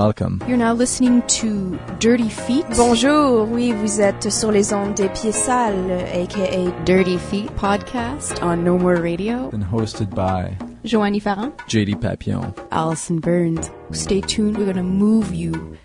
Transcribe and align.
Welcome. 0.00 0.40
You're 0.46 0.56
now 0.56 0.72
listening 0.72 1.22
to 1.40 1.76
Dirty 1.98 2.28
Feet. 2.28 2.64
Bonjour, 2.76 3.48
oui, 3.50 3.72
vous 3.72 4.00
êtes 4.00 4.30
sur 4.30 4.52
les 4.52 4.72
ondes 4.72 4.94
des 4.94 5.08
pieds 5.08 5.32
sales, 5.32 5.90
aka 6.14 6.70
Dirty 6.84 7.18
Feet 7.18 7.50
podcast 7.56 8.40
on 8.40 8.62
No 8.62 8.78
More 8.78 8.94
Radio. 9.02 9.50
And 9.52 9.64
hosted 9.64 10.14
by 10.14 10.56
Joanie 10.84 11.18
Farran, 11.18 11.50
JD 11.66 12.00
Papillon. 12.00 12.54
Alison 12.70 13.18
Burns. 13.18 13.68
Stay 13.90 14.20
tuned. 14.20 14.56
We're 14.58 14.66
gonna 14.72 14.84
move 14.84 15.34
you. 15.34 15.76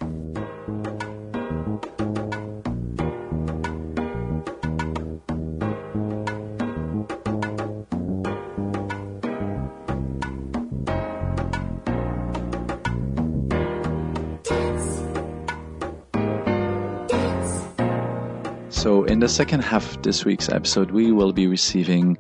In 19.16 19.22
the 19.22 19.30
second 19.30 19.64
half 19.64 19.96
of 19.96 20.04
this 20.04 20.26
week's 20.26 20.50
episode, 20.50 20.92
we 20.92 21.10
will 21.14 21.32
be 21.32 21.48
receiving 21.48 22.18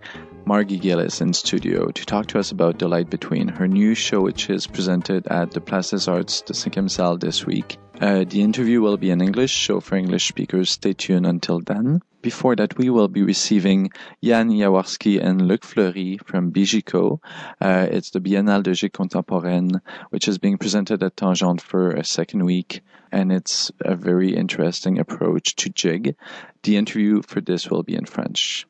Margie 0.47 0.77
Gillis 0.77 1.21
in 1.21 1.33
studio 1.33 1.89
to 1.89 2.05
talk 2.05 2.27
to 2.27 2.37
us 2.37 2.51
about 2.51 2.77
The 2.77 2.87
Light 2.87 3.09
Between, 3.09 3.47
her 3.47 3.67
new 3.67 3.95
show, 3.95 4.21
which 4.21 4.47
is 4.51 4.67
presented 4.67 5.25
at 5.25 5.49
the 5.49 5.59
Places 5.59 6.07
Arts, 6.07 6.41
the 6.41 6.53
Cinquième 6.53 6.89
Salle 6.89 7.17
this 7.17 7.47
week. 7.47 7.79
Uh, 7.99 8.25
the 8.25 8.43
interview 8.43 8.79
will 8.79 8.97
be 8.97 9.09
in 9.09 9.21
English, 9.21 9.65
so 9.65 9.79
for 9.79 9.95
English 9.95 10.27
speakers, 10.27 10.69
stay 10.69 10.93
tuned 10.93 11.25
until 11.25 11.61
then. 11.61 11.99
Before 12.21 12.55
that, 12.57 12.77
we 12.77 12.91
will 12.91 13.07
be 13.07 13.23
receiving 13.23 13.89
Jan 14.23 14.51
Jaworski 14.51 15.19
and 15.19 15.47
Luc 15.47 15.63
Fleury 15.63 16.19
from 16.23 16.51
Bijico. 16.51 17.19
Uh, 17.59 17.87
it's 17.89 18.11
the 18.11 18.19
Biennale 18.19 18.61
de 18.61 18.71
Gigue 18.71 18.93
Contemporaine, 18.93 19.81
which 20.11 20.27
is 20.27 20.37
being 20.37 20.59
presented 20.59 21.01
at 21.01 21.15
Tangente 21.15 21.61
for 21.61 21.91
a 21.91 22.03
second 22.03 22.45
week, 22.45 22.81
and 23.11 23.31
it's 23.31 23.71
a 23.79 23.95
very 23.95 24.35
interesting 24.35 24.99
approach 24.99 25.55
to 25.55 25.71
jig. 25.71 26.15
The 26.61 26.77
interview 26.77 27.23
for 27.23 27.41
this 27.41 27.67
will 27.67 27.81
be 27.81 27.95
in 27.95 28.05
French. 28.05 28.67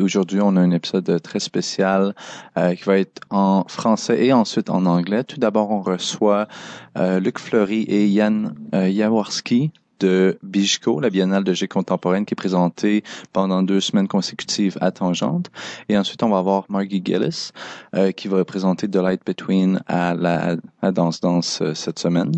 Aujourd'hui, 0.00 0.40
on 0.40 0.56
a 0.56 0.60
un 0.60 0.70
épisode 0.70 1.20
très 1.22 1.40
spécial 1.40 2.14
euh, 2.56 2.74
qui 2.74 2.84
va 2.84 2.98
être 2.98 3.20
en 3.30 3.64
français 3.68 4.24
et 4.24 4.32
ensuite 4.32 4.70
en 4.70 4.86
anglais. 4.86 5.24
Tout 5.24 5.38
d'abord, 5.38 5.70
on 5.70 5.82
reçoit 5.82 6.48
euh, 6.96 7.20
Luc 7.20 7.38
Fleury 7.38 7.82
et 7.82 8.08
Yann 8.08 8.54
euh, 8.74 8.90
Jaworski 8.90 9.70
de 10.00 10.38
Bijko, 10.42 10.98
la 10.98 11.10
Biennale 11.10 11.44
de 11.44 11.52
G 11.52 11.68
contemporaine 11.68 12.24
qui 12.24 12.34
est 12.34 12.36
présentée 12.36 13.04
pendant 13.32 13.62
deux 13.62 13.80
semaines 13.80 14.08
consécutives 14.08 14.76
à 14.80 14.90
Tangente. 14.90 15.50
Et 15.88 15.96
ensuite, 15.96 16.22
on 16.22 16.28
va 16.28 16.38
avoir 16.38 16.64
Margie 16.68 17.02
Gillis 17.04 17.50
euh, 17.94 18.10
qui 18.10 18.28
va 18.28 18.38
représenter 18.38 18.88
The 18.88 18.96
Light 18.96 19.20
Between 19.24 19.80
à 19.86 20.14
la, 20.14 20.56
à 20.80 20.90
Danse 20.90 21.20
Danse 21.20 21.60
euh, 21.62 21.74
cette 21.74 21.98
semaine. 21.98 22.32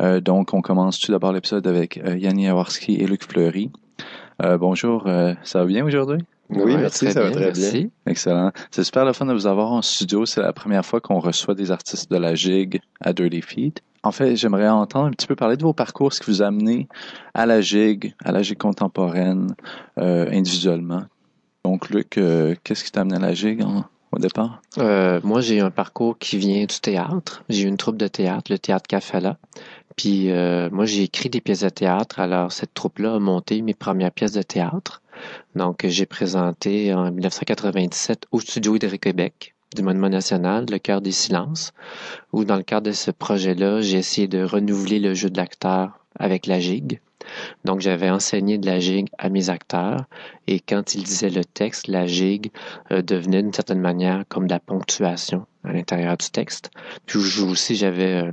Euh, 0.00 0.20
donc, 0.20 0.54
on 0.54 0.62
commence 0.62 0.98
tout 0.98 1.12
d'abord 1.12 1.32
l'épisode 1.32 1.66
avec 1.66 1.98
euh, 1.98 2.16
Yann 2.18 2.40
Jaworski 2.40 2.96
et 2.96 3.06
Luc 3.06 3.24
Fleury. 3.24 3.70
Euh, 4.42 4.56
bonjour, 4.58 5.06
euh, 5.06 5.34
ça 5.44 5.60
va 5.60 5.66
bien 5.66 5.84
aujourd'hui? 5.84 6.24
Oui, 6.50 6.76
merci, 6.76 7.10
ça 7.12 7.22
va 7.22 7.30
très 7.30 7.52
bien. 7.52 7.70
Excellent. 8.06 8.50
C'est 8.70 8.84
super 8.84 9.04
le 9.04 9.12
fun 9.12 9.26
de 9.26 9.32
vous 9.32 9.46
avoir 9.46 9.72
en 9.72 9.82
studio. 9.82 10.26
C'est 10.26 10.40
la 10.42 10.52
première 10.52 10.84
fois 10.84 11.00
qu'on 11.00 11.18
reçoit 11.20 11.54
des 11.54 11.70
artistes 11.70 12.10
de 12.10 12.16
la 12.16 12.34
gigue 12.34 12.80
à 13.00 13.12
Dirty 13.12 13.42
Feet. 13.42 13.82
En 14.02 14.12
fait, 14.12 14.34
j'aimerais 14.36 14.68
entendre 14.68 15.06
un 15.06 15.10
petit 15.10 15.26
peu 15.26 15.36
parler 15.36 15.56
de 15.56 15.62
vos 15.62 15.74
parcours, 15.74 16.12
ce 16.12 16.20
qui 16.20 16.30
vous 16.30 16.42
a 16.42 16.46
amené 16.46 16.88
à 17.34 17.44
la 17.46 17.60
gigue, 17.60 18.14
à 18.24 18.32
la 18.32 18.42
gigue 18.42 18.58
contemporaine, 18.58 19.54
euh, 19.98 20.26
individuellement. 20.32 21.02
Donc, 21.64 21.90
Luc, 21.90 22.16
euh, 22.16 22.54
qu'est-ce 22.64 22.82
qui 22.82 22.90
t'a 22.90 23.02
amené 23.02 23.16
à 23.16 23.20
la 23.20 23.34
gigue 23.34 23.62
en- 23.62 23.84
au 24.12 24.18
départ? 24.18 24.62
Euh, 24.78 25.20
moi, 25.22 25.42
j'ai 25.42 25.60
un 25.60 25.70
parcours 25.70 26.18
qui 26.18 26.38
vient 26.38 26.64
du 26.64 26.80
théâtre. 26.80 27.44
J'ai 27.50 27.64
eu 27.64 27.68
une 27.68 27.76
troupe 27.76 27.98
de 27.98 28.08
théâtre, 28.08 28.50
le 28.50 28.58
théâtre 28.58 28.86
Cafala. 28.88 29.36
Puis 29.96 30.30
euh, 30.30 30.70
moi, 30.72 30.86
j'ai 30.86 31.02
écrit 31.02 31.28
des 31.28 31.42
pièces 31.42 31.60
de 31.60 31.68
théâtre. 31.68 32.20
Alors, 32.20 32.52
cette 32.52 32.72
troupe-là 32.72 33.16
a 33.16 33.18
monté 33.18 33.60
mes 33.60 33.74
premières 33.74 34.12
pièces 34.12 34.32
de 34.32 34.42
théâtre. 34.42 35.02
Donc, 35.54 35.86
j'ai 35.86 36.06
présenté 36.06 36.94
en 36.94 37.10
1997 37.10 38.26
au 38.32 38.40
Studio 38.40 38.76
Hydro-Québec 38.76 39.54
du 39.76 39.82
Monument 39.82 40.08
national, 40.08 40.66
Le 40.68 40.78
Cœur 40.78 41.00
des 41.00 41.12
silences, 41.12 41.72
où 42.32 42.44
dans 42.44 42.56
le 42.56 42.62
cadre 42.62 42.88
de 42.88 42.92
ce 42.92 43.10
projet-là, 43.10 43.80
j'ai 43.80 43.98
essayé 43.98 44.26
de 44.26 44.42
renouveler 44.42 44.98
le 44.98 45.14
jeu 45.14 45.30
de 45.30 45.36
l'acteur 45.36 46.00
avec 46.18 46.46
la 46.46 46.58
gigue. 46.58 47.00
Donc, 47.64 47.80
j'avais 47.80 48.10
enseigné 48.10 48.58
de 48.58 48.66
la 48.66 48.80
gigue 48.80 49.08
à 49.18 49.28
mes 49.28 49.50
acteurs 49.50 50.06
et 50.46 50.58
quand 50.58 50.94
ils 50.94 51.04
disaient 51.04 51.30
le 51.30 51.44
texte, 51.44 51.86
la 51.86 52.06
gigue 52.06 52.50
euh, 52.90 53.02
devenait 53.02 53.42
d'une 53.42 53.52
certaine 53.52 53.80
manière 53.80 54.24
comme 54.28 54.46
de 54.46 54.52
la 54.52 54.60
ponctuation 54.60 55.46
à 55.62 55.72
l'intérieur 55.72 56.16
du 56.16 56.30
texte. 56.30 56.70
Puis 57.06 57.18
aussi, 57.42 57.76
j'avais 57.76 58.24
euh, 58.24 58.32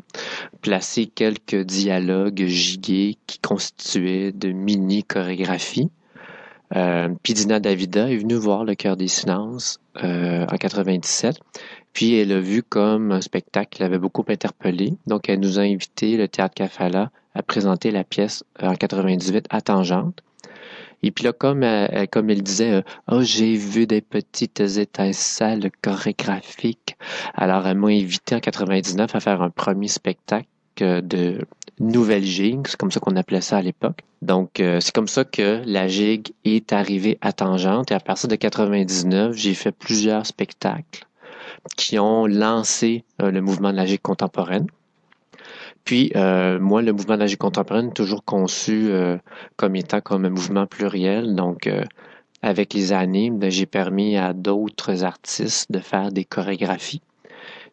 placé 0.62 1.06
quelques 1.08 1.64
dialogues 1.64 2.46
gigués 2.46 3.18
qui 3.28 3.40
constituaient 3.40 4.32
de 4.32 4.52
mini-chorégraphies. 4.52 5.92
Euh, 6.76 7.10
Dina 7.24 7.60
Davida 7.60 8.10
est 8.12 8.18
venue 8.18 8.36
voir 8.36 8.66
Le 8.66 8.76
Cœur 8.76 8.98
des 8.98 9.08
Silences 9.08 9.80
euh, 10.04 10.46
en 10.52 10.58
97. 10.58 11.40
Puis 11.94 12.16
elle 12.20 12.32
a 12.32 12.40
vu 12.40 12.62
comme 12.64 13.12
un 13.12 13.22
spectacle 13.22 13.70
qui 13.72 13.82
l'avait 13.82 13.98
beaucoup 14.00 14.26
interpellé. 14.28 14.94
Donc 15.08 15.30
elle 15.30 15.40
nous 15.40 15.60
a 15.60 15.64
invité, 15.64 16.18
le 16.18 16.28
Théâtre 16.28 16.56
Cafala, 16.56 17.10
à 17.34 17.42
présenter 17.44 17.92
la 17.92 18.04
pièce 18.04 18.44
euh, 18.62 18.68
en 18.68 18.76
98 18.76 19.46
à 19.50 19.62
Tangente. 19.62 20.22
Et 21.04 21.12
puis 21.12 21.24
là, 21.24 21.32
comme, 21.32 21.64
elle- 21.64 21.90
elle- 21.94 22.08
comme 22.08 22.30
elle 22.30 22.42
disait, 22.42 22.72
euh, 22.74 22.82
oh, 23.12 23.22
j'ai 23.22 23.56
vu 23.56 23.86
des 23.86 24.02
petites 24.02 24.60
étincelles 24.60 25.70
chorégraphiques. 25.82 26.98
Alors, 27.36 27.68
elle 27.68 27.78
m'a 27.78 27.88
invité 27.90 28.36
en 28.36 28.40
99 28.40 29.14
à 29.16 29.20
faire 29.20 29.42
un 29.42 29.50
premier 29.52 29.88
spectacle 29.88 30.48
euh, 30.82 31.02
de 31.02 31.46
nouvelle 31.80 32.24
gigue, 32.24 32.68
c'est 32.68 32.78
comme 32.78 32.92
ça 32.92 33.00
qu'on 33.00 33.16
appelait 33.16 33.42
ça 33.42 33.58
à 33.58 33.62
l'époque. 33.62 34.00
Donc, 34.22 34.60
euh, 34.60 34.80
c'est 34.80 34.94
comme 34.94 35.08
ça 35.08 35.24
que 35.24 35.62
la 35.66 35.88
gigue 35.88 36.30
est 36.44 36.74
arrivée 36.74 37.18
à 37.22 37.34
Tangente. 37.34 37.92
Et 37.92 37.94
à 37.94 38.00
partir 38.00 38.28
de 38.30 38.36
99, 38.36 39.36
j'ai 39.36 39.54
fait 39.54 39.72
plusieurs 39.72 40.26
spectacles 40.26 41.06
qui 41.76 42.00
ont 42.00 42.26
lancé 42.26 43.04
euh, 43.22 43.32
le 43.32 43.42
mouvement 43.42 43.72
de 43.72 43.78
la 43.78 43.86
gigue 43.86 44.02
contemporaine. 44.02 44.68
Puis, 45.84 46.12
euh, 46.16 46.60
moi, 46.60 46.82
le 46.82 46.94
mouvement 46.94 47.16
de 47.16 47.22
la 47.22 47.28
gigue 47.28 47.38
contemporaine 47.38 47.94
toujours 47.94 48.24
conçu 48.26 48.90
comme 49.56 49.76
étant 49.76 50.02
comme 50.02 50.26
un 50.26 50.30
mouvement 50.30 50.66
pluriel. 50.66 51.36
Donc, 51.36 51.70
avec 52.42 52.74
les 52.74 52.92
années, 52.92 53.30
ben, 53.30 53.50
j'ai 53.50 53.66
permis 53.66 54.18
à 54.18 54.34
d'autres 54.34 55.04
artistes 55.04 55.72
de 55.72 55.80
faire 55.80 56.12
des 56.12 56.26
chorégraphies, 56.26 57.02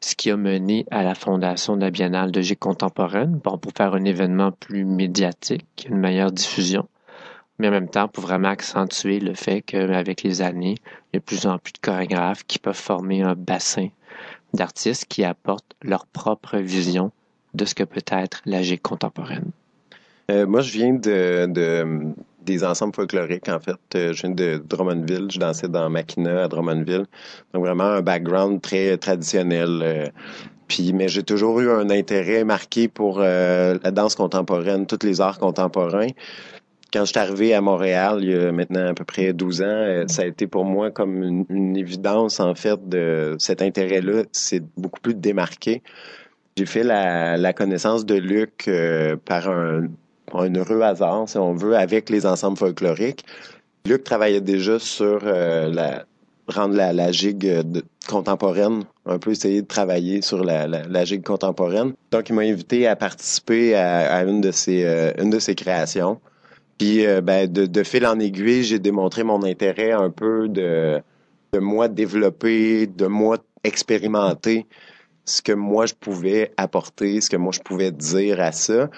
ce 0.05 0.15
qui 0.15 0.31
a 0.31 0.37
mené 0.37 0.87
à 0.91 1.03
la 1.03 1.15
fondation 1.15 1.77
de 1.77 1.81
la 1.83 1.91
Biennale 1.91 2.31
de 2.31 2.41
gigue 2.41 2.59
contemporaine, 2.59 3.41
bon, 3.43 3.59
pour 3.59 3.73
faire 3.77 3.95
un 3.95 4.05
événement 4.05 4.53
plus 4.53 4.85
médiatique, 4.85 5.87
une 5.89 5.97
meilleure 5.99 6.31
diffusion, 6.33 6.87
mais 7.59 7.69
en 7.69 7.73
même 7.73 7.89
temps 7.89 8.09
pour 8.09 8.25
vraiment 8.25 8.49
accentuer 8.49 9.21
le 9.21 9.35
fait 9.35 9.63
qu'avec 9.63 10.23
les 10.23 10.43
années, 10.43 10.75
il 11.13 11.15
y 11.15 11.17
a 11.17 11.21
de 11.21 11.25
plus 11.25 11.47
en 11.47 11.59
plus 11.59 11.73
de 11.73 11.79
chorégraphes 11.79 12.45
qui 12.47 12.59
peuvent 12.59 12.75
former 12.77 13.23
un 13.23 13.35
bassin 13.35 13.89
d'artistes 14.53 15.07
qui 15.09 15.25
apportent 15.25 15.75
leur 15.83 16.07
propre 16.07 16.59
vision 16.59 17.11
de 17.55 17.65
ce 17.65 17.75
que 17.75 17.85
peut 17.85 18.03
être 18.07 18.43
la 18.47 18.63
gigue 18.63 18.83
contemporaine. 18.83 19.51
Euh, 20.31 20.47
moi, 20.47 20.61
je 20.61 20.73
viens 20.73 20.95
de- 20.95 22.15
des 22.45 22.65
ensembles 22.65 22.95
folkloriques, 22.95 23.49
en 23.49 23.61
fait. 23.61 23.79
Euh, 23.95 24.13
je 24.13 24.23
viens 24.23 24.31
de 24.31 24.63
Drummondville. 24.65 25.31
Je 25.31 25.39
dansais 25.39 25.69
dans 25.69 25.89
Makina 25.91 26.45
à 26.45 26.49
Drummondville. 26.49 27.07
Donc, 27.53 27.65
vraiment 27.65 27.85
un 27.85 28.03
background 28.03 28.61
très 28.61 28.97
traditionnel. 28.97 29.81
euh. 29.83 30.07
puis, 30.69 30.93
mais 30.93 31.09
j'ai 31.09 31.23
toujours 31.23 31.61
eu 31.61 31.71
un 31.71 31.91
intérêt 31.91 32.45
marqué 32.45 32.89
pour 32.89 33.21
euh, 33.21 33.79
la 33.83 33.91
danse 33.91 34.15
contemporaine, 34.15 34.87
tous 34.87 35.05
les 35.05 35.21
arts 35.21 35.39
contemporains. 35.39 36.09
Quand 36.93 37.01
je 37.01 37.11
suis 37.11 37.19
arrivé 37.19 37.55
à 37.55 37.61
Montréal, 37.61 38.21
il 38.23 38.31
y 38.31 38.35
a 38.35 38.53
maintenant 38.53 38.87
à 38.87 38.95
peu 38.95 39.05
près 39.05 39.33
12 39.33 39.63
ans, 39.63 40.05
ça 40.07 40.23
a 40.23 40.27
été 40.27 40.47
pour 40.47 40.65
moi 40.65 40.93
comme 40.93 41.45
une, 41.51 41.77
évidence, 41.77 42.39
en 42.39 42.55
fait, 42.55 42.89
de 42.89 43.35
cet 43.41 43.63
intérêt-là. 43.63 44.23
C'est 44.31 44.63
beaucoup 44.77 45.01
plus 45.01 45.15
démarqué. 45.15 45.83
J'ai 46.57 46.67
fait 46.67 46.85
la, 46.85 47.53
connaissance 47.53 48.07
de 48.07 48.15
Luc 48.15 48.71
par 49.25 49.49
un, 49.49 49.89
un 50.35 50.55
heureux 50.55 50.83
hasard, 50.83 51.29
si 51.29 51.39
on 51.39 51.55
veut, 51.55 51.77
avec 51.77 52.11
les 52.11 52.27
ensembles 52.27 52.59
folkloriques. 52.59 53.25
Luc 53.87 54.05
travaillait 54.05 54.41
déjà 54.41 54.79
sur 54.79 55.21
euh, 55.25 55.71
rendre 56.49 56.75
la, 56.75 56.93
la 56.93 57.13
gigue 57.13 57.63
de- 57.63 57.85
contemporaine, 58.09 58.85
un 59.07 59.19
peu 59.19 59.31
essayer 59.31 59.63
de 59.63 59.67
travailler 59.67 60.23
sur 60.23 60.45
la, 60.45 60.67
la, 60.67 61.05
gigue 61.05 61.25
contemporaine. 61.25 61.93
Donc, 62.11 62.29
il 62.29 62.35
m'a 62.35 62.43
invité 62.43 62.87
à 62.87 62.97
participer 62.97 63.75
à, 63.75 64.15
à 64.15 64.25
une 64.25 64.41
de 64.41 64.51
ses 64.51 64.85
euh, 64.85 65.13
une 65.19 65.31
de 65.31 65.39
ses 65.39 65.55
créations. 65.55 66.21
Puis, 66.79 67.07
euh, 67.07 67.21
ben, 67.21 67.51
de, 67.51 67.67
de 67.67 67.83
fil 67.83 68.07
en 68.07 68.19
aiguille, 68.19 68.65
j'ai 68.65 68.79
démontré 68.79 69.23
mon 69.23 69.43
intérêt 69.45 69.93
un 69.93 70.11
peu 70.11 70.49
de, 70.49 71.01
de 71.53 71.59
moi 71.59 71.89
développer, 71.89 72.87
de 72.87 73.07
moi 73.07 73.39
expérimenter 73.63 74.67
ce 75.25 75.41
que 75.41 75.53
moi 75.53 75.87
je 75.87 75.95
pouvais 75.95 76.53
apporter, 76.57 77.21
ce 77.21 77.31
que 77.31 77.37
moi 77.37 77.53
je 77.53 77.61
pouvais 77.61 77.91
dire 77.91 78.41
à 78.41 78.53
ça. 78.53 78.91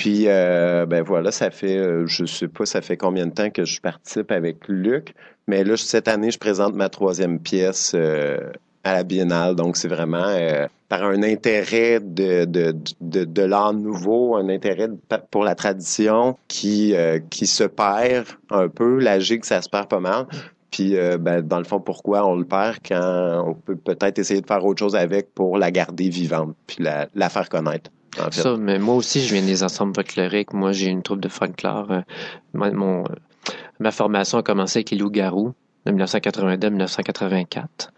Puis 0.00 0.28
euh, 0.28 0.86
ben 0.86 1.02
voilà, 1.02 1.30
ça 1.30 1.50
fait 1.50 1.76
euh, 1.76 2.06
je 2.06 2.24
sais 2.24 2.48
pas 2.48 2.64
ça 2.64 2.80
fait 2.80 2.96
combien 2.96 3.26
de 3.26 3.32
temps 3.32 3.50
que 3.50 3.66
je 3.66 3.82
participe 3.82 4.32
avec 4.32 4.66
Luc, 4.66 5.12
mais 5.46 5.62
là 5.62 5.76
cette 5.76 6.08
année 6.08 6.30
je 6.30 6.38
présente 6.38 6.74
ma 6.74 6.88
troisième 6.88 7.38
pièce 7.38 7.92
euh, 7.94 8.50
à 8.82 8.94
la 8.94 9.02
biennale. 9.02 9.56
Donc, 9.56 9.76
c'est 9.76 9.88
vraiment 9.88 10.24
par 10.88 11.04
un 11.04 11.22
intérêt 11.22 12.00
de, 12.00 12.46
de, 12.46 12.74
de, 13.02 13.42
l'art 13.42 13.74
nouveau, 13.74 14.36
un 14.36 14.48
intérêt 14.48 14.88
pour 15.30 15.44
la 15.44 15.54
tradition 15.54 16.38
qui, 16.48 16.94
qui 17.28 17.46
se 17.46 17.64
perd 17.64 18.24
un 18.48 18.68
peu. 18.68 19.00
La 19.00 19.20
gigue, 19.20 19.44
ça 19.44 19.60
se 19.60 19.68
perd 19.68 19.88
pas 19.88 20.00
mal. 20.00 20.24
Puis, 20.70 20.96
ben, 21.18 21.42
dans 21.42 21.58
le 21.58 21.64
fond, 21.64 21.78
pourquoi 21.78 22.26
on 22.26 22.36
le 22.36 22.46
perd 22.46 22.78
quand 22.88 23.44
on 23.46 23.52
peut 23.52 23.76
peut-être 23.76 24.18
essayer 24.18 24.40
de 24.40 24.46
faire 24.46 24.64
autre 24.64 24.78
chose 24.78 24.96
avec 24.96 25.34
pour 25.34 25.58
la 25.58 25.70
garder 25.70 26.08
vivante, 26.08 26.56
puis 26.66 26.78
la 26.82 27.28
faire 27.28 27.50
connaître. 27.50 27.90
En 28.18 28.30
fait. 28.30 28.42
Ça, 28.42 28.56
mais 28.56 28.78
moi 28.78 28.94
aussi, 28.94 29.20
je 29.20 29.34
viens 29.34 29.44
des 29.44 29.62
ensembles 29.62 29.94
folkloriques. 29.94 30.52
Moi, 30.52 30.72
j'ai 30.72 30.88
une 30.88 31.02
troupe 31.02 31.20
de 31.20 31.28
folklore. 31.28 31.90
Euh, 31.90 32.00
mon, 32.54 32.74
mon, 32.74 33.04
ma 33.78 33.90
formation 33.90 34.38
a 34.38 34.42
commencé 34.42 34.78
avec 34.78 34.90
les 34.90 34.98
loups-garous 34.98 35.54
de 35.86 35.92
1982 35.92 36.66
à 36.66 36.70
1984 36.70 37.92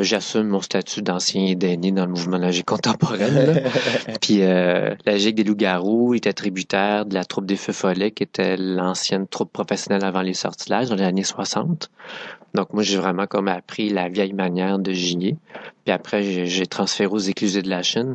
j'assume 0.00 0.48
mon 0.48 0.60
statut 0.60 1.02
d'ancien 1.02 1.54
d'aîné 1.54 1.92
dans 1.92 2.06
le 2.06 2.10
mouvement 2.10 2.38
de 2.38 2.42
la 2.42 2.50
gigue 2.50 2.64
contemporaine. 2.64 3.62
Puis 4.20 4.42
euh, 4.42 4.94
la 5.04 5.16
gigue 5.18 5.36
des 5.36 5.44
loups-garous 5.44 6.14
était 6.14 6.32
tributaire 6.32 7.06
de 7.06 7.14
la 7.14 7.24
troupe 7.24 7.46
des 7.46 7.56
Feux 7.56 7.72
Follets, 7.72 8.10
qui 8.10 8.22
était 8.22 8.56
l'ancienne 8.56 9.26
troupe 9.26 9.52
professionnelle 9.52 10.04
avant 10.04 10.22
les 10.22 10.34
sortilèges 10.34 10.88
dans 10.88 10.96
les 10.96 11.04
années 11.04 11.24
60. 11.24 11.90
Donc 12.54 12.72
moi, 12.72 12.82
j'ai 12.82 12.96
vraiment 12.96 13.26
comme 13.26 13.48
appris 13.48 13.88
la 13.90 14.08
vieille 14.08 14.32
manière 14.32 14.78
de 14.78 14.92
giguer. 14.92 15.36
Puis 15.84 15.92
après, 15.92 16.46
j'ai 16.46 16.66
transféré 16.66 17.10
aux 17.10 17.18
éclusés 17.18 17.62
de 17.62 17.70
la 17.70 17.82
Chine. 17.82 18.14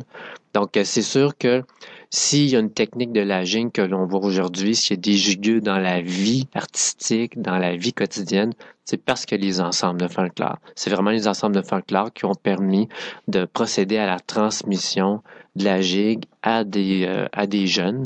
Donc 0.54 0.76
euh, 0.76 0.84
c'est 0.84 1.02
sûr 1.02 1.36
que 1.36 1.62
s'il 2.10 2.48
y 2.48 2.56
a 2.56 2.58
une 2.58 2.72
technique 2.72 3.12
de 3.12 3.20
la 3.20 3.44
gigue 3.44 3.70
que 3.70 3.82
l'on 3.82 4.04
voit 4.06 4.20
aujourd'hui, 4.20 4.74
s'il 4.74 4.96
y 4.96 4.98
a 4.98 5.00
des 5.00 5.12
gigueux 5.12 5.60
dans 5.60 5.78
la 5.78 6.00
vie 6.00 6.48
artistique, 6.54 7.40
dans 7.40 7.56
la 7.56 7.76
vie 7.76 7.92
quotidienne, 7.92 8.52
c'est 8.84 8.96
parce 8.96 9.26
que 9.26 9.36
les 9.36 9.60
ensembles 9.60 10.00
de 10.00 10.08
folklore. 10.08 10.58
C'est 10.74 10.90
vraiment 10.90 11.10
les 11.10 11.28
ensembles 11.28 11.54
de 11.54 11.62
folklore 11.62 12.12
qui 12.12 12.24
ont 12.24 12.34
permis 12.34 12.88
de 13.28 13.44
procéder 13.44 13.98
à 13.98 14.06
la 14.06 14.18
transmission 14.18 15.22
de 15.54 15.64
la 15.64 15.80
gigue 15.80 16.24
à 16.42 16.64
des, 16.64 17.06
euh, 17.06 17.28
à 17.32 17.46
des 17.46 17.68
jeunes. 17.68 18.04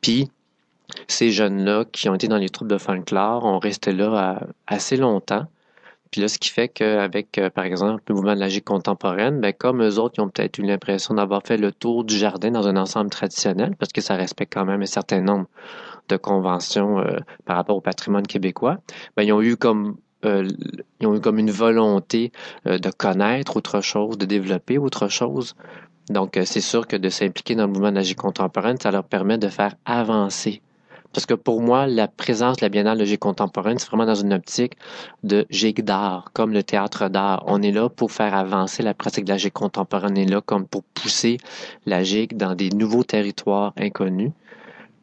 Puis, 0.00 0.28
ces 1.06 1.30
jeunes-là 1.30 1.84
qui 1.92 2.08
ont 2.08 2.14
été 2.14 2.26
dans 2.26 2.36
les 2.36 2.48
troupes 2.48 2.68
de 2.68 2.78
folklore 2.78 3.44
ont 3.44 3.58
resté 3.58 3.92
là 3.92 4.40
assez 4.66 4.96
longtemps. 4.96 5.46
Là, 6.16 6.28
ce 6.28 6.38
qui 6.38 6.48
fait 6.48 6.68
qu'avec, 6.68 7.38
euh, 7.38 7.50
par 7.50 7.64
exemple, 7.64 8.02
le 8.08 8.14
mouvement 8.14 8.34
de 8.34 8.40
la 8.40 8.48
gigue 8.48 8.64
contemporaine, 8.64 9.40
ben, 9.40 9.52
comme 9.52 9.82
eux 9.82 9.98
autres, 9.98 10.14
ils 10.18 10.22
ont 10.22 10.28
peut-être 10.28 10.58
eu 10.58 10.62
l'impression 10.62 11.14
d'avoir 11.14 11.42
fait 11.42 11.56
le 11.56 11.72
tour 11.72 12.04
du 12.04 12.16
jardin 12.16 12.50
dans 12.50 12.68
un 12.68 12.76
ensemble 12.76 13.10
traditionnel, 13.10 13.76
parce 13.78 13.92
que 13.92 14.00
ça 14.00 14.14
respecte 14.16 14.54
quand 14.54 14.64
même 14.64 14.82
un 14.82 14.86
certain 14.86 15.20
nombre 15.20 15.46
de 16.08 16.16
conventions 16.16 17.00
euh, 17.00 17.18
par 17.44 17.56
rapport 17.56 17.76
au 17.76 17.80
patrimoine 17.80 18.26
québécois, 18.26 18.78
ben, 19.16 19.24
ils 19.24 19.32
ont 19.32 19.42
eu 19.42 19.56
comme 19.56 19.96
euh, 20.24 20.48
ils 21.00 21.06
ont 21.06 21.14
eu 21.14 21.20
comme 21.20 21.38
une 21.38 21.50
volonté 21.50 22.32
de 22.64 22.90
connaître 22.90 23.56
autre 23.56 23.80
chose, 23.80 24.16
de 24.16 24.24
développer 24.24 24.78
autre 24.78 25.08
chose. 25.08 25.54
Donc, 26.08 26.38
c'est 26.44 26.62
sûr 26.62 26.86
que 26.86 26.96
de 26.96 27.08
s'impliquer 27.10 27.54
dans 27.54 27.66
le 27.66 27.72
mouvement 27.72 27.92
de 27.92 28.00
la 28.00 28.14
contemporaine, 28.14 28.78
ça 28.80 28.90
leur 28.90 29.04
permet 29.04 29.38
de 29.38 29.48
faire 29.48 29.74
avancer. 29.84 30.62
Parce 31.12 31.26
que 31.26 31.34
pour 31.34 31.62
moi, 31.62 31.86
la 31.86 32.08
présence 32.08 32.58
de 32.58 32.64
la 32.64 32.68
Biennale 32.68 32.98
de 32.98 33.16
contemporaine, 33.16 33.78
c'est 33.78 33.88
vraiment 33.88 34.06
dans 34.06 34.14
une 34.14 34.32
optique 34.32 34.74
de 35.22 35.46
gigue 35.50 35.82
d'art, 35.82 36.30
comme 36.32 36.52
le 36.52 36.62
théâtre 36.62 37.08
d'art. 37.08 37.44
On 37.46 37.62
est 37.62 37.72
là 37.72 37.88
pour 37.88 38.12
faire 38.12 38.34
avancer 38.34 38.82
la 38.82 38.94
pratique 38.94 39.24
de 39.24 39.30
la 39.30 39.38
gigue 39.38 39.52
contemporaine. 39.52 40.12
On 40.12 40.16
est 40.16 40.26
là 40.26 40.40
comme 40.40 40.66
pour 40.66 40.82
pousser 40.82 41.38
la 41.86 42.02
gigue 42.02 42.36
dans 42.36 42.54
des 42.54 42.70
nouveaux 42.70 43.04
territoires 43.04 43.72
inconnus, 43.76 44.32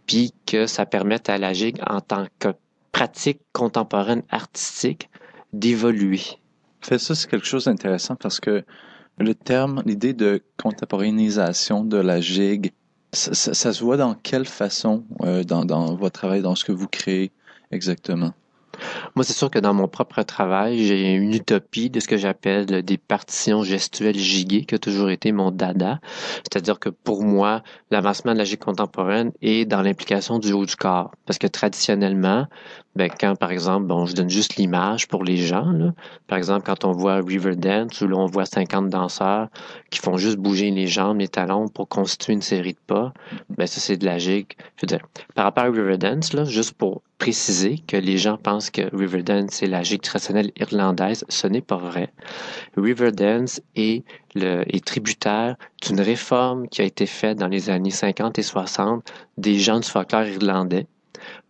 puis 0.06 0.34
que 0.46 0.68
ça 0.68 0.86
permette 0.86 1.30
à 1.30 1.38
la 1.38 1.54
gigue 1.54 1.80
en 1.88 2.02
tant 2.02 2.26
que 2.40 2.50
pratique 2.92 3.40
contemporaine 3.52 4.24
artistique 4.30 5.10
d'évoluer. 5.52 6.22
Ça, 6.82 6.98
c'est 7.16 7.30
quelque 7.30 7.46
chose 7.48 7.66
d'intéressant 7.66 8.16
parce 8.16 8.40
que 8.40 8.64
le 9.18 9.36
terme, 9.36 9.82
l'idée 9.86 10.14
de 10.14 10.44
contemporanéisation 10.62 11.84
de 11.84 11.98
la 11.98 12.20
gigue, 12.20 12.72
ça, 13.14 13.54
ça, 13.54 13.74
se 13.74 13.84
voit 13.84 13.98
dans 13.98 14.16
quelle 14.16 14.46
façon 14.46 15.04
euh, 15.22 15.44
dans 15.44 15.96
votre 15.96 16.20
travail, 16.20 16.42
dans 16.42 16.56
ce 16.56 16.66
que 16.66 16.72
vous 16.72 16.88
créez 16.88 17.32
exactement? 17.72 18.34
Moi, 19.16 19.24
c'est 19.24 19.34
sûr 19.34 19.50
que 19.52 19.60
dans 19.60 19.74
mon 19.74 19.88
propre 19.88 20.24
travail, 20.24 20.84
j'ai 20.86 21.14
une 21.14 21.34
utopie 21.34 21.90
de 21.90 22.00
ce 22.00 22.08
que 22.08 22.18
j'appelle 22.18 22.66
des 22.66 22.98
partitions 22.98 23.64
gestuelles 23.64 24.18
giguées, 24.18 24.66
qui 24.66 24.76
a 24.76 24.80
toujours 24.80 25.10
été 25.10 25.32
mon 25.32 25.52
dada. 25.52 26.00
C'est-à-dire 26.44 26.80
que 26.80 26.90
pour 26.90 27.24
moi, 27.24 27.62
l'avancement 27.92 28.34
de 28.34 28.38
la 28.38 28.44
gigue 28.44 28.60
contemporaine 28.60 29.32
est 29.42 29.66
dans 29.66 29.82
l'implication 29.82 30.40
du 30.40 30.54
haut 30.54 30.66
du 30.66 30.76
corps. 30.76 31.12
Parce 31.26 31.38
que 31.38 31.48
traditionnellement, 31.48 32.48
ben, 32.96 33.10
quand, 33.10 33.36
par 33.36 33.52
exemple, 33.52 33.88
bon, 33.88 34.06
je 34.06 34.14
donne 34.14 34.30
juste 34.30 34.56
l'image 34.58 35.08
pour 35.08 35.24
les 35.24 35.38
gens, 35.38 35.72
là. 35.72 35.94
par 36.28 36.38
exemple, 36.38 36.64
quand 36.66 36.86
on 36.86 36.92
voit 36.92 37.16
Riverdance, 37.16 38.00
où 38.02 38.08
là, 38.08 38.18
on 38.18 38.28
voit 38.28 38.46
50 38.46 38.90
danseurs 38.90 39.48
qui 39.90 40.00
font 40.00 40.18
juste 40.18 40.38
bouger 40.38 40.70
les 40.70 40.86
jambes, 40.86 41.20
les 41.20 41.28
talons 41.28 41.68
pour 41.68 41.88
constituer 41.88 42.34
une 42.34 42.44
série 42.44 42.74
de 42.74 42.80
pas, 42.86 43.12
ben, 43.50 43.66
ça, 43.66 43.80
c'est 43.80 43.98
de 43.98 44.06
la 44.06 44.20
gigue. 44.20 44.54
Je 44.78 44.82
veux 44.84 44.88
dire, 44.88 45.08
par 45.34 45.46
rapport 45.46 45.64
à 45.64 45.72
Riverdance, 45.72 46.34
là, 46.34 46.44
juste 46.44 46.74
pour 46.74 47.02
préciser 47.18 47.80
que 47.88 47.98
les 47.98 48.18
gens 48.18 48.38
pensent 48.38 48.63
que 48.70 48.96
Riverdance, 48.96 49.52
c'est 49.52 49.68
la 49.68 49.84
gigue 49.84 50.02
traditionnelle 50.02 50.52
irlandaise, 50.58 51.26
ce 51.30 51.48
n'est 51.48 51.62
pas 51.62 51.78
vrai. 51.78 52.12
Riverdance 52.78 53.62
est, 53.76 54.04
est 54.36 54.86
tributaire 54.86 55.56
d'une 55.82 56.02
réforme 56.02 56.68
qui 56.68 56.82
a 56.82 56.86
été 56.86 57.06
faite 57.06 57.38
dans 57.38 57.48
les 57.48 57.70
années 57.70 57.92
50 57.92 58.40
et 58.40 58.44
60 58.44 59.12
des 59.38 59.58
gens 59.60 59.80
du 59.80 59.88
folklore 59.88 60.26
irlandais 60.26 60.88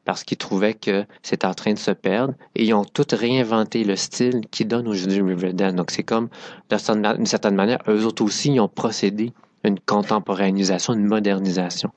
parce 0.05 0.23
qu'ils 0.23 0.37
trouvaient 0.37 0.73
que 0.73 1.05
c'est 1.21 1.45
en 1.45 1.53
train 1.53 1.73
de 1.73 1.79
se 1.79 1.91
perdre 1.91 2.33
et 2.55 2.65
ils 2.65 2.73
ont 2.73 2.85
tout 2.85 3.05
réinventé 3.11 3.83
le 3.83 3.95
style 3.95 4.41
qui 4.51 4.65
donne 4.65 4.87
aujourd'hui 4.87 5.21
Riverdale. 5.21 5.75
Donc 5.75 5.91
c'est 5.91 6.03
comme, 6.03 6.29
d'une 6.69 7.25
certaine 7.25 7.55
manière, 7.55 7.79
eux 7.87 8.05
autres 8.05 8.23
aussi, 8.23 8.53
ils 8.53 8.59
ont 8.59 8.67
procédé 8.67 9.33
une 9.63 9.79
contemporanisation, 9.79 10.93
une 10.93 11.05
modernisation. 11.05 11.91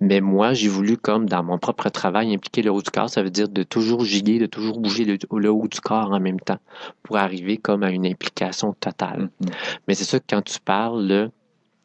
Mais 0.00 0.20
moi, 0.20 0.52
j'ai 0.52 0.68
voulu, 0.68 0.96
comme 0.96 1.28
dans 1.28 1.42
mon 1.42 1.58
propre 1.58 1.88
travail, 1.88 2.32
impliquer 2.34 2.62
le 2.62 2.70
haut 2.70 2.82
du 2.82 2.90
corps. 2.90 3.10
Ça 3.10 3.22
veut 3.22 3.30
dire 3.30 3.48
de 3.48 3.62
toujours 3.62 4.04
giguer, 4.04 4.38
de 4.38 4.46
toujours 4.46 4.78
bouger 4.78 5.04
le, 5.04 5.18
le 5.36 5.50
haut 5.50 5.68
du 5.68 5.80
corps 5.80 6.12
en 6.12 6.20
même 6.20 6.40
temps 6.40 6.58
pour 7.02 7.16
arriver 7.16 7.56
comme 7.56 7.82
à 7.82 7.90
une 7.90 8.06
implication 8.06 8.72
totale. 8.74 9.30
Mm-hmm. 9.42 9.52
Mais 9.88 9.94
c'est 9.94 10.04
sûr 10.04 10.20
que 10.20 10.26
quand 10.30 10.42
tu 10.42 10.60
parles 10.60 11.08
de 11.08 11.30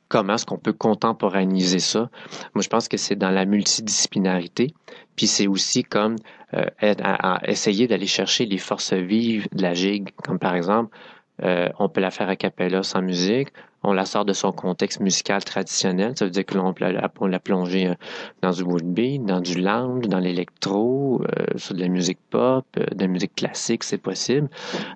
comment 0.07 0.35
est-ce 0.35 0.45
qu'on 0.45 0.57
peut 0.57 0.73
contemporaniser 0.73 1.79
ça? 1.79 2.09
Moi, 2.53 2.61
je 2.61 2.69
pense 2.69 2.87
que 2.87 2.97
c'est 2.97 3.15
dans 3.15 3.31
la 3.31 3.45
multidisciplinarité, 3.45 4.73
puis 5.15 5.27
c'est 5.27 5.47
aussi 5.47 5.83
comme 5.83 6.15
euh, 6.53 6.65
à, 6.81 7.35
à 7.35 7.47
essayer 7.49 7.87
d'aller 7.87 8.07
chercher 8.07 8.45
les 8.45 8.57
forces 8.57 8.93
vives 8.93 9.47
de 9.51 9.61
la 9.61 9.73
gigue, 9.73 10.09
comme 10.23 10.39
par 10.39 10.55
exemple, 10.55 10.95
euh, 11.43 11.69
on 11.77 11.89
peut 11.89 12.01
la 12.01 12.09
faire 12.09 12.29
a 12.29 12.35
cappella 12.35 12.83
sans 12.83 13.01
musique, 13.01 13.49
on 13.83 13.93
la 13.93 14.05
sort 14.05 14.25
de 14.25 14.33
son 14.33 14.51
contexte 14.51 14.99
musical 14.99 15.43
traditionnel. 15.43 16.13
Ça 16.17 16.25
veut 16.25 16.31
dire 16.31 16.45
que 16.45 16.57
l'on 16.57 16.73
peut 16.73 17.27
la 17.27 17.39
plonger 17.39 17.87
euh, 17.87 17.95
dans 18.41 18.51
du 18.51 18.63
woodbeat, 18.63 19.23
dans 19.25 19.41
du 19.41 19.59
lounge, 19.59 20.07
dans 20.07 20.19
l'électro, 20.19 21.21
euh, 21.21 21.45
sur 21.57 21.75
de 21.75 21.81
la 21.81 21.87
musique 21.87 22.19
pop, 22.29 22.65
euh, 22.77 22.85
de 22.93 23.01
la 23.01 23.07
musique 23.07 23.35
classique, 23.35 23.83
c'est 23.83 23.97
possible. 23.97 24.49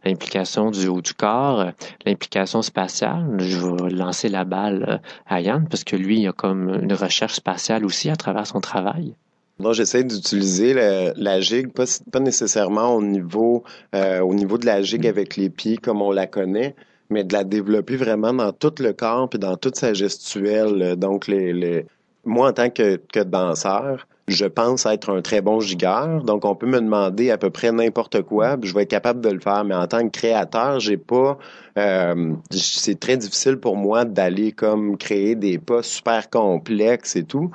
L'implication 0.06 0.72
du 0.72 0.88
haut 0.88 1.02
du 1.02 1.14
corps, 1.14 1.62
euh, 1.62 1.72
l'implication 2.06 2.62
spatiale. 2.62 3.38
Je 3.40 3.58
vais 3.60 3.90
lancer 3.92 4.30
la 4.30 4.46
balle 4.46 5.02
à 5.28 5.42
Yann 5.42 5.68
parce 5.70 5.84
que 5.84 5.96
lui, 5.96 6.20
il 6.20 6.28
a 6.28 6.34
comme 6.34 6.70
une 6.70 6.94
recherche 6.94 7.36
spatiale 7.36 7.86
aussi 7.86 8.10
à 8.10 8.16
travers 8.16 8.48
son 8.48 8.62
travail. 8.62 9.16
Moi, 9.60 9.74
j'essaie 9.74 10.04
d'utiliser 10.04 10.74
la, 10.74 11.40
gigue, 11.40 11.72
pas, 11.72 11.84
pas 12.12 12.20
nécessairement 12.20 12.96
au 12.96 13.04
niveau, 13.04 13.64
au 13.94 14.34
niveau 14.34 14.58
de 14.58 14.66
la 14.66 14.82
gigue 14.82 15.06
avec 15.06 15.38
les 15.38 15.52
pieds 15.52 15.78
comme 15.78 16.02
on 16.02 16.12
la 16.12 16.26
connaît, 16.26 16.76
mais 17.12 17.24
de 17.24 17.34
la 17.34 17.44
développer 17.44 17.96
vraiment 17.96 18.34
dans 18.34 18.51
tout 18.51 18.74
le 18.80 18.94
corps 18.94 19.30
puis 19.30 19.38
dans 19.38 19.58
toute 19.58 19.75
sa 19.75 19.94
gestuelle. 19.94 20.96
Donc, 20.96 21.27
les, 21.27 21.53
les... 21.53 21.86
moi, 22.25 22.50
en 22.50 22.53
tant 22.53 22.70
que, 22.70 22.96
que 22.96 23.20
danseur, 23.20 24.08
je 24.27 24.46
pense 24.46 24.86
être 24.86 25.10
un 25.10 25.22
très 25.22 25.41
bon 25.41 25.60
gigueur. 25.60 26.24
Donc, 26.24 26.46
on 26.46 26.56
peut 26.56 26.68
me 26.68 26.80
demander 26.80 27.32
à 27.32 27.38
peu 27.38 27.50
près 27.50 27.72
n'importe 27.72 28.22
quoi, 28.22 28.58
puis 28.58 28.70
je 28.70 28.75
vais 28.75 28.84
être 28.84 28.89
capable 28.89 29.22
de 29.22 29.30
le 29.30 29.39
faire. 29.39 29.63
Mais 29.65 29.75
en 29.75 29.88
tant 29.88 30.03
que 30.08 30.18
créateur, 30.18 30.80
j'ai 30.80 30.98
pas. 30.98 31.38
Euh, 31.77 32.34
c'est 32.51 33.00
très 33.00 33.18
difficile 33.18 33.58
pour 33.58 33.75
moi 33.75 34.06
d'aller 34.06 34.51
comme 34.51 34.98
créer 34.98 35.36
des 35.36 35.58
pas 35.58 35.84
super 35.84 36.30
complexes 36.30 37.15
et 37.15 37.24
tout. 37.24 37.51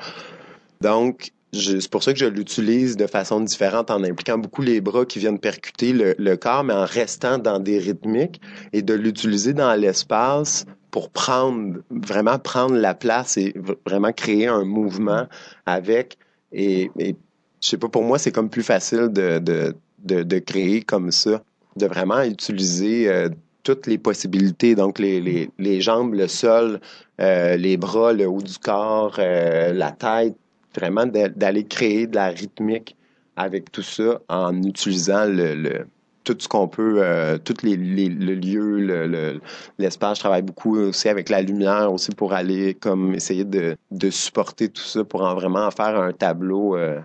Donc, 0.80 1.30
c'est 1.60 1.90
pour 1.90 2.02
ça 2.02 2.12
que 2.12 2.18
je 2.18 2.26
l'utilise 2.26 2.96
de 2.96 3.06
façon 3.06 3.40
différente 3.40 3.90
en 3.90 4.02
impliquant 4.04 4.38
beaucoup 4.38 4.62
les 4.62 4.80
bras 4.80 5.04
qui 5.04 5.18
viennent 5.18 5.38
percuter 5.38 5.92
le, 5.92 6.36
corps, 6.36 6.64
mais 6.64 6.74
en 6.74 6.84
restant 6.84 7.38
dans 7.38 7.58
des 7.58 7.78
rythmiques 7.78 8.40
et 8.72 8.82
de 8.82 8.94
l'utiliser 8.94 9.52
dans 9.54 9.74
l'espace 9.74 10.66
pour 10.90 11.10
prendre, 11.10 11.80
vraiment 11.90 12.38
prendre 12.38 12.76
la 12.76 12.94
place 12.94 13.36
et 13.36 13.54
vraiment 13.84 14.12
créer 14.12 14.46
un 14.46 14.64
mouvement 14.64 15.26
avec. 15.66 16.16
Et, 16.52 16.90
et 16.98 17.16
je 17.60 17.68
sais 17.68 17.78
pas, 17.78 17.88
pour 17.88 18.02
moi, 18.02 18.18
c'est 18.18 18.32
comme 18.32 18.50
plus 18.50 18.62
facile 18.62 19.08
de, 19.10 19.38
de, 19.38 19.74
de, 20.04 20.22
de, 20.22 20.38
créer 20.38 20.82
comme 20.82 21.10
ça, 21.10 21.42
de 21.76 21.86
vraiment 21.86 22.22
utiliser 22.22 23.08
euh, 23.08 23.28
toutes 23.62 23.86
les 23.86 23.98
possibilités, 23.98 24.74
donc 24.74 24.98
les, 24.98 25.20
les, 25.20 25.50
les 25.58 25.80
jambes, 25.80 26.14
le 26.14 26.28
sol, 26.28 26.80
euh, 27.20 27.56
les 27.56 27.76
bras, 27.76 28.12
le 28.12 28.26
haut 28.26 28.40
du 28.40 28.58
corps, 28.58 29.16
euh, 29.18 29.72
la 29.72 29.90
tête, 29.90 30.36
vraiment 30.76 31.06
d'aller 31.06 31.64
créer 31.64 32.06
de 32.06 32.14
la 32.16 32.28
rythmique 32.28 32.96
avec 33.36 33.70
tout 33.72 33.82
ça 33.82 34.20
en 34.28 34.62
utilisant 34.62 35.24
le, 35.26 35.86
tout 36.24 36.36
ce 36.38 36.48
qu'on 36.48 36.68
peut, 36.68 36.96
euh, 37.02 37.38
tous 37.38 37.62
les, 37.62 37.76
les, 37.76 38.08
le 38.08 38.34
lieu, 38.34 38.80
le, 38.80 39.06
le- 39.06 39.40
l'espace. 39.78 40.18
Je 40.18 40.22
travaille 40.22 40.42
beaucoup 40.42 40.76
aussi 40.78 41.08
avec 41.08 41.28
la 41.28 41.42
lumière 41.42 41.92
aussi 41.92 42.10
pour 42.12 42.32
aller 42.32 42.74
comme 42.74 43.14
essayer 43.14 43.44
de, 43.44 43.76
de 43.90 44.10
supporter 44.10 44.68
tout 44.68 44.82
ça 44.82 45.04
pour 45.04 45.22
en 45.22 45.34
vraiment 45.34 45.66
en 45.66 45.70
faire 45.70 46.00
un 46.00 46.12
tableau, 46.12 46.76
euh, 46.76 46.98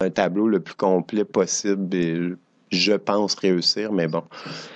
un 0.00 0.10
tableau 0.10 0.48
le 0.48 0.60
plus 0.60 0.74
complet 0.74 1.24
possible. 1.24 2.36
Je 2.76 2.92
pense 2.92 3.34
réussir, 3.34 3.92
mais 3.92 4.06
bon, 4.06 4.22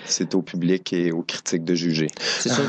c'est 0.04 0.34
au 0.34 0.42
public 0.42 0.92
et 0.92 1.12
aux 1.12 1.22
critiques 1.22 1.64
de 1.64 1.74
juger. 1.74 2.08
C'est 2.18 2.48
sûr, 2.48 2.68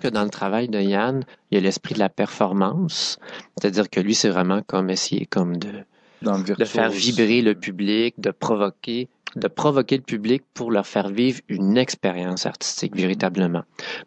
que 0.00 0.08
dans, 0.08 0.24
le 0.24 0.30
travail 0.30 0.68
de 0.68 0.80
Yann, 0.80 1.24
il 1.50 1.54
y 1.54 1.58
a 1.58 1.60
l'esprit 1.60 1.94
de 1.94 2.00
la 2.00 2.08
performance. 2.08 3.18
C'est-à-dire 3.58 3.88
que 3.88 4.00
lui, 4.00 4.14
c'est 4.14 4.28
vraiment 4.28 4.62
comme 4.66 4.90
essayer 4.90 5.26
comme 5.26 5.56
de, 5.56 5.84
Dans 6.22 6.38
de 6.40 6.64
faire 6.64 6.90
vibrer 6.90 7.42
le 7.42 7.54
public, 7.54 8.14
de 8.18 8.30
provoquer, 8.30 9.08
de 9.36 9.48
provoquer 9.48 9.96
le 9.96 10.02
public 10.02 10.42
pour 10.54 10.70
leur 10.70 10.86
faire 10.86 11.08
vivre 11.08 11.40
une 11.48 11.76
expérience 11.76 12.46
artistique 12.46 12.96
véritablement. 12.96 13.62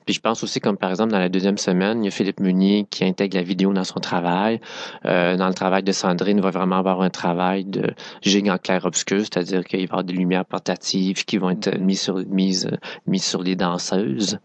Puis 0.06 0.16
je 0.16 0.20
pense 0.20 0.44
aussi 0.44 0.60
comme 0.60 0.78
par 0.78 0.90
exemple 0.90 1.12
dans 1.12 1.20
la 1.20 1.30
deuxième 1.30 1.58
semaine, 1.58 2.04
il 2.04 2.06
y 2.06 2.08
a 2.08 2.12
Philippe 2.12 2.40
Meunier 2.40 2.86
qui 2.90 3.06
intègre 3.06 3.38
la 3.38 3.44
vidéo 3.44 3.72
dans 3.74 3.84
son 3.84 4.00
travail. 4.00 4.60
Euh, 5.06 5.38
dans 5.38 5.48
le 5.48 5.54
travail 5.54 5.84
de 5.84 5.92
Sandrine, 5.92 6.38
il 6.38 6.44
va 6.44 6.52
vraiment 6.52 6.78
avoir 6.78 7.02
un 7.02 7.10
travail 7.10 7.66
de 7.66 7.94
gigue 8.22 8.50
en 8.50 8.58
clair-obscur, 8.58 9.20
c'est-à-dire 9.20 9.64
qu'il 9.64 9.80
va 9.80 9.84
y 9.84 9.88
avoir 9.88 10.04
des 10.04 10.14
lumières 10.14 10.46
portatives 10.46 11.24
qui 11.26 11.38
vont 11.38 11.52
être 11.52 11.78
mises 11.78 12.02
sur, 12.02 12.18
mises, 12.28 12.70
mises 13.08 13.26
sur 13.26 13.44
les 13.44 13.56
danseuses. 13.56 14.40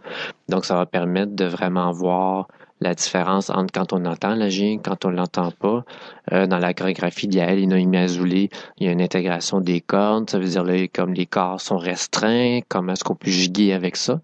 Donc 0.48 0.64
ça 0.64 0.76
va 0.76 0.86
permettre 0.86 1.34
de 1.34 1.44
vraiment 1.44 1.90
voir 1.90 2.48
la 2.80 2.94
différence 2.94 3.50
entre 3.50 3.72
quand 3.72 3.92
on 3.92 4.04
entend 4.04 4.34
la 4.34 4.48
gigue, 4.48 4.80
quand 4.82 5.04
on 5.04 5.10
l'entend 5.10 5.50
pas. 5.50 5.84
Euh, 6.32 6.46
dans 6.46 6.58
la 6.58 6.74
chorégraphie 6.74 7.28
d'Yael 7.28 7.58
et 7.58 7.62
il 7.62 8.86
y 8.86 8.88
a 8.88 8.92
une 8.92 9.00
intégration 9.00 9.60
des 9.60 9.80
cordes. 9.80 10.28
Ça 10.28 10.38
veut 10.38 10.48
dire 10.48 10.64
là, 10.64 10.86
comme 10.88 11.14
les 11.14 11.26
corps 11.26 11.60
sont 11.60 11.78
restreints, 11.78 12.60
comment 12.68 12.92
est-ce 12.92 13.04
qu'on 13.04 13.14
peut 13.14 13.30
giguer 13.30 13.72
avec 13.72 13.96
ça? 13.96 14.20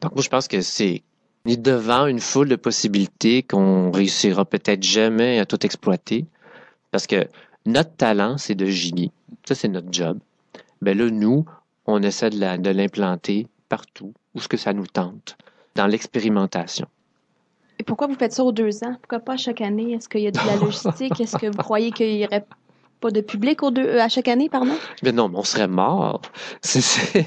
Donc 0.00 0.14
moi, 0.14 0.22
je 0.22 0.28
pense 0.28 0.48
que 0.48 0.60
c'est 0.60 1.02
devant 1.44 2.06
une 2.06 2.18
foule 2.18 2.48
de 2.48 2.56
possibilités 2.56 3.42
qu'on 3.42 3.92
réussira 3.92 4.44
peut-être 4.44 4.82
jamais 4.82 5.38
à 5.38 5.46
tout 5.46 5.64
exploiter. 5.64 6.26
Parce 6.90 7.06
que 7.06 7.28
notre 7.66 7.94
talent, 7.94 8.36
c'est 8.38 8.54
de 8.54 8.66
giguer. 8.66 9.10
Ça, 9.46 9.54
c'est 9.54 9.68
notre 9.68 9.92
job. 9.92 10.18
Ben 10.82 10.96
là, 10.98 11.08
nous, 11.10 11.44
on 11.86 12.02
essaie 12.02 12.30
de 12.30 12.70
l'implanter 12.70 13.46
partout 13.68 14.12
où 14.34 14.40
ce 14.40 14.48
que 14.48 14.56
ça 14.56 14.72
nous 14.72 14.86
tente, 14.86 15.36
dans 15.74 15.86
l'expérimentation. 15.86 16.86
Et 17.78 17.82
pourquoi 17.82 18.06
vous 18.06 18.14
faites 18.14 18.32
ça 18.32 18.42
aux 18.44 18.52
deux 18.52 18.82
ans? 18.84 18.96
Pourquoi 19.02 19.20
pas 19.20 19.34
à 19.34 19.36
chaque 19.36 19.60
année? 19.60 19.92
Est-ce 19.92 20.08
qu'il 20.08 20.22
y 20.22 20.26
a 20.26 20.30
de 20.30 20.38
la 20.38 20.56
logistique? 20.64 21.20
Est-ce 21.20 21.36
que 21.36 21.46
vous 21.46 21.58
croyez 21.62 21.90
qu'il 21.92 22.16
y 22.16 22.24
aurait 22.24 22.46
pas 23.00 23.10
de 23.10 23.20
public 23.20 23.62
aux 23.62 23.70
deux, 23.70 23.84
euh, 23.86 24.02
à 24.02 24.08
chaque 24.08 24.28
année, 24.28 24.48
pardon? 24.48 24.74
Mais 25.02 25.12
non, 25.12 25.28
mais 25.28 25.38
on 25.38 25.44
serait 25.44 25.68
mort. 25.68 26.22
C'est- 26.62 27.26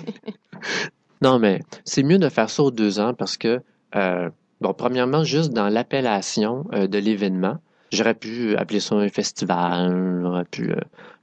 non, 1.22 1.40
mais 1.40 1.60
c'est 1.84 2.04
mieux 2.04 2.18
de 2.18 2.30
faire 2.30 2.50
ça 2.50 2.64
aux 2.64 2.72
deux 2.72 3.00
ans 3.00 3.14
parce 3.14 3.38
que, 3.38 3.62
euh, 3.96 4.30
bon, 4.62 4.74
premièrement, 4.74 5.24
juste 5.24 5.52
dans 5.54 5.70
l'appellation 5.70 6.66
euh, 6.74 6.88
de 6.88 6.98
l'événement, 6.98 7.58
j'aurais 7.92 8.16
pu 8.16 8.56
appeler 8.56 8.80
ça 8.80 8.96
un 8.96 9.10
festival, 9.10 10.20
j'aurais 10.22 10.46
pu, 10.46 10.72
euh, 10.72 10.80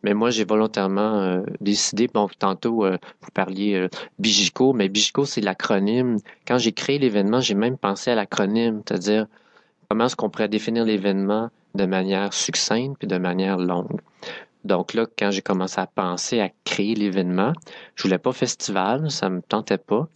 mais 0.07 0.15
moi, 0.15 0.31
j'ai 0.31 0.45
volontairement 0.45 1.21
euh, 1.21 1.43
décidé, 1.61 2.07
bon, 2.07 2.29
tantôt, 2.39 2.85
euh, 2.85 2.97
vous 3.23 3.31
parliez 3.35 3.75
euh, 3.75 3.89
Bigico, 4.21 4.73
mais 4.73 4.89
Bigico, 4.89 5.25
c'est 5.25 5.41
l'acronyme. 5.41 6.19
Quand 6.47 6.59
j'ai 6.59 6.71
créé 6.71 7.01
l'événement, 7.01 7.41
j'ai 7.41 7.57
même 7.57 7.77
pensé 7.77 8.13
à 8.13 8.15
l'acronyme, 8.15 8.83
c'est-à-dire 8.87 9.27
comment 9.89 10.05
est-ce 10.05 10.15
qu'on 10.15 10.31
pourrait 10.31 10.49
définir 10.49 10.85
l'événement 10.85 11.51
de 11.75 11.87
manière 11.87 12.33
succincte 12.33 12.99
puis 13.01 13.09
de 13.09 13.19
manière 13.19 13.59
longue. 13.59 14.01
Donc 14.65 14.95
là, 14.95 15.07
quand 15.19 15.33
j'ai 15.33 15.43
commencé 15.43 15.81
à 15.81 15.89
penser 15.89 16.41
à 16.41 16.51
créer 16.65 16.95
l'événement, 16.95 17.53
je 17.97 18.05
voulais 18.05 18.19
pas 18.19 18.31
festival, 18.31 19.11
ça 19.11 19.29
me 19.29 19.43
tentait 19.43 19.77
pas. 19.77 20.07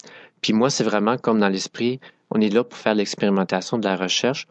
Puis 0.41 0.53
moi, 0.53 0.71
c'est 0.71 0.85
vraiment 0.85 1.17
comme 1.17 1.41
dans 1.41 1.49
l'esprit, 1.49 1.99
on 2.31 2.41
est 2.41 2.49
là 2.49 2.63
pour 2.63 2.79
faire 2.79 2.95
l'expérimentation 2.95 3.77
de 3.77 3.89
la 3.89 3.97
recherche. 3.97 4.47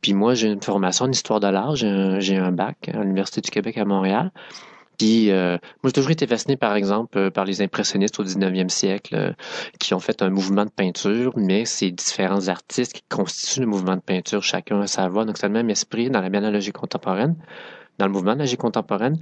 Puis 0.00 0.14
moi, 0.14 0.34
j'ai 0.34 0.48
une 0.48 0.62
formation 0.62 1.04
en 1.06 1.10
histoire 1.10 1.40
de 1.40 1.48
l'art, 1.48 1.76
j'ai 1.76 2.36
un, 2.36 2.52
bac 2.52 2.88
à 2.92 3.00
l'Université 3.02 3.40
du 3.40 3.50
Québec 3.50 3.76
à 3.78 3.84
Montréal. 3.84 4.30
Puis 4.98 5.30
euh, 5.30 5.56
moi, 5.82 5.86
j'ai 5.86 5.92
toujours 5.92 6.10
été 6.10 6.26
fasciné, 6.26 6.58
par 6.58 6.74
exemple, 6.74 7.16
euh, 7.16 7.30
par 7.30 7.46
les 7.46 7.62
impressionnistes 7.62 8.20
au 8.20 8.24
19e 8.24 8.68
siècle, 8.68 9.14
euh, 9.14 9.32
qui 9.78 9.94
ont 9.94 9.98
fait 9.98 10.20
un 10.20 10.28
mouvement 10.28 10.66
de 10.66 10.70
peinture, 10.70 11.32
mais 11.36 11.64
c'est 11.64 11.90
différents 11.90 12.48
artistes 12.48 12.92
qui 12.92 13.02
constituent 13.08 13.60
le 13.60 13.66
mouvement 13.66 13.96
de 13.96 14.02
peinture, 14.02 14.42
chacun 14.42 14.82
à 14.82 14.86
sa 14.86 15.08
voix. 15.08 15.24
Donc, 15.24 15.38
c'est 15.38 15.46
le 15.46 15.54
même 15.54 15.70
esprit 15.70 16.10
dans 16.10 16.20
la 16.20 16.28
biennalogie 16.28 16.72
contemporaine, 16.72 17.34
dans 17.98 18.06
le 18.06 18.12
mouvement 18.12 18.32
de 18.32 18.38
la 18.38 18.44
logique 18.44 18.60
contemporaine. 18.60 19.18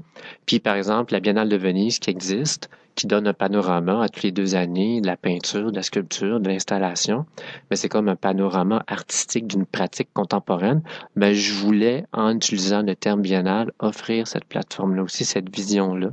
Puis, 0.47 0.61
par 0.61 0.77
exemple, 0.77 1.13
la 1.13 1.21
Biennale 1.21 1.49
de 1.49 1.57
Venise 1.57 1.99
qui 1.99 2.11
existe, 2.11 2.71
qui 2.95 3.07
donne 3.07 3.29
un 3.29 3.33
panorama 3.33 4.03
à 4.03 4.09
toutes 4.09 4.25
les 4.25 4.33
deux 4.33 4.57
années 4.57 5.01
de 5.01 5.07
la 5.07 5.17
peinture, 5.17 5.71
de 5.71 5.77
la 5.77 5.83
sculpture, 5.83 6.41
de 6.41 6.49
l'installation. 6.49 7.27
Mais 7.71 7.77
c'est 7.77 7.89
comme 7.89 8.09
un 8.09 8.17
panorama 8.17 8.83
artistique 8.89 9.47
d'une 9.47 9.67
pratique 9.67 10.09
contemporaine. 10.13 10.83
Mais 11.15 11.35
je 11.35 11.55
voulais, 11.55 12.07
en 12.13 12.35
utilisant 12.35 12.83
le 12.83 12.97
terme 12.97 13.23
biennale, 13.23 13.73
offrir 13.79 14.27
cette 14.27 14.45
plateforme-là 14.45 15.03
aussi, 15.03 15.25
cette 15.25 15.55
vision-là 15.55 16.11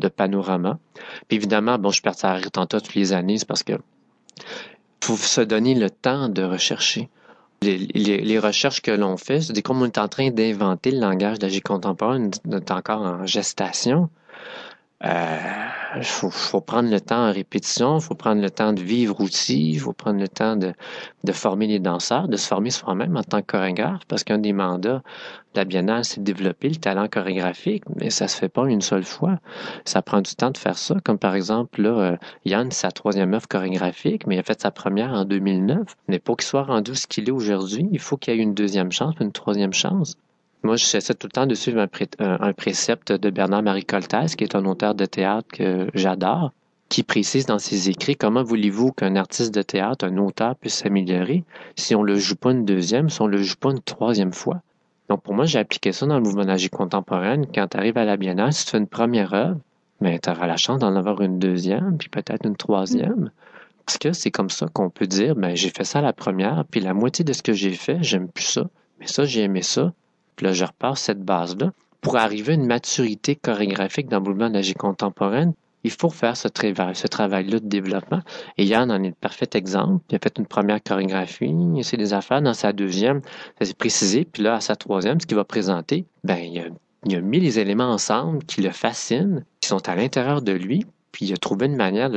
de 0.00 0.08
panorama. 0.08 0.78
Puis 1.28 1.36
évidemment, 1.36 1.78
bon, 1.78 1.90
je 1.90 2.02
perds 2.02 2.24
à 2.24 2.40
Tanta 2.40 2.80
toutes 2.80 2.94
les 2.94 3.12
années, 3.12 3.38
c'est 3.38 3.48
parce 3.48 3.62
que 3.62 3.74
faut 5.02 5.16
se 5.16 5.40
donner 5.40 5.74
le 5.74 5.88
temps 5.88 6.28
de 6.28 6.42
rechercher. 6.42 7.08
Les, 7.60 7.78
les, 7.78 8.38
recherches 8.38 8.80
que 8.82 8.92
l'on 8.92 9.16
fait, 9.16 9.40
c'est 9.40 9.62
comme 9.62 9.82
on 9.82 9.86
est 9.86 9.98
en 9.98 10.06
train 10.06 10.30
d'inventer 10.30 10.92
le 10.92 11.00
langage 11.00 11.40
d'agir 11.40 11.62
contemporain, 11.62 12.30
on 12.46 12.56
est 12.56 12.70
encore 12.70 13.02
en 13.02 13.26
gestation. 13.26 14.10
Il 15.00 16.02
faut, 16.02 16.28
faut 16.30 16.60
prendre 16.60 16.90
le 16.90 17.00
temps 17.00 17.28
en 17.28 17.32
répétition, 17.32 17.98
il 17.98 18.02
faut 18.02 18.16
prendre 18.16 18.42
le 18.42 18.50
temps 18.50 18.72
de 18.72 18.80
vivre 18.80 19.20
aussi, 19.20 19.70
il 19.70 19.78
faut 19.78 19.92
prendre 19.92 20.18
le 20.18 20.26
temps 20.26 20.56
de, 20.56 20.74
former 21.32 21.68
les 21.68 21.78
danseurs, 21.78 22.26
de 22.26 22.36
se 22.36 22.48
former 22.48 22.70
soi-même 22.70 23.16
en 23.16 23.22
tant 23.22 23.40
que 23.40 23.46
chorégraphe, 23.46 24.04
parce 24.08 24.24
qu'un 24.24 24.38
des 24.38 24.52
mandats 24.52 25.02
de 25.54 25.60
la 25.60 25.64
Biennale, 25.64 26.04
c'est 26.04 26.20
de 26.20 26.24
développer 26.24 26.68
le 26.68 26.76
talent 26.76 27.06
chorégraphique, 27.08 27.84
mais 27.94 28.10
ça 28.10 28.26
se 28.26 28.36
fait 28.36 28.48
pas 28.48 28.66
une 28.68 28.80
seule 28.80 29.04
fois. 29.04 29.38
Ça 29.84 30.02
prend 30.02 30.20
du 30.20 30.34
temps 30.34 30.50
de 30.50 30.58
faire 30.58 30.76
ça, 30.76 30.96
comme 31.04 31.18
par 31.18 31.36
exemple, 31.36 31.80
là, 31.80 31.90
euh, 31.90 32.16
Yann, 32.44 32.70
sa 32.72 32.90
troisième 32.90 33.34
œuvre 33.34 33.46
chorégraphique, 33.46 34.26
mais 34.26 34.34
il 34.34 34.40
a 34.40 34.42
fait 34.42 34.60
sa 34.60 34.72
première 34.72 35.12
en 35.12 35.24
2009. 35.24 35.96
Mais 36.08 36.18
pour 36.18 36.36
qu'il 36.36 36.46
soit 36.46 36.64
rendu 36.64 36.96
ce 36.96 37.06
qu'il 37.06 37.28
est 37.28 37.32
aujourd'hui, 37.32 37.88
il 37.92 38.00
faut 38.00 38.16
qu'il 38.16 38.34
y 38.34 38.38
ait 38.38 38.42
une 38.42 38.54
deuxième 38.54 38.90
chance, 38.90 39.14
une 39.20 39.32
troisième 39.32 39.72
chance. 39.72 40.16
Moi, 40.62 40.76
j'essaie 40.76 41.14
tout 41.14 41.28
le 41.28 41.32
temps 41.32 41.46
de 41.46 41.54
suivre 41.54 41.80
un, 41.80 41.88
un 42.40 42.52
précepte 42.52 43.12
de 43.12 43.30
Bernard-Marie 43.30 43.84
Coltès, 43.84 44.34
qui 44.34 44.44
est 44.44 44.56
un 44.56 44.64
auteur 44.64 44.94
de 44.94 45.06
théâtre 45.06 45.48
que 45.52 45.88
j'adore, 45.94 46.52
qui 46.88 47.02
précise 47.02 47.46
dans 47.46 47.58
ses 47.58 47.90
écrits 47.90 48.16
comment 48.16 48.42
voulez-vous 48.42 48.92
qu'un 48.92 49.14
artiste 49.16 49.54
de 49.54 49.62
théâtre, 49.62 50.04
un 50.06 50.16
auteur, 50.16 50.56
puisse 50.56 50.74
s'améliorer 50.74 51.44
si 51.76 51.94
on 51.94 52.02
le 52.02 52.16
joue 52.16 52.36
pas 52.36 52.50
une 52.50 52.64
deuxième, 52.64 53.08
si 53.08 53.20
on 53.22 53.26
le 53.26 53.42
joue 53.42 53.56
pas 53.56 53.70
une 53.70 53.80
troisième 53.80 54.32
fois. 54.32 54.62
Donc, 55.08 55.22
pour 55.22 55.34
moi, 55.34 55.44
j'ai 55.44 55.58
appliqué 55.58 55.92
ça 55.92 56.06
dans 56.06 56.16
le 56.16 56.22
mouvement 56.22 56.44
d'agir 56.44 56.70
contemporaine. 56.70 57.46
Quand 57.54 57.68
tu 57.68 57.76
arrives 57.76 57.96
à 57.96 58.04
la 58.04 58.16
biennale, 58.16 58.52
si 58.52 58.64
tu 58.64 58.72
fais 58.72 58.78
une 58.78 58.86
première 58.86 59.32
œuvre, 59.34 59.58
mais 60.00 60.18
tu 60.18 60.30
auras 60.30 60.46
la 60.46 60.56
chance 60.56 60.80
d'en 60.80 60.94
avoir 60.96 61.20
une 61.22 61.38
deuxième, 61.38 61.96
puis 61.98 62.08
peut-être 62.08 62.46
une 62.46 62.56
troisième. 62.56 63.30
Parce 63.86 63.98
que 63.98 64.12
c'est 64.12 64.30
comme 64.30 64.50
ça 64.50 64.66
qu'on 64.66 64.90
peut 64.90 65.06
dire, 65.06 65.34
ben, 65.34 65.56
j'ai 65.56 65.70
fait 65.70 65.84
ça 65.84 66.00
la 66.00 66.12
première, 66.12 66.64
puis 66.70 66.80
la 66.80 66.94
moitié 66.94 67.24
de 67.24 67.32
ce 67.32 67.42
que 67.42 67.54
j'ai 67.54 67.72
fait, 67.72 67.98
j'aime 68.02 68.28
plus 68.28 68.44
ça. 68.44 68.68
Mais 69.00 69.06
ça, 69.06 69.24
j'ai 69.24 69.42
aimé 69.42 69.62
ça. 69.62 69.92
Là, 70.40 70.52
je 70.52 70.64
repars 70.64 70.98
cette 70.98 71.22
base-là. 71.22 71.72
Pour 72.00 72.16
arriver 72.16 72.52
à 72.52 72.56
une 72.56 72.66
maturité 72.66 73.34
chorégraphique 73.34 74.08
dans 74.08 74.18
le 74.18 74.24
mouvement 74.24 74.50
d'agir 74.50 74.76
contemporaine, 74.76 75.52
il 75.84 75.90
faut 75.90 76.10
faire 76.10 76.36
ce 76.36 76.48
travail, 76.48 76.94
ce 76.94 77.06
travail-là 77.06 77.60
de 77.60 77.66
développement. 77.66 78.20
Et 78.56 78.64
Yann 78.64 78.90
en 78.90 79.02
est 79.02 79.08
le 79.08 79.14
parfait 79.14 79.48
exemple. 79.54 80.04
Il 80.10 80.16
a 80.16 80.18
fait 80.18 80.38
une 80.38 80.46
première 80.46 80.82
chorégraphie, 80.82 81.46
il 81.46 81.80
a 81.80 81.82
fait 81.82 81.96
des 81.96 82.12
affaires. 82.12 82.42
Dans 82.42 82.54
sa 82.54 82.72
deuxième, 82.72 83.20
ça 83.58 83.64
s'est 83.64 83.74
précisé. 83.74 84.24
Puis 84.24 84.42
là, 84.42 84.56
à 84.56 84.60
sa 84.60 84.76
troisième, 84.76 85.20
ce 85.20 85.26
qu'il 85.26 85.36
va 85.36 85.44
présenter, 85.44 86.04
ben, 86.24 86.38
il 86.38 87.16
a, 87.16 87.20
mis 87.20 87.40
les 87.40 87.58
éléments 87.58 87.90
ensemble 87.90 88.44
qui 88.44 88.60
le 88.60 88.70
fascinent, 88.70 89.44
qui 89.60 89.68
sont 89.68 89.88
à 89.88 89.94
l'intérieur 89.94 90.42
de 90.42 90.52
lui. 90.52 90.84
Puis 91.12 91.26
il 91.26 91.32
a 91.32 91.34
de, 91.36 91.40
trouvé 91.40 91.66
une 91.66 91.76
manière 91.76 92.10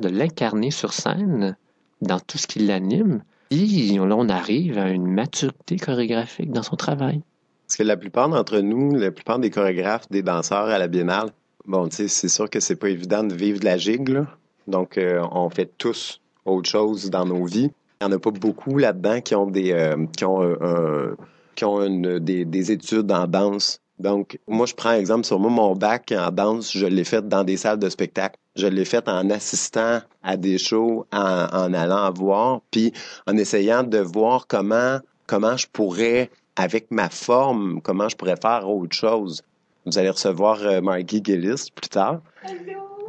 de 0.00 0.08
l'incarner 0.08 0.70
sur 0.70 0.92
scène 0.92 1.56
dans 2.02 2.20
tout 2.20 2.38
ce 2.38 2.46
qui 2.46 2.60
l'anime. 2.60 3.22
Et 3.50 3.96
là, 3.96 4.16
on 4.16 4.28
arrive 4.28 4.78
à 4.78 4.90
une 4.90 5.06
maturité 5.06 5.76
chorégraphique 5.76 6.50
dans 6.50 6.62
son 6.62 6.76
travail. 6.76 7.22
Parce 7.66 7.76
que 7.76 7.82
la 7.82 7.96
plupart 7.96 8.28
d'entre 8.28 8.58
nous, 8.60 8.94
la 8.94 9.10
plupart 9.10 9.38
des 9.38 9.50
chorégraphes, 9.50 10.08
des 10.10 10.22
danseurs 10.22 10.66
à 10.66 10.78
la 10.78 10.88
biennale, 10.88 11.30
bon, 11.66 11.88
tu 11.88 11.96
sais, 11.96 12.08
c'est 12.08 12.28
sûr 12.28 12.48
que 12.50 12.60
c'est 12.60 12.76
pas 12.76 12.88
évident 12.88 13.24
de 13.24 13.34
vivre 13.34 13.60
de 13.60 13.64
la 13.64 13.76
gigue, 13.76 14.08
là. 14.08 14.26
Donc, 14.66 14.98
euh, 14.98 15.22
on 15.32 15.48
fait 15.50 15.70
tous 15.78 16.20
autre 16.44 16.68
chose 16.68 17.10
dans 17.10 17.24
nos 17.24 17.44
vies. 17.44 17.70
Il 18.00 18.06
n'y 18.06 18.12
en 18.12 18.16
a 18.16 18.18
pas 18.20 18.30
beaucoup 18.30 18.78
là-dedans 18.78 19.20
qui 19.20 19.34
ont 19.34 19.46
des, 19.46 19.72
euh, 19.72 19.96
qui 20.16 20.24
ont, 20.24 20.42
un- 20.42 21.16
qui 21.54 21.64
ont 21.64 21.88
des 22.20 22.72
études 22.72 23.10
en 23.10 23.26
danse. 23.26 23.80
Donc, 23.98 24.38
moi, 24.46 24.66
je 24.66 24.74
prends 24.74 24.92
exemple 24.92 25.24
sur 25.24 25.38
moi, 25.38 25.50
mon 25.50 25.74
bac 25.74 26.12
en 26.16 26.30
danse, 26.30 26.72
je 26.76 26.86
l'ai 26.86 27.04
fait 27.04 27.26
dans 27.26 27.44
des 27.44 27.56
salles 27.56 27.78
de 27.78 27.88
spectacle. 27.88 28.38
Je 28.54 28.66
l'ai 28.66 28.84
fait 28.84 29.08
en 29.08 29.30
assistant 29.30 30.00
à 30.22 30.36
des 30.36 30.58
shows, 30.58 31.06
en, 31.12 31.46
en 31.52 31.72
allant 31.72 32.10
voir, 32.12 32.60
puis 32.70 32.92
en 33.26 33.36
essayant 33.36 33.82
de 33.82 33.98
voir 33.98 34.46
comment, 34.46 34.98
comment 35.26 35.56
je 35.56 35.66
pourrais, 35.72 36.30
avec 36.56 36.90
ma 36.90 37.08
forme, 37.08 37.80
comment 37.82 38.08
je 38.08 38.16
pourrais 38.16 38.36
faire 38.36 38.68
autre 38.68 38.94
chose. 38.94 39.42
Vous 39.86 39.98
allez 39.98 40.10
recevoir 40.10 40.62
euh, 40.62 40.80
Margie 40.80 41.22
Gillis 41.24 41.70
plus 41.74 41.88
tard. 41.88 42.20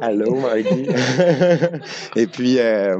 Allô, 0.00 0.36
Margie. 0.36 0.88
Et 2.16 2.26
puis, 2.26 2.58
euh, 2.60 2.98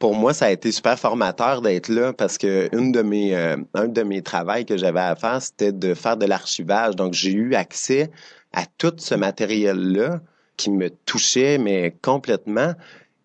pour 0.00 0.14
moi, 0.14 0.32
ça 0.32 0.46
a 0.46 0.50
été 0.50 0.72
super 0.72 0.98
formateur 0.98 1.60
d'être 1.60 1.88
là 1.88 2.14
parce 2.14 2.38
que 2.38 2.74
une 2.74 2.90
de 2.90 3.02
mes, 3.02 3.36
euh, 3.36 3.58
un 3.74 3.86
de 3.86 4.02
mes 4.02 4.22
travaux 4.22 4.64
que 4.66 4.78
j'avais 4.78 5.00
à 5.00 5.14
faire, 5.14 5.40
c'était 5.42 5.72
de 5.72 5.92
faire 5.92 6.16
de 6.16 6.24
l'archivage. 6.24 6.96
Donc, 6.96 7.12
j'ai 7.12 7.32
eu 7.32 7.54
accès 7.54 8.10
à 8.54 8.64
tout 8.78 8.94
ce 8.96 9.14
matériel-là 9.14 10.20
qui 10.56 10.70
me 10.70 10.88
touchait, 10.88 11.58
mais 11.58 11.94
complètement. 12.02 12.72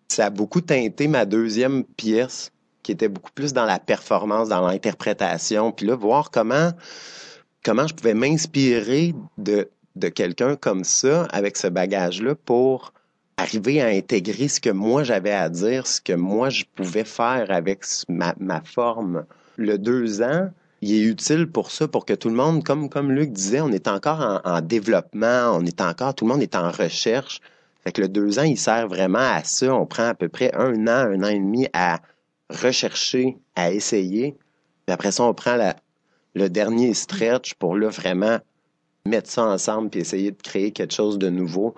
Ça 0.08 0.26
a 0.26 0.30
beaucoup 0.30 0.60
teinté 0.60 1.08
ma 1.08 1.24
deuxième 1.24 1.82
pièce, 1.82 2.52
qui 2.82 2.92
était 2.92 3.08
beaucoup 3.08 3.32
plus 3.32 3.54
dans 3.54 3.64
la 3.64 3.78
performance, 3.78 4.50
dans 4.50 4.60
l'interprétation. 4.66 5.72
Puis 5.72 5.86
là, 5.86 5.96
voir 5.96 6.30
comment, 6.30 6.72
comment 7.64 7.86
je 7.86 7.94
pouvais 7.94 8.14
m'inspirer 8.14 9.14
de, 9.38 9.70
de 9.96 10.08
quelqu'un 10.08 10.56
comme 10.56 10.84
ça, 10.84 11.24
avec 11.32 11.56
ce 11.56 11.68
bagage-là, 11.68 12.34
pour 12.34 12.92
arriver 13.36 13.82
à 13.82 13.86
intégrer 13.86 14.48
ce 14.48 14.60
que 14.60 14.70
moi 14.70 15.04
j'avais 15.04 15.32
à 15.32 15.48
dire, 15.48 15.86
ce 15.86 16.00
que 16.00 16.12
moi 16.12 16.48
je 16.48 16.64
pouvais 16.74 17.04
faire 17.04 17.50
avec 17.50 17.84
ma, 18.08 18.34
forme. 18.64 19.24
Le 19.56 19.78
deux 19.78 20.22
ans, 20.22 20.50
il 20.80 20.94
est 20.94 21.02
utile 21.02 21.46
pour 21.46 21.70
ça, 21.70 21.88
pour 21.88 22.04
que 22.04 22.12
tout 22.12 22.28
le 22.28 22.34
monde, 22.34 22.64
comme, 22.64 22.88
comme 22.88 23.12
Luc 23.12 23.32
disait, 23.32 23.60
on 23.60 23.70
est 23.72 23.88
encore 23.88 24.20
en, 24.20 24.40
en 24.44 24.60
développement, 24.60 25.52
on 25.54 25.64
est 25.64 25.80
encore, 25.80 26.14
tout 26.14 26.26
le 26.26 26.32
monde 26.32 26.42
est 26.42 26.54
en 26.54 26.70
recherche. 26.70 27.40
Fait 27.86 27.92
que 27.92 28.02
le 28.02 28.08
deux 28.08 28.38
ans, 28.38 28.42
il 28.42 28.58
sert 28.58 28.88
vraiment 28.88 29.18
à 29.18 29.44
ça. 29.44 29.72
On 29.72 29.86
prend 29.86 30.08
à 30.08 30.14
peu 30.14 30.28
près 30.28 30.52
un 30.54 30.88
an, 30.88 31.08
un 31.08 31.22
an 31.22 31.28
et 31.28 31.38
demi 31.38 31.68
à 31.72 32.00
rechercher, 32.50 33.36
à 33.54 33.70
essayer. 33.70 34.36
Puis 34.86 34.92
après 34.92 35.12
ça, 35.12 35.22
on 35.22 35.34
prend 35.34 35.56
le 36.34 36.48
dernier 36.48 36.94
stretch 36.94 37.54
pour 37.54 37.76
là 37.76 37.88
vraiment 37.88 38.38
mettre 39.04 39.30
ça 39.30 39.44
ensemble 39.44 39.90
puis 39.90 40.00
essayer 40.00 40.32
de 40.32 40.42
créer 40.42 40.72
quelque 40.72 40.94
chose 40.94 41.16
de 41.18 41.30
nouveau. 41.30 41.74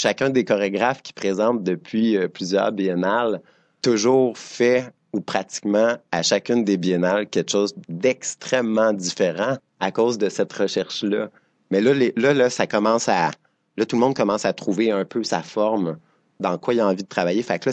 Chacun 0.00 0.30
des 0.30 0.44
chorégraphes 0.44 1.02
qui 1.02 1.12
présentent 1.12 1.64
depuis 1.64 2.16
euh, 2.16 2.28
plusieurs 2.28 2.70
biennales 2.70 3.42
toujours 3.82 4.38
fait 4.38 4.92
ou 5.12 5.20
pratiquement 5.20 5.96
à 6.12 6.22
chacune 6.22 6.62
des 6.62 6.76
biennales 6.76 7.26
quelque 7.26 7.50
chose 7.50 7.74
d'extrêmement 7.88 8.92
différent 8.92 9.56
à 9.80 9.90
cause 9.90 10.16
de 10.16 10.28
cette 10.28 10.52
recherche-là. 10.52 11.30
Mais 11.72 11.80
là, 11.80 12.48
ça 12.48 12.68
commence 12.68 13.08
à. 13.08 13.32
Tout 13.76 13.96
le 13.96 14.00
monde 14.00 14.14
commence 14.14 14.44
à 14.44 14.52
trouver 14.52 14.92
un 14.92 15.04
peu 15.04 15.24
sa 15.24 15.42
forme, 15.42 15.98
dans 16.38 16.58
quoi 16.58 16.74
il 16.74 16.80
a 16.80 16.86
envie 16.86 17.02
de 17.02 17.08
travailler. 17.08 17.42
Fait 17.42 17.58
que 17.58 17.68
là, 17.68 17.72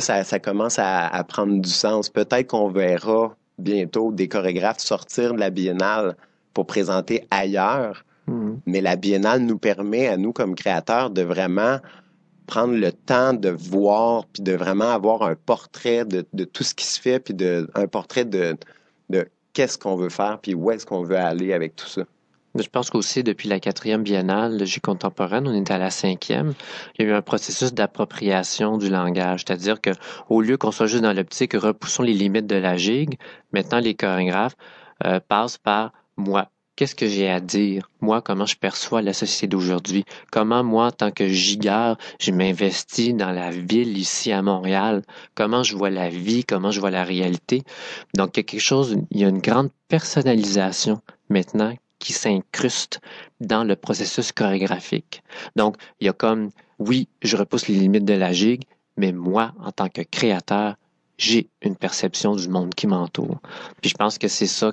ça, 0.00 0.22
là, 0.22 0.38
commence 0.38 0.78
à 0.78 1.24
prendre 1.28 1.60
du 1.60 1.68
sens. 1.68 2.08
Peut-être 2.08 2.46
qu'on 2.46 2.70
verra 2.70 3.36
bientôt 3.58 4.10
des 4.10 4.28
chorégraphes 4.28 4.80
sortir 4.80 5.34
de 5.34 5.40
la 5.40 5.50
biennale 5.50 6.16
pour 6.54 6.66
présenter 6.66 7.26
ailleurs. 7.30 8.06
Mm. 8.30 8.60
Mais 8.66 8.80
la 8.80 8.96
biennale 8.96 9.42
nous 9.42 9.58
permet, 9.58 10.06
à 10.08 10.16
nous 10.16 10.32
comme 10.32 10.54
créateurs, 10.54 11.10
de 11.10 11.22
vraiment 11.22 11.78
prendre 12.46 12.74
le 12.74 12.92
temps 12.92 13.32
de 13.32 13.48
voir, 13.48 14.26
puis 14.26 14.42
de 14.42 14.52
vraiment 14.52 14.90
avoir 14.90 15.22
un 15.22 15.34
portrait 15.34 16.04
de, 16.04 16.26
de 16.32 16.44
tout 16.44 16.64
ce 16.64 16.74
qui 16.74 16.84
se 16.84 17.00
fait, 17.00 17.20
puis 17.20 17.34
de, 17.34 17.70
un 17.74 17.86
portrait 17.86 18.24
de, 18.24 18.56
de 19.08 19.28
qu'est-ce 19.52 19.78
qu'on 19.78 19.96
veut 19.96 20.08
faire, 20.08 20.38
puis 20.40 20.54
où 20.54 20.70
est-ce 20.70 20.86
qu'on 20.86 21.02
veut 21.02 21.16
aller 21.16 21.52
avec 21.52 21.76
tout 21.76 21.86
ça. 21.86 22.02
Je 22.56 22.66
pense 22.66 22.90
qu'aussi, 22.90 23.22
depuis 23.22 23.48
la 23.48 23.60
quatrième 23.60 24.02
biennale 24.02 24.58
de 24.58 24.64
J 24.64 24.80
contemporaine, 24.80 25.46
on 25.46 25.54
est 25.54 25.70
à 25.70 25.78
la 25.78 25.90
cinquième, 25.90 26.54
il 26.98 27.04
y 27.04 27.08
a 27.08 27.12
eu 27.12 27.14
un 27.14 27.22
processus 27.22 27.72
d'appropriation 27.72 28.76
du 28.76 28.90
langage. 28.90 29.44
C'est-à-dire 29.46 29.80
que, 29.80 29.90
au 30.28 30.40
lieu 30.40 30.56
qu'on 30.56 30.72
soit 30.72 30.86
juste 30.86 31.04
dans 31.04 31.12
l'optique 31.12 31.52
repoussons 31.54 32.02
les 32.02 32.12
limites 32.14 32.48
de 32.48 32.56
la 32.56 32.76
gigue, 32.76 33.18
maintenant 33.52 33.78
les 33.78 33.94
chorégraphes 33.94 34.56
euh, 35.06 35.20
passent 35.20 35.58
par 35.58 35.92
moi. 36.16 36.50
Qu'est-ce 36.80 36.94
que 36.94 37.08
j'ai 37.08 37.28
à 37.28 37.40
dire? 37.40 37.90
Moi, 38.00 38.22
comment 38.22 38.46
je 38.46 38.56
perçois 38.56 39.02
la 39.02 39.12
société 39.12 39.48
d'aujourd'hui? 39.48 40.06
Comment, 40.32 40.64
moi, 40.64 40.86
en 40.86 40.90
tant 40.90 41.10
que 41.10 41.28
gigueur, 41.28 41.98
je 42.18 42.30
m'investis 42.32 43.12
dans 43.12 43.32
la 43.32 43.50
ville 43.50 43.98
ici 43.98 44.32
à 44.32 44.40
Montréal? 44.40 45.02
Comment 45.34 45.62
je 45.62 45.76
vois 45.76 45.90
la 45.90 46.08
vie? 46.08 46.42
Comment 46.42 46.70
je 46.70 46.80
vois 46.80 46.90
la 46.90 47.04
réalité? 47.04 47.64
Donc, 48.14 48.34
il 48.34 48.38
y 48.38 48.40
a 48.40 48.44
quelque 48.44 48.60
chose, 48.62 48.96
il 49.10 49.20
y 49.20 49.26
a 49.26 49.28
une 49.28 49.42
grande 49.42 49.68
personnalisation 49.88 51.02
maintenant 51.28 51.76
qui 51.98 52.14
s'incruste 52.14 53.02
dans 53.40 53.62
le 53.62 53.76
processus 53.76 54.32
chorégraphique. 54.32 55.22
Donc, 55.56 55.76
il 56.00 56.06
y 56.06 56.08
a 56.08 56.14
comme, 56.14 56.48
oui, 56.78 57.08
je 57.20 57.36
repousse 57.36 57.68
les 57.68 57.74
limites 57.74 58.06
de 58.06 58.14
la 58.14 58.32
gigue, 58.32 58.64
mais 58.96 59.12
moi, 59.12 59.52
en 59.62 59.70
tant 59.70 59.90
que 59.90 60.00
créateur, 60.00 60.76
j'ai 61.18 61.50
une 61.60 61.76
perception 61.76 62.34
du 62.34 62.48
monde 62.48 62.74
qui 62.74 62.86
m'entoure. 62.86 63.40
Puis 63.82 63.90
je 63.90 63.94
pense 63.94 64.16
que 64.16 64.26
c'est 64.26 64.46
ça 64.46 64.72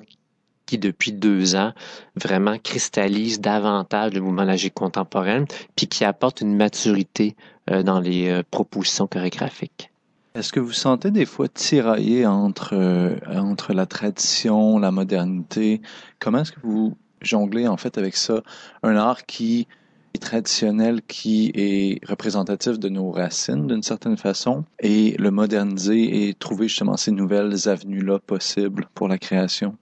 qui, 0.68 0.76
depuis 0.76 1.12
deux 1.12 1.56
ans, 1.56 1.72
vraiment 2.14 2.58
cristallise 2.58 3.40
davantage 3.40 4.12
le 4.12 4.20
mouvement 4.20 4.42
de 4.42 4.48
la 4.48 4.56
gigue 4.56 4.74
contemporaine, 4.74 5.46
puis 5.76 5.86
qui 5.86 6.04
apporte 6.04 6.42
une 6.42 6.54
maturité 6.54 7.36
euh, 7.70 7.82
dans 7.82 8.00
les 8.00 8.28
euh, 8.28 8.42
propositions 8.50 9.06
chorégraphiques. 9.06 9.90
Est-ce 10.34 10.52
que 10.52 10.60
vous 10.60 10.72
sentez 10.72 11.10
des 11.10 11.24
fois 11.24 11.48
tiraillé 11.48 12.26
entre, 12.26 12.74
euh, 12.74 13.16
entre 13.34 13.72
la 13.72 13.86
tradition, 13.86 14.78
la 14.78 14.90
modernité? 14.90 15.80
Comment 16.18 16.40
est-ce 16.40 16.52
que 16.52 16.60
vous 16.62 16.96
jonglez 17.22 17.66
en 17.66 17.78
fait 17.78 17.96
avec 17.96 18.14
ça? 18.14 18.42
Un 18.82 18.96
art 18.96 19.24
qui 19.24 19.66
est 20.12 20.18
traditionnel, 20.18 21.00
qui 21.08 21.50
est 21.54 22.06
représentatif 22.06 22.78
de 22.78 22.90
nos 22.90 23.10
racines 23.10 23.66
d'une 23.66 23.82
certaine 23.82 24.18
façon, 24.18 24.64
et 24.80 25.16
le 25.18 25.30
moderniser 25.30 26.28
et 26.28 26.34
trouver 26.34 26.68
justement 26.68 26.98
ces 26.98 27.10
nouvelles 27.10 27.68
avenues-là 27.68 28.18
possibles 28.18 28.86
pour 28.94 29.08
la 29.08 29.16
création? 29.16 29.76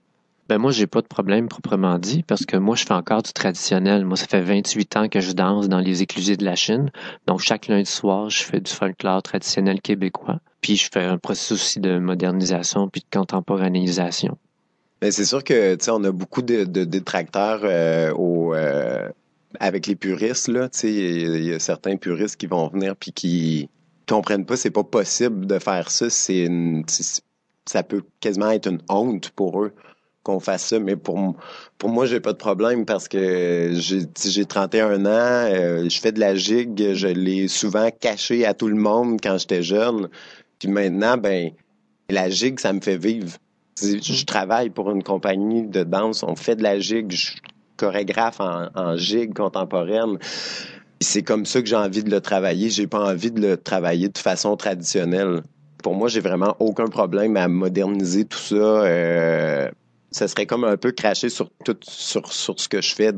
Ben 0.49 0.59
moi, 0.59 0.71
j'ai 0.71 0.87
pas 0.87 1.01
de 1.01 1.07
problème 1.07 1.49
proprement 1.49 1.99
dit 1.99 2.23
parce 2.23 2.45
que 2.45 2.55
moi, 2.55 2.75
je 2.75 2.85
fais 2.85 2.93
encore 2.93 3.21
du 3.21 3.33
traditionnel. 3.33 4.05
Moi, 4.05 4.15
ça 4.15 4.27
fait 4.27 4.41
28 4.41 4.97
ans 4.97 5.09
que 5.09 5.19
je 5.19 5.33
danse 5.33 5.67
dans 5.67 5.79
les 5.79 6.01
éclusiers 6.01 6.37
de 6.37 6.45
la 6.45 6.55
Chine. 6.55 6.89
Donc, 7.25 7.41
chaque 7.41 7.67
lundi 7.67 7.89
soir, 7.89 8.29
je 8.29 8.43
fais 8.43 8.61
du 8.61 8.71
folklore 8.71 9.21
traditionnel 9.21 9.81
québécois. 9.81 10.39
Puis, 10.61 10.77
je 10.77 10.89
fais 10.91 11.03
un 11.03 11.17
processus 11.17 11.61
aussi 11.61 11.79
de 11.81 11.99
modernisation 11.99 12.87
puis 12.87 13.01
de 13.01 13.17
contemporanéisation. 13.17 14.37
Mais 15.01 15.11
c'est 15.11 15.25
sûr 15.25 15.43
que, 15.43 15.75
tu 15.75 15.85
sais, 15.85 15.91
on 15.91 16.03
a 16.05 16.11
beaucoup 16.11 16.41
de, 16.41 16.63
détracteurs 16.63 17.61
euh, 17.63 18.13
au, 18.13 18.53
euh, 18.55 19.09
avec 19.59 19.85
les 19.85 19.95
puristes, 19.95 20.47
là. 20.47 20.69
Tu 20.69 20.79
sais, 20.79 20.93
il 20.93 21.43
y, 21.43 21.53
a 21.53 21.59
certains 21.59 21.97
puristes 21.97 22.37
qui 22.37 22.47
vont 22.47 22.69
venir 22.69 22.95
puis 22.95 23.11
qui 23.11 23.69
comprennent 24.07 24.45
pas, 24.45 24.55
c'est 24.55 24.71
pas 24.71 24.85
possible 24.85 25.45
de 25.45 25.59
faire 25.59 25.91
ça. 25.91 26.09
C'est 26.09 26.47
ça 27.65 27.83
peut 27.83 28.03
quasiment 28.21 28.49
être 28.49 28.67
une 28.67 28.81
honte 28.87 29.29
pour 29.31 29.61
eux 29.61 29.73
qu'on 30.27 30.39
fasse 30.39 30.65
ça. 30.65 30.79
Mais 30.79 30.95
pour, 30.95 31.35
pour 31.77 31.89
moi, 31.89 32.05
j'ai 32.05 32.19
pas 32.19 32.33
de 32.33 32.37
problème 32.37 32.85
parce 32.85 33.07
que 33.07 33.71
j'ai 33.73 34.45
31 34.45 35.05
ans, 35.05 35.09
euh, 35.09 35.89
je 35.89 35.99
fais 35.99 36.11
de 36.11 36.19
la 36.19 36.35
gigue, 36.35 36.93
je 36.93 37.07
l'ai 37.07 37.47
souvent 37.47 37.89
caché 37.97 38.45
à 38.45 38.53
tout 38.53 38.67
le 38.67 38.75
monde 38.75 39.19
quand 39.23 39.37
j'étais 39.37 39.63
jeune. 39.63 40.09
Puis 40.59 40.67
maintenant, 40.67 41.17
ben, 41.17 41.51
la 42.09 42.29
gigue, 42.29 42.59
ça 42.59 42.73
me 42.73 42.81
fait 42.81 42.97
vivre. 42.97 43.37
Je 43.81 44.25
travaille 44.25 44.69
pour 44.69 44.91
une 44.91 45.03
compagnie 45.03 45.67
de 45.67 45.83
danse, 45.83 46.23
on 46.23 46.35
fait 46.35 46.55
de 46.55 46.63
la 46.63 46.79
gigue, 46.79 47.11
je 47.11 47.27
suis 47.27 47.41
chorégraphe 47.77 48.41
en, 48.41 48.69
en 48.75 48.97
gigue 48.97 49.35
contemporaine. 49.35 50.17
C'est 50.99 51.21
comme 51.21 51.45
ça 51.45 51.61
que 51.61 51.67
j'ai 51.67 51.75
envie 51.75 52.03
de 52.03 52.09
le 52.09 52.21
travailler. 52.21 52.71
J'ai 52.71 52.87
pas 52.87 53.11
envie 53.11 53.31
de 53.31 53.39
le 53.39 53.55
travailler 53.55 54.09
de 54.09 54.17
façon 54.17 54.57
traditionnelle. 54.57 55.43
Pour 55.83 55.93
moi, 55.93 56.07
j'ai 56.07 56.21
vraiment 56.21 56.55
aucun 56.59 56.87
problème 56.87 57.37
à 57.37 57.47
moderniser 57.47 58.25
tout 58.25 58.39
ça. 58.39 58.55
Euh, 58.55 59.69
ça 60.11 60.27
serait 60.27 60.45
comme 60.45 60.63
un 60.63 60.77
peu 60.77 60.91
cracher 60.91 61.29
sur 61.29 61.49
tout 61.63 61.77
sur, 61.81 62.31
sur 62.31 62.59
ce 62.59 62.67
que 62.69 62.81
je 62.81 62.93
fais 62.93 63.13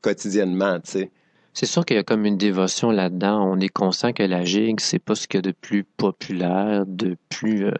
quotidiennement, 0.00 0.80
tu 0.80 0.90
sais. 0.90 1.10
C'est 1.60 1.66
sûr 1.66 1.84
qu'il 1.84 1.96
y 1.96 1.98
a 1.98 2.04
comme 2.04 2.24
une 2.24 2.36
dévotion 2.36 2.92
là-dedans. 2.92 3.42
On 3.44 3.58
est 3.58 3.68
conscient 3.68 4.12
que 4.12 4.22
la 4.22 4.44
gigue, 4.44 4.78
c'est 4.78 5.00
pas 5.00 5.16
ce 5.16 5.26
qu'il 5.26 5.38
y 5.38 5.40
a 5.40 5.42
de 5.42 5.50
plus 5.50 5.82
populaire, 5.82 6.84
de 6.86 7.16
plus 7.28 7.66
euh, 7.66 7.74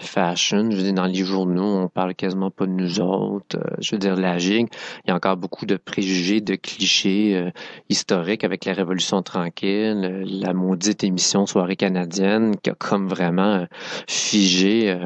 fashion. 0.00 0.72
Je 0.72 0.76
veux 0.76 0.82
dire, 0.82 0.94
dans 0.94 1.06
les 1.06 1.22
journaux, 1.22 1.84
on 1.84 1.86
parle 1.86 2.16
quasiment 2.16 2.50
pas 2.50 2.66
de 2.66 2.72
nous 2.72 2.98
autres. 2.98 3.58
Euh, 3.58 3.76
je 3.78 3.94
veux 3.94 4.00
dire, 4.00 4.16
la 4.16 4.38
gigue, 4.38 4.66
il 5.04 5.10
y 5.10 5.12
a 5.12 5.14
encore 5.14 5.36
beaucoup 5.36 5.66
de 5.66 5.76
préjugés, 5.76 6.40
de 6.40 6.56
clichés 6.56 7.36
euh, 7.36 7.52
historiques 7.88 8.42
avec 8.42 8.64
la 8.64 8.72
Révolution 8.72 9.22
tranquille, 9.22 10.24
la 10.26 10.52
maudite 10.52 11.04
émission 11.04 11.46
Soirée 11.46 11.76
canadienne 11.76 12.56
qui 12.56 12.70
a 12.70 12.74
comme 12.74 13.06
vraiment 13.06 13.68
figé 14.08 14.98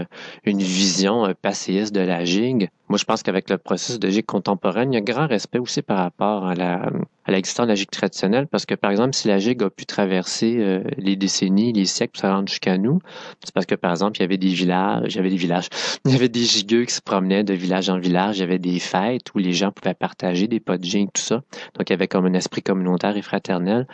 une 0.45 0.63
vision 0.63 1.35
passéiste 1.43 1.95
de 1.95 2.01
la 2.01 2.25
gigue. 2.25 2.71
Moi, 2.89 2.99
je 2.99 3.05
pense 3.05 3.25
qu'avec 3.25 3.51
le 3.51 3.59
processus 3.59 3.99
de 3.99 4.09
gigue 4.09 4.27
contemporaine, 4.27 4.93
il 4.93 4.95
y 4.95 4.99
a 4.99 5.01
grand 5.01 5.27
respect 5.27 5.59
aussi 5.59 5.83
par 5.83 5.99
rapport 5.99 6.47
à 6.47 6.91
l'existence 7.27 7.67
de 7.67 7.71
la 7.71 7.75
gigue 7.75 7.91
traditionnelle, 7.91 8.47
parce 8.47 8.65
que, 8.65 8.77
par 8.77 8.93
exemple, 8.93 9.15
si 9.15 9.27
la 9.27 9.39
gigue 9.39 9.65
a 9.65 9.71
pu 9.71 9.87
traverser 9.87 10.57
euh, 10.59 10.85
les 10.97 11.17
décennies, 11.17 11.73
les 11.73 11.85
siècles 11.85 12.13
pour 12.13 12.21
se 12.21 12.27
rendre 12.27 12.49
jusqu'à 12.49 12.79
nous, 12.79 13.01
c'est 13.43 13.53
parce 13.53 13.67
que, 13.67 13.75
par 13.75 13.91
exemple, 13.91 14.19
il 14.19 14.21
y 14.21 14.25
avait 14.25 14.39
des 14.39 14.51
villages, 14.51 15.15
il 15.15 15.17
y 15.17 15.19
avait 15.19 15.31
des 15.31 15.37
villages, 15.37 15.69
il 16.05 16.13
y 16.13 16.15
avait 16.15 16.29
des 16.29 16.45
gigueux 16.45 16.85
qui 16.85 16.95
se 16.95 17.03
promenaient 17.03 17.43
de 17.43 17.55
village 17.55 17.91
en 17.91 17.99
village, 17.99 18.39
il 18.39 18.41
y 18.41 18.45
avait 18.45 18.61
des 18.61 18.79
fêtes 18.79 19.35
où 19.35 19.39
les 19.39 19.53
gens 19.53 19.73
pouvaient 19.73 19.95
partager 19.95 20.47
des 20.47 20.61
pots 20.61 20.77
de 20.77 20.85
gigue, 20.85 21.11
tout 21.13 21.23
ça. 21.23 21.43
Donc, 21.75 21.91
il 21.91 21.93
y 21.93 21.95
avait 21.95 22.09
comme 22.09 22.27
un 22.27 22.35
esprit 22.35 22.63
communautaire 22.63 23.17
et 23.17 23.23
fraternel. 23.23 23.89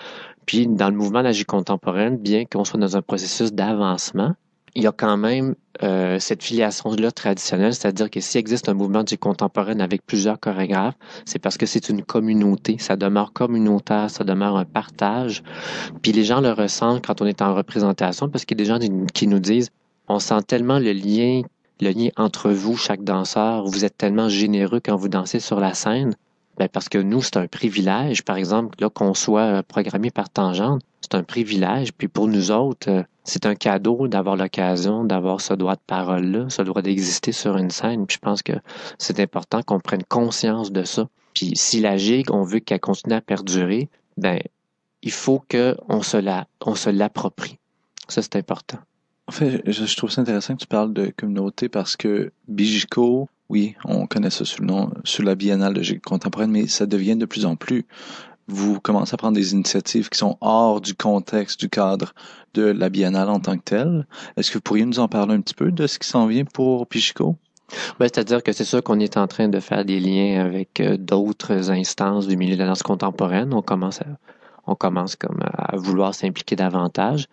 Puis, 0.45 0.67
dans 0.67 0.91
le 0.91 0.97
mouvement 0.97 1.21
de 1.21 1.25
la 1.25 1.33
gigue 1.33 1.47
contemporaine, 1.47 2.19
bien 2.19 2.45
qu'on 2.45 2.65
soit 2.65 2.79
dans 2.81 2.97
un 2.97 3.03
processus 3.03 3.55
d'avancement, 3.55 4.35
il 4.75 4.83
y 4.83 4.87
a 4.87 4.93
quand 4.93 5.17
même 5.17 5.55
euh, 5.83 6.19
cette 6.19 6.43
filiation-là 6.43 7.13
traditionnelle, 7.13 7.75
c'est-à-dire 7.75 8.11
que 8.11 8.21
s'il 8.21 8.39
existe 8.39 8.69
un 8.69 8.75
mouvement 8.75 9.05
du 9.05 9.19
contemporain 9.19 9.81
avec 9.81 10.05
plusieurs 10.07 10.41
chorégraphes, 10.41 10.97
c'est 11.25 11.39
parce 11.39 11.59
que 11.59 11.67
c'est 11.67 11.89
une 11.89 12.03
communauté, 12.03 12.77
ça 12.79 12.97
demeure 12.97 13.33
communautaire, 13.33 14.11
ça 14.11 14.25
demeure 14.25 14.57
un 14.57 14.65
partage. 14.65 15.43
Puis 16.03 16.13
les 16.13 16.25
gens 16.25 16.41
le 16.41 16.53
ressentent 16.53 17.05
quand 17.05 17.21
on 17.21 17.27
est 17.27 17.43
en 17.43 17.55
représentation, 17.55 18.29
parce 18.29 18.45
qu'il 18.45 18.59
y 18.59 18.63
a 18.63 18.65
des 18.65 18.69
gens 18.69 19.05
qui 19.13 19.27
nous 19.27 19.41
disent, 19.41 19.71
on 20.09 20.19
sent 20.19 20.43
tellement 20.47 20.79
le 20.79 20.93
lien, 20.93 21.43
le 21.81 21.91
lien 21.91 22.09
entre 22.17 22.51
vous, 22.51 22.77
chaque 22.77 23.05
danseur, 23.05 23.67
vous 23.67 23.85
êtes 23.85 23.97
tellement 23.97 24.29
généreux 24.29 24.81
quand 24.85 24.97
vous 24.97 25.09
dansez 25.09 25.41
sur 25.41 25.61
la 25.61 25.75
scène. 25.75 26.15
Ben 26.59 26.69
parce 26.69 26.88
que 26.88 26.99
nous, 26.99 27.23
c'est 27.23 27.37
un 27.38 27.47
privilège, 27.47 28.23
par 28.23 28.37
exemple, 28.37 28.77
là, 28.81 28.91
qu'on 28.91 29.15
soit 29.15 29.41
euh, 29.41 29.62
programmé 29.62 30.11
par 30.11 30.29
Tangente, 30.29 30.83
c'est 31.01 31.15
un 31.15 31.23
privilège. 31.23 31.93
Puis 31.93 32.09
pour 32.09 32.29
nous 32.29 32.51
autres, 32.51 32.91
euh, 32.91 33.03
c'est 33.25 33.47
un 33.47 33.55
cadeau 33.55 34.09
d'avoir 34.09 34.37
l'occasion 34.37 35.05
d'avoir 35.05 35.41
ce 35.41 35.55
droit 35.55 35.77
de 35.77 35.81
parole-là, 35.87 36.47
ce 36.51 36.62
droit 36.62 36.83
d'exister 36.83 37.33
sur 37.33 37.57
une 37.57 37.71
scène. 37.71 38.07
Puis 38.07 38.17
je 38.17 38.21
pense 38.21 38.43
que 38.43 38.53
c'est 38.99 39.21
important 39.21 39.62
qu'on 39.62 39.81
prenne 39.81 40.05
conscience 40.05 40.73
de 40.73 40.85
ça. 40.85 41.09
Puis 41.35 41.53
si 41.55 41.81
la 41.81 41.97
gigue, 41.97 42.31
on 42.31 42.43
veut 42.43 42.61
qu'elle 42.61 42.81
continue 42.81 43.15
à 43.15 43.21
perdurer, 43.21 43.88
ben 44.17 44.41
il 45.03 45.12
faut 45.12 45.43
qu'on 45.51 46.03
se 46.03 46.17
la, 46.17 46.47
on 46.61 46.75
se 46.75 46.91
l'approprie. 46.91 47.59
Ça, 48.09 48.23
c'est 48.23 48.37
important. 48.37 48.79
En 49.27 49.33
fait, 49.33 49.62
je, 49.67 49.97
trouve 49.97 50.11
ça 50.11 50.21
intéressant 50.21 50.55
que 50.55 50.61
tu 50.61 50.67
parles 50.67 50.93
de 50.93 51.12
communauté 51.17 51.69
parce 51.69 51.97
que 51.97 52.33
Bijico, 52.49 53.29
oui, 53.53 53.77
on 53.85 54.07
connaît 54.07 54.31
ça 54.31 54.47
sous 54.47 54.62
le 54.62 54.67
nom, 54.67 54.91
sous 55.05 55.21
la 55.21 55.35
biennale 55.35 55.75
de 55.75 55.83
gigue 55.83 56.01
contemporaine, 56.01 56.51
mais 56.51 56.67
ça 56.69 56.87
devient 56.87 57.17
de 57.17 57.27
plus 57.27 57.45
en 57.45 57.55
plus. 57.55 57.85
Vous 58.49 58.81
commencez 58.81 59.12
à 59.12 59.19
prendre 59.19 59.35
des 59.35 59.53
initiatives 59.53 60.09
qui 60.09 60.17
sont 60.17 60.38
hors 60.41 60.81
du 60.81 60.95
contexte, 60.95 61.61
du 61.61 61.69
cadre 61.69 62.15
de 62.55 62.62
la 62.62 62.88
biennale 62.88 63.29
en 63.29 63.41
tant 63.41 63.59
que 63.59 63.62
telle. 63.62 64.07
Est-ce 64.38 64.51
que 64.51 64.55
vous 64.55 64.62
pourriez 64.62 64.87
nous 64.87 65.01
en 65.01 65.09
parler 65.09 65.35
un 65.35 65.43
petit 65.43 65.53
peu 65.53 65.71
de 65.71 65.87
ce 65.87 65.99
qui 65.99 66.09
s'en 66.09 66.27
vient 66.27 66.47
pour 66.47 66.87
Pichico? 66.87 67.37
Ben, 67.99 68.07
C'est-à-dire 68.07 68.43
que 68.43 68.53
c'est 68.53 68.65
sûr 68.65 68.83
qu'on 68.83 69.01
est 69.01 69.19
en 69.19 69.27
train 69.27 69.49
de 69.49 69.61
faire 69.61 69.85
des 69.85 70.01
liens 70.01 70.43
avec 70.43 70.81
euh, 70.81 70.97
d'autres 70.97 71.71
instances 71.71 72.27
du 72.27 72.38
milieu 72.38 72.55
de 72.55 72.61
la 72.61 72.69
danse 72.69 72.83
contemporaine. 72.83 73.53
On 73.53 73.61
commence 73.61 74.01
à 74.01 74.07
on 74.66 74.75
commence 74.75 75.16
comme 75.16 75.40
à 75.42 75.77
vouloir 75.77 76.14
s'impliquer 76.14 76.57
davantage. 76.57 77.27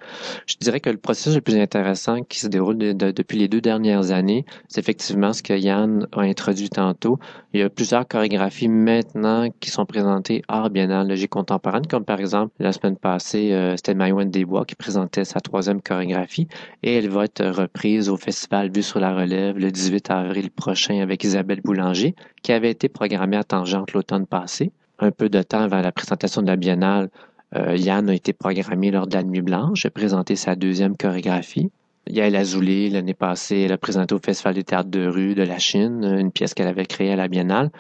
Je 0.48 0.56
dirais 0.60 0.80
que 0.80 0.90
le 0.90 0.98
processus 0.98 1.36
le 1.36 1.42
plus 1.42 1.58
intéressant 1.58 2.24
qui 2.24 2.40
se 2.40 2.48
déroule 2.48 2.78
depuis 2.78 3.38
les 3.38 3.48
deux 3.48 3.62
dernières 3.62 4.12
années, 4.12 4.46
c'est 4.68 4.82
effectivement 4.82 5.34
ce 5.34 5.44
que 5.44 5.54
Yann 5.54 6.08
a 6.12 6.22
introduit 6.22 6.70
tantôt. 6.70 7.20
Il 7.54 7.60
y 7.60 7.64
a 7.64 7.70
plusieurs 7.70 8.08
chorégraphies 8.08 8.68
maintenant 8.68 9.50
qui 9.60 9.70
sont 9.70 9.86
présentées 9.86 10.44
hors 10.48 10.70
biennale 10.70 11.08
logique 11.08 11.32
contemporaine, 11.32 11.86
comme 11.88 12.06
par 12.06 12.20
exemple 12.20 12.54
la 12.60 12.72
semaine 12.72 12.98
passée, 12.98 13.54
euh, 13.54 13.76
c'était 13.76 13.94
Maïwen 13.94 14.30
Desbois 14.30 14.66
qui 14.66 14.76
présentait 14.76 15.26
sa 15.26 15.40
troisième 15.40 15.82
chorégraphie 15.82 16.48
et 16.84 16.96
elle 16.96 17.10
va 17.10 17.26
être 17.26 17.46
reprise 17.46 18.10
au 18.10 18.18
Festival 18.18 18.72
Vue 18.72 18.84
sur 18.84 19.00
la 19.00 19.14
Relève 19.16 19.58
le 19.58 19.72
18 19.72 20.10
avril 20.12 20.52
prochain 20.52 21.00
avec 21.02 21.24
Isabelle 21.24 21.62
Boulanger, 21.62 22.16
qui 22.42 22.52
avait 22.52 22.72
été 22.72 22.90
programmée 22.90 23.38
à 23.38 23.44
Tangente 23.44 23.94
l'automne 23.94 24.26
passé 24.26 24.72
un 25.00 25.12
peu 25.12 25.30
de 25.30 25.42
temps 25.42 25.62
avant 25.62 25.82
la 25.82 25.92
présentation 25.92 26.42
de 26.42 26.48
la 26.48 26.56
biennale, 26.56 27.10
euh, 27.56 27.76
Yann 27.76 28.10
a 28.10 28.14
été 28.14 28.34
programmé 28.34 28.92
lors 28.92 29.08
de 29.08 29.16
la 29.16 29.24
Nuit 29.24 29.42
Blanche. 29.42 29.86
a 29.86 29.90
présenté 29.90 30.36
sa 30.36 30.56
deuxième 30.56 30.96
chorégraphie. 30.96 31.72
Yael 32.08 32.36
Azoulay, 32.36 32.90
l'année 32.90 33.14
passée, 33.14 33.60
elle 33.60 33.72
a 33.72 33.78
présenté 33.78 34.16
au 34.16 34.20
Festival 34.20 34.56
des 34.56 34.64
théâtres 34.64 34.90
de 34.90 35.06
rue 35.06 35.36
de 35.36 35.44
la 35.44 35.60
Chine, 35.60 36.04
une 36.04 36.32
pièce 36.32 36.54
qu'elle 36.54 36.68
avait 36.68 36.86
créée 36.86 37.12
à 37.12 37.16
la 37.16 37.28
Biennale. 37.28 37.72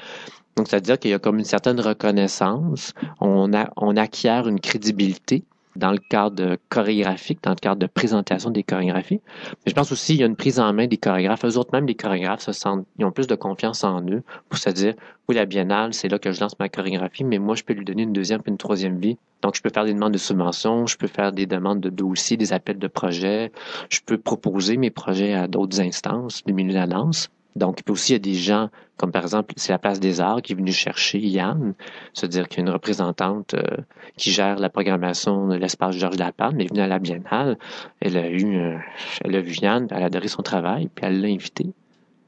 Donc, 0.55 0.67
c'est-à-dire 0.67 0.99
qu'il 0.99 1.11
y 1.11 1.13
a 1.13 1.19
comme 1.19 1.39
une 1.39 1.45
certaine 1.45 1.79
reconnaissance. 1.79 2.93
On, 3.21 3.53
a, 3.53 3.71
on 3.77 3.95
acquiert 3.95 4.47
une 4.47 4.59
crédibilité 4.59 5.43
dans 5.75 5.91
le 5.91 5.97
cadre 5.97 6.57
chorégraphique, 6.69 7.39
dans 7.43 7.51
le 7.51 7.55
cadre 7.55 7.79
de 7.79 7.87
présentation 7.87 8.49
des 8.49 8.63
chorégraphies. 8.63 9.21
Mais 9.65 9.69
je 9.69 9.73
pense 9.73 9.91
aussi 9.91 10.13
qu'il 10.13 10.21
y 10.21 10.23
a 10.23 10.27
une 10.27 10.35
prise 10.35 10.59
en 10.59 10.73
main 10.73 10.87
des 10.87 10.97
chorégraphes. 10.97 11.45
Eux 11.45 11.57
autres, 11.57 11.69
même 11.73 11.87
les 11.87 11.95
chorégraphes, 11.95 12.41
se 12.41 12.51
sentent, 12.51 12.85
ils 12.97 13.05
ont 13.05 13.11
plus 13.11 13.27
de 13.27 13.35
confiance 13.35 13.83
en 13.83 14.01
eux 14.09 14.23
pour 14.49 14.57
se 14.57 14.69
dire, 14.69 14.95
oui, 15.27 15.35
la 15.35 15.45
biennale, 15.45 15.93
c'est 15.93 16.09
là 16.09 16.19
que 16.19 16.31
je 16.31 16.39
lance 16.39 16.57
ma 16.59 16.69
chorégraphie, 16.69 17.23
mais 17.23 17.37
moi, 17.37 17.55
je 17.55 17.63
peux 17.63 17.73
lui 17.73 17.85
donner 17.85 18.03
une 18.03 18.13
deuxième 18.13 18.41
puis 18.41 18.51
une 18.51 18.57
troisième 18.57 18.97
vie. 18.97 19.17
Donc, 19.41 19.55
je 19.55 19.61
peux 19.61 19.69
faire 19.69 19.85
des 19.85 19.93
demandes 19.93 20.13
de 20.13 20.17
subventions, 20.17 20.87
je 20.87 20.97
peux 20.97 21.07
faire 21.07 21.31
des 21.31 21.45
demandes 21.45 21.79
de 21.79 21.89
dossiers, 21.89 22.35
des 22.35 22.51
appels 22.51 22.79
de 22.79 22.87
projets, 22.87 23.51
je 23.89 23.99
peux 24.05 24.17
proposer 24.17 24.77
mes 24.77 24.89
projets 24.89 25.33
à 25.33 25.47
d'autres 25.47 25.79
instances 25.79 26.43
du 26.43 26.53
de 26.53 26.73
la 26.73 26.87
danse. 26.87 27.29
Donc, 27.55 27.83
puis 27.83 27.91
aussi, 27.91 28.11
il 28.11 28.15
y 28.15 28.15
a 28.15 28.19
des 28.19 28.35
gens, 28.35 28.69
comme 28.97 29.11
par 29.11 29.23
exemple, 29.23 29.53
c'est 29.57 29.71
la 29.71 29.79
Place 29.79 29.99
des 29.99 30.21
Arts 30.21 30.41
qui 30.41 30.53
est 30.53 30.55
venue 30.55 30.71
chercher 30.71 31.19
Yann, 31.19 31.73
c'est-à-dire 32.13 32.47
qu'il 32.47 32.59
y 32.59 32.61
a 32.61 32.67
une 32.67 32.73
représentante 32.73 33.55
euh, 33.55 33.77
qui 34.17 34.31
gère 34.31 34.59
la 34.59 34.69
programmation 34.69 35.47
de 35.47 35.55
l'espace 35.55 35.95
Georges 35.95 36.17
Lapalme, 36.17 36.55
elle 36.59 36.65
est 36.65 36.69
venue 36.69 36.81
à 36.81 36.87
la 36.87 36.99
Biennale, 36.99 37.57
elle 38.01 38.17
a 38.17 38.29
eu, 38.29 38.57
euh, 38.57 38.77
elle 39.23 39.35
a 39.35 39.41
vu 39.41 39.53
Yann, 39.61 39.87
elle 39.89 40.03
a 40.03 40.05
adoré 40.05 40.27
son 40.27 40.43
travail, 40.43 40.89
puis 40.93 41.05
elle 41.05 41.21
l'a 41.21 41.27
invité. 41.27 41.71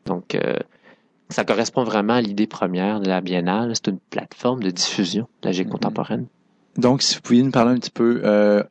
Donc, 0.05 0.33
euh, 0.33 0.57
ça 1.29 1.45
correspond 1.45 1.83
vraiment 1.83 2.13
à 2.13 2.21
l'idée 2.21 2.47
première 2.47 2.99
de 2.99 3.07
la 3.07 3.21
Biennale, 3.21 3.71
c'est 3.75 3.87
une 3.87 3.99
plateforme 3.99 4.63
de 4.63 4.71
diffusion 4.71 5.27
de 5.43 5.47
la 5.47 5.51
GIE 5.51 5.63
mm-hmm. 5.63 5.69
contemporaine. 5.69 6.25
Donc, 6.77 7.03
si 7.03 7.15
vous 7.15 7.21
pouviez 7.21 7.43
nous 7.43 7.51
parler 7.51 7.71
un 7.71 7.79
petit 7.79 7.91
peu, 7.91 8.23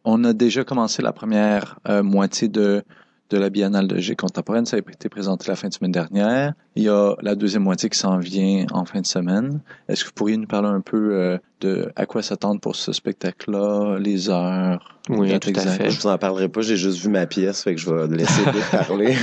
on 0.05 0.25
a 0.25 0.33
déjà 0.33 0.65
commencé 0.65 1.03
la 1.03 1.13
première 1.13 1.79
moitié 2.03 2.49
de 2.49 2.83
de 3.31 3.39
la 3.39 3.49
Biennale 3.49 3.87
de 3.87 3.99
G 3.99 4.17
contemporaine. 4.17 4.67
Ça 4.67 4.77
a 4.77 4.81
été 4.81 5.09
présenté 5.09 5.49
la 5.49 5.57
fin 5.57 5.69
de 5.69 5.75
semaine 5.75 5.93
dernière. 5.93 6.53
Il 6.75 6.83
y 6.83 6.89
a 6.89 7.15
la 7.23 7.35
deuxième 7.35 7.63
moitié 7.63 7.89
qui 7.89 7.99
s'en 7.99 8.19
vient 8.19 8.67
en 8.73 8.85
fin 8.85 9.01
de 9.01 9.07
semaine. 9.07 9.61
Est-ce 9.89 10.05
que 10.05 10.09
vous 10.09 10.15
pourriez 10.15 10.37
nous 10.37 10.47
parler 10.47 10.69
un 10.69 10.81
peu 10.81 11.15
euh, 11.15 11.39
de 11.61 11.93
à 11.97 12.07
quoi 12.07 12.23
s'attendre 12.23 12.61
pour 12.61 12.77
ce 12.77 12.93
spectacle-là, 12.93 13.99
les 13.99 14.29
heures? 14.31 15.01
Oui, 15.09 15.39
tout 15.41 15.53
à 15.57 15.61
fait. 15.61 15.91
Je 15.91 16.01
vous 16.01 16.07
en 16.07 16.19
parlerai 16.19 16.49
pas, 16.49 16.61
j'ai 16.61 16.77
juste 16.77 16.99
vu 16.99 17.09
ma 17.09 17.27
pièce, 17.27 17.63
fait 17.63 17.75
que 17.75 17.81
je 17.81 17.91
vais 17.91 18.17
laisser 18.17 18.43
vous 18.43 18.71
parler. 18.71 19.17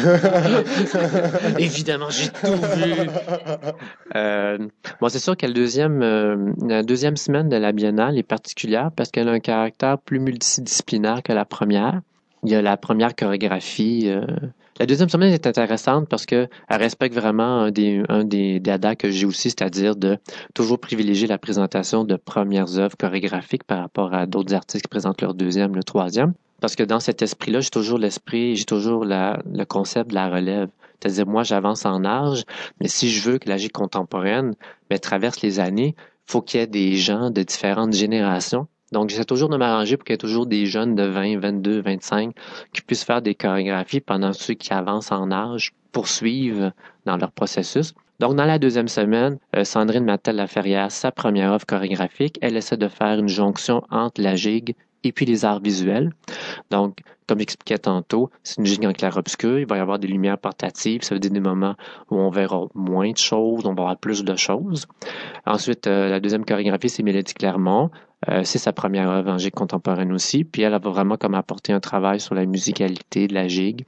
Évidemment, 1.60 2.10
j'ai 2.10 2.28
tout 2.30 2.54
vu. 2.54 3.10
Euh, 4.16 4.58
bon, 5.00 5.10
c'est 5.10 5.20
sûr 5.20 5.38
que 5.38 5.46
la 5.46 5.54
deuxième, 5.54 6.02
euh, 6.02 6.54
la 6.66 6.84
deuxième 6.84 7.16
semaine 7.16 7.48
de 7.48 7.56
la 7.56 7.72
Biennale 7.72 8.18
est 8.18 8.24
particulière 8.24 8.92
parce 8.96 9.12
qu'elle 9.12 9.30
a 9.30 9.32
un 9.32 9.40
caractère 9.40 9.98
plus 10.00 10.20
multidisciplinaire 10.20 11.24
que 11.24 11.32
la 11.34 11.46
première. 11.46 12.02
Il 12.44 12.52
y 12.52 12.56
a 12.56 12.62
la 12.62 12.78
première 12.78 13.16
chorégraphie. 13.16 14.04
Euh, 14.06 14.26
la 14.80 14.86
deuxième 14.86 15.10
semaine 15.10 15.34
est 15.34 15.48
intéressante 15.48 16.08
parce 16.08 16.26
que 16.26 16.48
elle 16.70 16.78
respecte 16.78 17.16
vraiment 17.16 17.62
un 17.62 17.72
des, 17.72 18.04
un 18.10 18.24
des 18.24 18.60
dadas 18.60 18.96
que 18.96 19.10
j'ai 19.10 19.26
aussi, 19.26 19.50
c'est-à-dire 19.50 19.96
de 19.96 20.18
toujours 20.54 20.80
privilégier 20.80 21.28
la 21.28 21.40
présentation 21.40 22.04
de 22.04 22.16
premières 22.16 22.78
œuvres 22.78 22.96
chorégraphiques 22.96 23.64
par 23.64 23.80
rapport 23.80 24.14
à 24.14 24.28
d'autres 24.28 24.54
artistes 24.54 24.84
qui 24.84 24.90
présentent 24.90 25.22
leur 25.22 25.34
deuxième, 25.34 25.76
le 25.76 25.84
troisième. 25.84 26.34
Parce 26.62 26.76
que 26.76 26.84
dans 26.84 27.00
cet 27.00 27.22
esprit-là, 27.22 27.60
j'ai 27.60 27.70
toujours 27.70 27.98
l'esprit, 27.98 28.56
j'ai 28.56 28.66
toujours 28.66 29.06
la, 29.06 29.42
le 29.52 29.66
concept 29.66 30.10
de 30.10 30.16
la 30.16 30.30
relève. 30.30 30.70
C'est-à-dire, 31.00 31.28
moi, 31.28 31.44
j'avance 31.44 31.86
en 31.86 32.04
âge, 32.04 32.44
mais 32.82 32.88
si 32.88 33.12
je 33.12 33.30
veux 33.30 33.38
que 33.38 33.50
la 33.50 33.58
contemporaine 33.72 34.56
mais, 34.90 34.98
traverse 34.98 35.42
les 35.42 35.60
années, 35.60 35.96
faut 36.26 36.42
qu'il 36.42 36.60
y 36.60 36.64
ait 36.64 36.68
des 36.68 36.96
gens 36.96 37.30
de 37.30 37.44
différentes 37.44 37.94
générations 37.94 38.68
donc, 38.94 39.10
j'essaie 39.10 39.26
toujours 39.26 39.50
de 39.50 39.58
m'arranger 39.58 39.98
pour 39.98 40.06
qu'il 40.06 40.14
y 40.14 40.16
ait 40.16 40.18
toujours 40.18 40.46
des 40.46 40.66
jeunes 40.66 40.96
de 40.96 41.04
20, 41.04 41.40
22, 41.40 41.82
25 41.82 42.34
qui 42.74 42.82
puissent 42.82 43.04
faire 43.04 43.22
des 43.22 43.36
chorégraphies 43.36 44.00
pendant 44.00 44.32
ceux 44.32 44.54
qui 44.54 44.72
avancent 44.72 45.12
en 45.12 45.32
âge 45.32 45.74
poursuivent 45.92 46.72
dans 47.06 47.18
leur 47.18 47.32
processus. 47.32 47.94
Donc, 48.20 48.36
dans 48.36 48.46
la 48.46 48.60
deuxième 48.60 48.88
semaine, 48.88 49.38
euh, 49.56 49.64
Sandrine 49.64 50.06
Mattel-Laferrière, 50.06 50.92
sa 50.92 51.12
première 51.12 51.52
œuvre 51.52 51.66
chorégraphique, 51.66 52.40
elle 52.42 52.56
essaie 52.56 52.78
de 52.78 52.88
faire 52.88 53.20
une 53.20 53.28
jonction 53.28 53.84
entre 53.92 54.22
la 54.22 54.36
gigue 54.36 54.74
et 55.04 55.12
puis 55.12 55.26
les 55.26 55.46
arts 55.46 55.60
visuels. 55.60 56.12
Donc, 56.72 57.00
comme 57.28 57.40
j'expliquais 57.40 57.78
tantôt, 57.78 58.30
c'est 58.44 58.58
une 58.58 58.66
gigue 58.66 58.86
en 58.86 58.94
clair-obscur. 58.94 59.60
Il 59.60 59.68
va 59.68 59.78
y 59.78 59.80
avoir 59.80 60.00
des 60.00 60.08
lumières 60.08 60.38
portatives. 60.38 61.04
Ça 61.04 61.14
veut 61.14 61.20
dire 61.20 61.32
des 61.32 61.42
moments 61.42 61.76
où 62.10 62.16
on 62.16 62.30
verra 62.30 62.68
moins 62.74 63.12
de 63.12 63.18
choses, 63.18 63.66
on 63.66 63.74
va 63.74 63.96
plus 63.96 64.24
de 64.24 64.36
choses. 64.36 64.88
Ensuite, 65.46 65.88
euh, 65.88 66.10
la 66.10 66.20
deuxième 66.20 66.46
chorégraphie, 66.46 66.90
c'est 66.90 67.04
Mélodie 67.04 67.34
Clermont. 67.34 67.92
Euh, 68.30 68.42
c'est 68.44 68.58
sa 68.58 68.74
première 68.74 69.10
œuvre 69.10 69.32
en 69.32 69.38
gigue 69.38 69.54
contemporaine 69.54 70.12
aussi. 70.12 70.44
Puis 70.44 70.64
elle, 70.64 70.72
va 70.72 70.80
vraiment 70.80 71.18
comme 71.18 71.36
apporter 71.36 71.74
un 71.74 71.80
travail 71.80 72.20
sur 72.20 72.36
la 72.36 72.46
musicalité 72.46 73.28
de 73.28 73.34
la 73.34 73.48
gigue, 73.48 73.86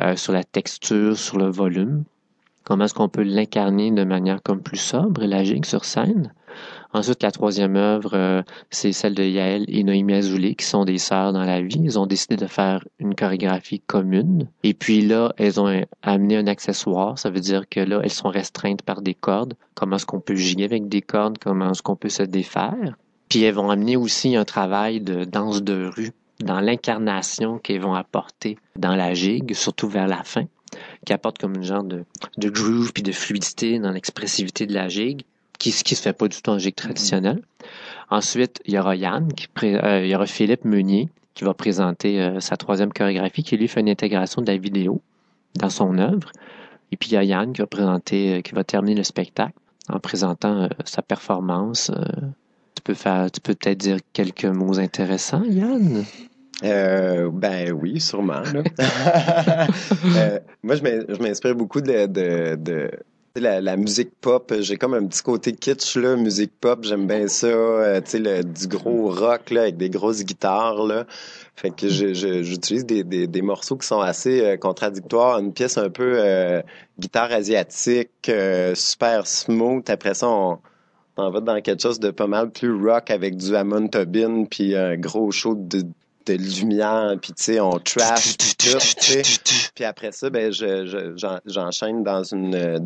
euh, 0.00 0.16
sur 0.16 0.32
la 0.32 0.44
texture, 0.44 1.16
sur 1.16 1.38
le 1.38 1.50
volume. 1.50 2.04
Comment 2.62 2.84
est-ce 2.84 2.94
qu'on 2.94 3.08
peut 3.08 3.24
l'incarner 3.24 3.90
de 3.90 4.04
manière 4.04 4.42
comme 4.42 4.62
plus 4.62 4.78
sobre, 4.78 5.24
la 5.24 5.44
gigue 5.44 5.66
sur 5.66 5.84
scène? 5.84 6.32
Ensuite, 6.94 7.24
la 7.24 7.32
troisième 7.32 7.74
œuvre, 7.74 8.14
euh, 8.14 8.42
c'est 8.70 8.92
celle 8.92 9.14
de 9.16 9.24
Yael 9.24 9.64
et 9.66 9.82
Noémie 9.82 10.14
Azoulay, 10.14 10.54
qui 10.54 10.64
sont 10.64 10.84
des 10.84 10.98
sœurs 10.98 11.32
dans 11.32 11.42
la 11.42 11.60
vie. 11.60 11.82
Elles 11.84 11.98
ont 11.98 12.06
décidé 12.06 12.36
de 12.36 12.46
faire 12.46 12.84
une 13.00 13.16
chorégraphie 13.16 13.80
commune. 13.80 14.46
Et 14.62 14.72
puis 14.72 15.00
là, 15.00 15.32
elles 15.36 15.60
ont 15.60 15.84
amené 16.02 16.36
un 16.36 16.46
accessoire. 16.46 17.18
Ça 17.18 17.30
veut 17.30 17.40
dire 17.40 17.68
que 17.68 17.80
là, 17.80 18.00
elles 18.04 18.10
sont 18.10 18.28
restreintes 18.28 18.82
par 18.82 19.02
des 19.02 19.14
cordes. 19.14 19.54
Comment 19.74 19.96
est-ce 19.96 20.06
qu'on 20.06 20.20
peut 20.20 20.36
giguer 20.36 20.64
avec 20.64 20.88
des 20.88 21.02
cordes? 21.02 21.38
Comment 21.38 21.72
est-ce 21.72 21.82
qu'on 21.82 21.96
peut 21.96 22.08
se 22.08 22.22
défaire? 22.22 22.96
Puis 23.28 23.42
elles 23.42 23.54
vont 23.54 23.70
amener 23.70 23.96
aussi 23.96 24.36
un 24.36 24.44
travail 24.44 25.00
de 25.00 25.24
danse 25.24 25.62
de 25.62 25.90
rue 25.94 26.12
dans 26.40 26.60
l'incarnation 26.60 27.58
qu'elles 27.58 27.80
vont 27.80 27.94
apporter 27.94 28.58
dans 28.76 28.94
la 28.94 29.14
gigue, 29.14 29.54
surtout 29.54 29.88
vers 29.88 30.08
la 30.08 30.22
fin, 30.24 30.44
qui 31.06 31.12
apporte 31.12 31.38
comme 31.38 31.54
une 31.54 31.64
genre 31.64 31.84
de, 31.84 32.04
groove 32.38 32.92
puis 32.92 33.02
de 33.02 33.12
fluidité 33.12 33.78
dans 33.78 33.90
l'expressivité 33.90 34.66
de 34.66 34.74
la 34.74 34.88
gigue, 34.88 35.22
qui, 35.58 35.72
qui 35.72 35.94
se 35.94 36.02
fait 36.02 36.12
pas 36.12 36.28
du 36.28 36.40
tout 36.40 36.50
en 36.50 36.58
gigue 36.58 36.74
traditionnelle. 36.74 37.42
Ensuite, 38.10 38.60
il 38.66 38.74
y 38.74 38.78
aura 38.78 38.96
Yann, 38.96 39.32
qui, 39.32 39.48
euh, 39.64 40.04
il 40.04 40.10
y 40.10 40.14
aura 40.14 40.26
Philippe 40.26 40.64
Meunier, 40.64 41.08
qui 41.34 41.44
va 41.44 41.54
présenter 41.54 42.20
euh, 42.20 42.40
sa 42.40 42.56
troisième 42.56 42.92
chorégraphie, 42.92 43.42
qui 43.42 43.56
lui 43.56 43.68
fait 43.68 43.80
une 43.80 43.88
intégration 43.88 44.42
de 44.42 44.46
la 44.46 44.56
vidéo 44.56 45.00
dans 45.54 45.70
son 45.70 45.98
œuvre. 45.98 46.30
Et 46.92 46.96
puis 46.96 47.10
il 47.10 47.14
y 47.14 47.16
a 47.16 47.24
Yann 47.24 47.52
qui 47.52 47.60
va 47.60 47.66
présenter, 47.66 48.34
euh, 48.34 48.40
qui 48.40 48.52
va 48.52 48.64
terminer 48.64 48.96
le 48.96 49.04
spectacle 49.04 49.54
en 49.88 50.00
présentant 50.00 50.68
sa 50.84 51.02
performance. 51.02 51.90
Tu 52.74 52.82
peux 52.82 52.94
faire, 52.94 53.30
tu 53.30 53.40
peux 53.40 53.54
peut-être 53.54 53.78
dire 53.78 53.98
quelques 54.12 54.44
mots 54.46 54.78
intéressants, 54.78 55.44
Yann? 55.44 56.04
Euh, 56.62 57.30
ben 57.32 57.72
oui, 57.72 58.00
sûrement. 58.00 58.40
là. 58.40 58.62
Euh, 60.16 60.38
moi, 60.62 60.76
je 60.76 60.82
m'in- 60.82 61.04
je 61.08 61.20
m'inspire 61.22 61.54
beaucoup 61.54 61.80
de, 61.80 62.90
la, 63.36 63.60
la 63.60 63.76
musique 63.76 64.10
pop. 64.20 64.52
J'ai 64.60 64.76
comme 64.76 64.94
un 64.94 65.04
petit 65.06 65.22
côté 65.22 65.52
kitsch, 65.52 65.96
là, 65.96 66.14
musique 66.16 66.52
pop. 66.60 66.84
J'aime 66.84 67.06
bien 67.06 67.26
ça. 67.26 67.46
euh, 67.48 68.00
tu 68.00 68.22
sais, 68.24 68.44
du 68.44 68.68
gros 68.68 69.08
rock 69.10 69.50
là, 69.50 69.62
avec 69.62 69.76
des 69.76 69.90
grosses 69.90 70.24
guitares. 70.24 70.84
Là. 70.86 71.06
Fait 71.56 71.70
que 71.70 71.88
j'utilise 71.88 72.86
des, 72.86 73.02
des, 73.02 73.26
des 73.26 73.42
morceaux 73.42 73.76
qui 73.76 73.86
sont 73.86 74.00
assez 74.00 74.56
contradictoires. 74.60 75.38
Une 75.40 75.52
pièce 75.52 75.78
un 75.78 75.90
peu 75.90 76.22
guitare 76.98 77.32
asiatique, 77.32 78.30
super 78.74 79.26
smooth. 79.26 79.88
Après 79.90 80.14
ça, 80.14 80.28
on, 80.28 80.58
on 81.16 81.30
va 81.30 81.40
dans 81.40 81.60
quelque 81.60 81.82
chose 81.82 82.00
de 82.00 82.10
pas 82.10 82.26
mal 82.26 82.50
plus 82.50 82.72
rock 82.74 83.10
avec 83.10 83.36
du 83.36 83.54
Hammond 83.54 83.88
Tobin 83.88 84.44
puis 84.50 84.74
un 84.76 84.96
gros 84.96 85.30
show 85.30 85.54
de 85.54 85.82
de 86.26 86.32
lumière, 86.32 87.12
puis 87.20 87.34
tu 87.34 87.42
sais, 87.42 87.60
on 87.60 87.72
trash, 87.72 88.38
puis 89.74 89.84
après 89.84 90.10
ça, 90.10 90.30
ben, 90.30 90.50
je, 90.50 90.86
je- 90.86 91.12
j'en- 91.18 91.38
j'enchaîne 91.44 92.02
dans 92.02 92.22
une 92.22 92.78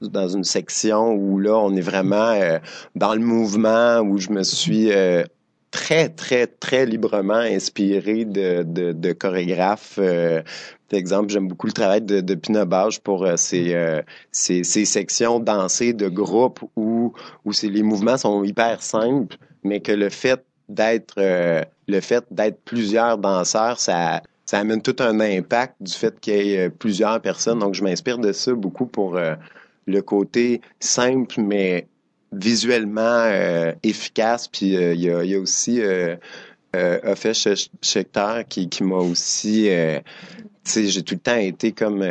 dans 0.00 0.28
une 0.28 0.42
section 0.44 1.12
où 1.12 1.38
là, 1.38 1.54
on 1.58 1.76
est 1.76 1.82
vraiment 1.82 2.30
euh, 2.30 2.58
dans 2.94 3.12
le 3.12 3.20
mouvement, 3.20 3.98
où 4.00 4.16
je 4.16 4.30
me 4.30 4.42
suis 4.42 4.90
euh, 4.90 5.22
très, 5.78 6.08
très, 6.08 6.46
très 6.48 6.84
librement 6.86 7.44
inspiré 7.58 8.24
de, 8.24 8.64
de, 8.64 8.92
de 8.92 9.12
chorégraphes. 9.12 9.98
Euh, 9.98 10.42
par 10.88 10.98
exemple, 10.98 11.28
j'aime 11.30 11.46
beaucoup 11.48 11.68
le 11.68 11.72
travail 11.72 12.02
de, 12.02 12.20
de 12.20 12.34
Pina 12.34 12.64
Bausch 12.64 12.98
pour 12.98 13.24
euh, 13.24 13.36
ces, 13.36 13.74
euh, 13.74 14.02
ces 14.32 14.64
sections 14.64 15.38
dansées 15.38 15.92
de 15.92 16.08
groupe 16.08 16.58
où, 16.74 17.12
où 17.44 17.50
les 17.62 17.84
mouvements 17.84 18.16
sont 18.16 18.42
hyper 18.42 18.82
simples, 18.82 19.36
mais 19.62 19.78
que 19.80 19.92
le 19.92 20.08
fait 20.08 20.42
d'être 20.68 21.14
euh, 21.18 21.62
le 21.86 22.00
fait 22.00 22.24
d'être 22.30 22.60
plusieurs 22.64 23.16
danseurs, 23.16 23.78
ça, 23.78 24.22
ça 24.46 24.58
amène 24.58 24.82
tout 24.82 24.96
un 24.98 25.20
impact 25.20 25.76
du 25.80 25.92
fait 25.92 26.18
qu'il 26.20 26.34
y 26.34 26.54
ait 26.54 26.66
euh, 26.66 26.70
plusieurs 26.70 27.20
personnes. 27.20 27.60
Donc, 27.60 27.74
je 27.74 27.84
m'inspire 27.84 28.18
de 28.18 28.32
ça 28.32 28.52
beaucoup 28.52 28.86
pour 28.86 29.16
euh, 29.16 29.34
le 29.86 30.02
côté 30.02 30.60
simple, 30.80 31.40
mais 31.40 31.86
visuellement 32.32 33.00
euh, 33.24 33.72
efficace. 33.82 34.48
Puis, 34.48 34.76
euh, 34.76 34.94
il 34.94 35.00
y, 35.00 35.10
a, 35.10 35.24
il 35.24 35.30
y 35.30 35.34
a 35.34 35.40
aussi 35.40 35.80
euh, 35.80 36.16
Ofesh 36.74 37.48
Schechter 37.82 38.42
qui, 38.48 38.68
qui 38.68 38.84
m'a 38.84 38.96
aussi... 38.96 39.68
tu 40.64 40.70
sais, 40.70 40.86
j'ai 40.86 41.02
tout 41.02 41.14
le 41.14 41.20
temps 41.20 41.36
été 41.36 41.72
comme... 41.72 42.04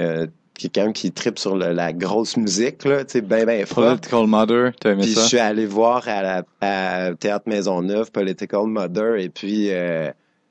quelqu'un 0.55 0.91
qui 0.91 1.11
tripe 1.11 1.37
sur 1.37 1.55
le- 1.55 1.71
la 1.71 1.93
grosse 1.93 2.35
musique, 2.35 2.83
là, 2.83 3.05
tu 3.05 3.11
sais, 3.13 3.21
ben, 3.21 3.45
ben. 3.45 3.63
Political 3.67 4.25
Mother, 4.25 4.71
t'as 4.79 4.93
aimé 4.93 5.03
Puis 5.03 5.13
ça? 5.13 5.21
je 5.21 5.27
suis 5.27 5.37
allé 5.37 5.67
voir 5.67 6.07
à 6.07 6.23
la 6.23 6.43
à 6.61 7.13
Théâtre 7.13 7.47
Maisonneuve, 7.47 8.11
Political 8.11 8.65
Mother, 8.65 9.17
et 9.17 9.29
puis 9.29 9.67
euh, 9.69 10.09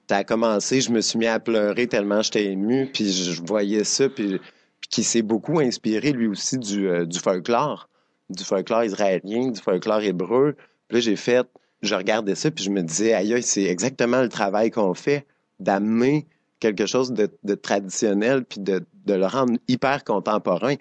a 0.08 0.22
commencé, 0.22 0.80
je 0.80 0.92
me 0.92 1.00
suis 1.00 1.18
mis 1.18 1.26
à 1.26 1.40
pleurer 1.40 1.88
tellement 1.88 2.22
j'étais 2.22 2.44
ému, 2.44 2.88
puis 2.94 3.12
je, 3.12 3.32
je 3.32 3.42
voyais 3.42 3.82
ça, 3.82 4.08
puis, 4.08 4.38
puis 4.80 4.88
qui 4.88 5.02
s'est 5.02 5.22
beaucoup 5.22 5.58
inspiré 5.58 6.12
lui 6.12 6.28
aussi 6.28 6.56
du, 6.58 6.88
euh, 6.88 7.04
du 7.04 7.18
folklore, 7.18 7.88
du 8.30 8.44
folklore 8.44 8.84
israélien, 8.84 9.48
du 9.50 9.60
folklore 9.60 10.02
hébreu. 10.02 10.56
Puis 10.88 11.00
j'ai 11.00 11.16
fait, 11.16 11.46
je 11.82 11.94
regardais 11.94 12.34
ça, 12.34 12.50
puis 12.50 12.64
je 12.64 12.70
me 12.70 12.82
disais, 12.82 13.12
aïe, 13.12 13.42
c'est 13.42 13.64
exactement 13.64 14.22
le 14.22 14.28
travail 14.28 14.70
qu'on 14.70 14.94
fait, 14.94 15.26
d'amener 15.60 16.26
quelque 16.60 16.86
chose 16.86 17.12
de, 17.12 17.54
traditionnel, 17.54 18.44
puis 18.44 18.60
de, 18.60 18.84
le 19.06 19.26
rendre 19.26 19.58
hyper 19.68 20.04
contemporain 20.04 20.74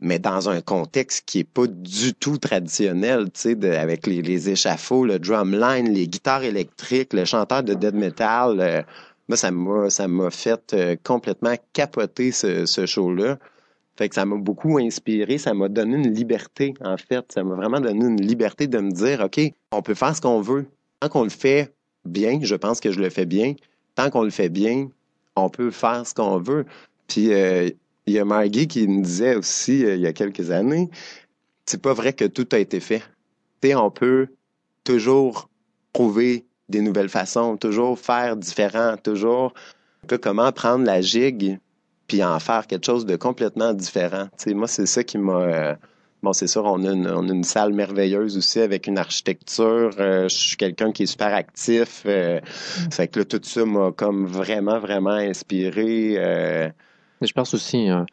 mais 0.00 0.18
dans 0.18 0.50
un 0.50 0.60
contexte 0.60 1.24
qui 1.24 1.38
est 1.38 1.44
pas 1.44 1.66
du 1.66 2.12
tout 2.12 2.36
traditionnel, 2.36 3.30
tu 3.32 3.56
sais, 3.56 3.76
avec 3.78 4.06
les, 4.06 4.50
échafauds, 4.50 5.06
le 5.06 5.18
drumline, 5.18 5.88
les 5.94 6.08
guitares 6.08 6.42
électriques, 6.42 7.14
le 7.14 7.24
chanteur 7.24 7.62
de 7.62 7.72
death 7.72 7.94
metal. 7.94 8.60
euh, 8.60 8.82
moi, 9.28 9.88
ça 9.88 10.06
m'a, 10.08 10.30
fait 10.30 10.74
euh, 10.74 10.96
complètement 11.02 11.54
capoter 11.72 12.32
ce 12.32 12.84
show-là. 12.84 13.38
Fait 13.96 14.08
que 14.08 14.14
ça 14.14 14.24
m'a 14.24 14.36
beaucoup 14.36 14.78
inspiré, 14.78 15.38
ça 15.38 15.54
m'a 15.54 15.68
donné 15.68 15.96
une 15.96 16.12
liberté, 16.12 16.74
en 16.80 16.96
fait. 16.96 17.24
Ça 17.32 17.44
m'a 17.44 17.54
vraiment 17.54 17.80
donné 17.80 18.04
une 18.04 18.20
liberté 18.20 18.66
de 18.66 18.78
me 18.78 18.90
dire, 18.90 19.20
OK, 19.20 19.40
on 19.72 19.82
peut 19.82 19.94
faire 19.94 20.16
ce 20.16 20.20
qu'on 20.20 20.40
veut. 20.40 20.66
Tant 21.00 21.08
qu'on 21.08 21.22
le 21.22 21.30
fait 21.30 21.72
bien, 22.04 22.40
je 22.42 22.54
pense 22.54 22.80
que 22.80 22.90
je 22.90 23.00
le 23.00 23.10
fais 23.10 23.26
bien, 23.26 23.54
tant 23.94 24.10
qu'on 24.10 24.24
le 24.24 24.30
fait 24.30 24.48
bien, 24.48 24.88
on 25.36 25.48
peut 25.48 25.70
faire 25.70 26.06
ce 26.06 26.14
qu'on 26.14 26.38
veut. 26.38 26.66
Puis 27.08 27.32
euh, 27.32 27.70
il 28.06 28.14
y 28.14 28.18
a 28.18 28.24
Margie 28.24 28.66
qui 28.66 28.86
me 28.86 29.02
disait 29.02 29.36
aussi 29.36 29.84
euh, 29.84 29.94
il 29.94 30.00
y 30.00 30.06
a 30.06 30.12
quelques 30.12 30.50
années, 30.50 30.90
c'est 31.66 31.80
pas 31.80 31.94
vrai 31.94 32.12
que 32.12 32.24
tout 32.24 32.48
a 32.52 32.58
été 32.58 32.80
fait. 32.80 33.02
Tu 33.60 33.68
sais, 33.68 33.74
on 33.74 33.90
peut 33.90 34.28
toujours 34.82 35.48
trouver 35.92 36.44
des 36.68 36.80
nouvelles 36.80 37.08
façons, 37.08 37.56
toujours 37.56 37.98
faire 37.98 38.36
différent, 38.36 38.96
toujours 39.02 39.54
comment 40.20 40.52
prendre 40.52 40.84
la 40.84 41.00
gigue 41.00 41.58
puis 42.06 42.22
en 42.24 42.38
faire 42.38 42.66
quelque 42.66 42.86
chose 42.86 43.06
de 43.06 43.16
complètement 43.16 43.72
différent. 43.72 44.28
Moi, 44.46 44.68
c'est 44.68 44.86
ça 44.86 45.04
qui 45.04 45.18
m'a... 45.18 45.32
euh, 45.32 45.74
Bon, 46.22 46.32
c'est 46.32 46.46
sûr, 46.46 46.64
on 46.64 46.82
a, 46.86 46.92
une, 46.92 47.06
on 47.06 47.28
a 47.28 47.32
une 47.34 47.44
salle 47.44 47.74
merveilleuse 47.74 48.38
aussi 48.38 48.58
avec 48.60 48.86
une 48.86 48.96
architecture. 48.96 49.90
Euh, 49.98 50.26
je 50.26 50.34
suis 50.34 50.56
quelqu'un 50.56 50.90
qui 50.90 51.02
est 51.02 51.06
super 51.06 51.34
actif. 51.34 52.04
Euh, 52.06 52.40
fait 52.90 53.08
que 53.08 53.18
là, 53.18 53.24
tout 53.26 53.40
ça 53.42 53.66
m'a 53.66 53.92
comme 53.92 54.24
vraiment, 54.24 54.78
vraiment 54.78 55.10
inspiré. 55.10 56.14
Euh, 56.16 56.70
Je 57.20 57.32
pense 57.32 57.52
aussi, 57.52 57.90
euh, 57.90 58.04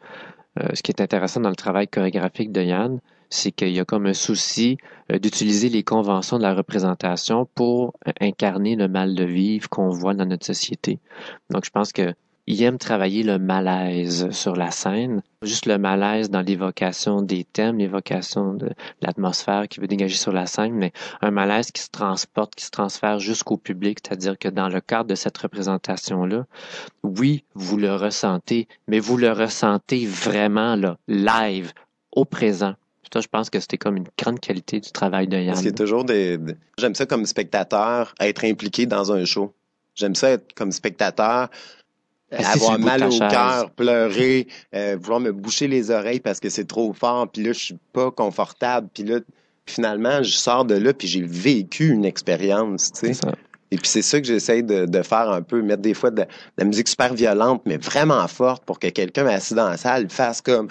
ce 0.74 0.82
qui 0.82 0.92
est 0.92 1.00
intéressant 1.00 1.40
dans 1.40 1.48
le 1.48 1.56
travail 1.56 1.88
chorégraphique 1.88 2.52
de 2.52 2.60
Yann, 2.60 3.00
c'est 3.30 3.50
qu'il 3.50 3.70
y 3.70 3.80
a 3.80 3.86
comme 3.86 4.04
un 4.04 4.12
souci 4.12 4.76
d'utiliser 5.08 5.70
les 5.70 5.82
conventions 5.82 6.36
de 6.36 6.42
la 6.42 6.54
représentation 6.54 7.48
pour 7.54 7.94
incarner 8.20 8.76
le 8.76 8.88
mal 8.88 9.14
de 9.14 9.24
vivre 9.24 9.70
qu'on 9.70 9.88
voit 9.88 10.12
dans 10.12 10.26
notre 10.26 10.44
société. 10.44 10.98
Donc, 11.48 11.64
je 11.64 11.70
pense 11.70 11.94
que 11.94 12.12
il 12.46 12.62
aime 12.62 12.78
travailler 12.78 13.22
le 13.22 13.38
malaise 13.38 14.30
sur 14.30 14.56
la 14.56 14.70
scène, 14.70 15.22
juste 15.42 15.66
le 15.66 15.78
malaise 15.78 16.28
dans 16.28 16.40
l'évocation 16.40 17.22
des 17.22 17.44
thèmes, 17.44 17.78
l'évocation 17.78 18.54
de 18.54 18.70
l'atmosphère 19.00 19.68
qu'il 19.68 19.80
veut 19.80 19.86
dégager 19.86 20.16
sur 20.16 20.32
la 20.32 20.46
scène, 20.46 20.74
mais 20.74 20.92
un 21.20 21.30
malaise 21.30 21.70
qui 21.70 21.82
se 21.82 21.90
transporte, 21.90 22.54
qui 22.54 22.64
se 22.64 22.70
transfère 22.70 23.20
jusqu'au 23.20 23.56
public, 23.56 23.98
c'est-à-dire 24.04 24.38
que 24.38 24.48
dans 24.48 24.68
le 24.68 24.80
cadre 24.80 25.08
de 25.08 25.14
cette 25.14 25.38
représentation-là, 25.38 26.46
oui, 27.04 27.44
vous 27.54 27.76
le 27.76 27.94
ressentez, 27.94 28.66
mais 28.88 28.98
vous 28.98 29.16
le 29.16 29.30
ressentez 29.30 30.04
vraiment 30.06 30.74
là, 30.74 30.98
live, 31.06 31.72
au 32.10 32.24
présent. 32.24 32.74
Ça, 33.12 33.20
je 33.20 33.28
pense 33.28 33.50
que 33.50 33.60
c'était 33.60 33.76
comme 33.76 33.98
une 33.98 34.08
grande 34.16 34.40
qualité 34.40 34.80
du 34.80 34.90
travail 34.90 35.28
de 35.28 35.36
Yann. 35.36 35.74
Toujours 35.74 36.04
des. 36.04 36.38
J'aime 36.78 36.94
ça 36.94 37.04
comme 37.04 37.26
spectateur, 37.26 38.14
être 38.20 38.44
impliqué 38.44 38.86
dans 38.86 39.12
un 39.12 39.26
show. 39.26 39.52
J'aime 39.94 40.14
ça 40.14 40.30
être 40.30 40.54
comme 40.54 40.72
spectateur, 40.72 41.50
avoir 42.32 42.72
bout 42.72 42.78
de 42.78 42.84
mal 42.84 43.04
au 43.04 43.18
cœur, 43.18 43.70
pleurer, 43.70 44.46
euh, 44.74 44.96
vouloir 45.00 45.20
me 45.20 45.32
boucher 45.32 45.68
les 45.68 45.90
oreilles 45.90 46.20
parce 46.20 46.40
que 46.40 46.48
c'est 46.48 46.66
trop 46.66 46.92
fort, 46.92 47.28
puis 47.28 47.42
là, 47.42 47.52
je 47.52 47.58
suis 47.58 47.78
pas 47.92 48.10
confortable, 48.10 48.88
puis 48.92 49.04
là, 49.04 49.20
finalement, 49.66 50.22
je 50.22 50.32
sors 50.32 50.64
de 50.64 50.74
là, 50.74 50.92
puis 50.92 51.08
j'ai 51.08 51.22
vécu 51.22 51.90
une 51.90 52.04
expérience, 52.04 52.92
tu 52.92 53.14
sais. 53.14 53.20
Et 53.70 53.76
puis 53.76 53.88
c'est 53.88 54.02
ça 54.02 54.20
que 54.20 54.26
j'essaie 54.26 54.62
de, 54.62 54.84
de 54.84 55.02
faire 55.02 55.30
un 55.30 55.40
peu, 55.40 55.62
mettre 55.62 55.80
des 55.80 55.94
fois 55.94 56.10
de, 56.10 56.20
de 56.20 56.26
la 56.58 56.64
musique 56.64 56.88
super 56.88 57.14
violente, 57.14 57.62
mais 57.64 57.78
vraiment 57.78 58.28
forte 58.28 58.66
pour 58.66 58.78
que 58.78 58.88
quelqu'un 58.88 59.26
assis 59.26 59.54
dans 59.54 59.66
la 59.66 59.78
salle 59.78 60.10
fasse 60.10 60.42
comme 60.42 60.68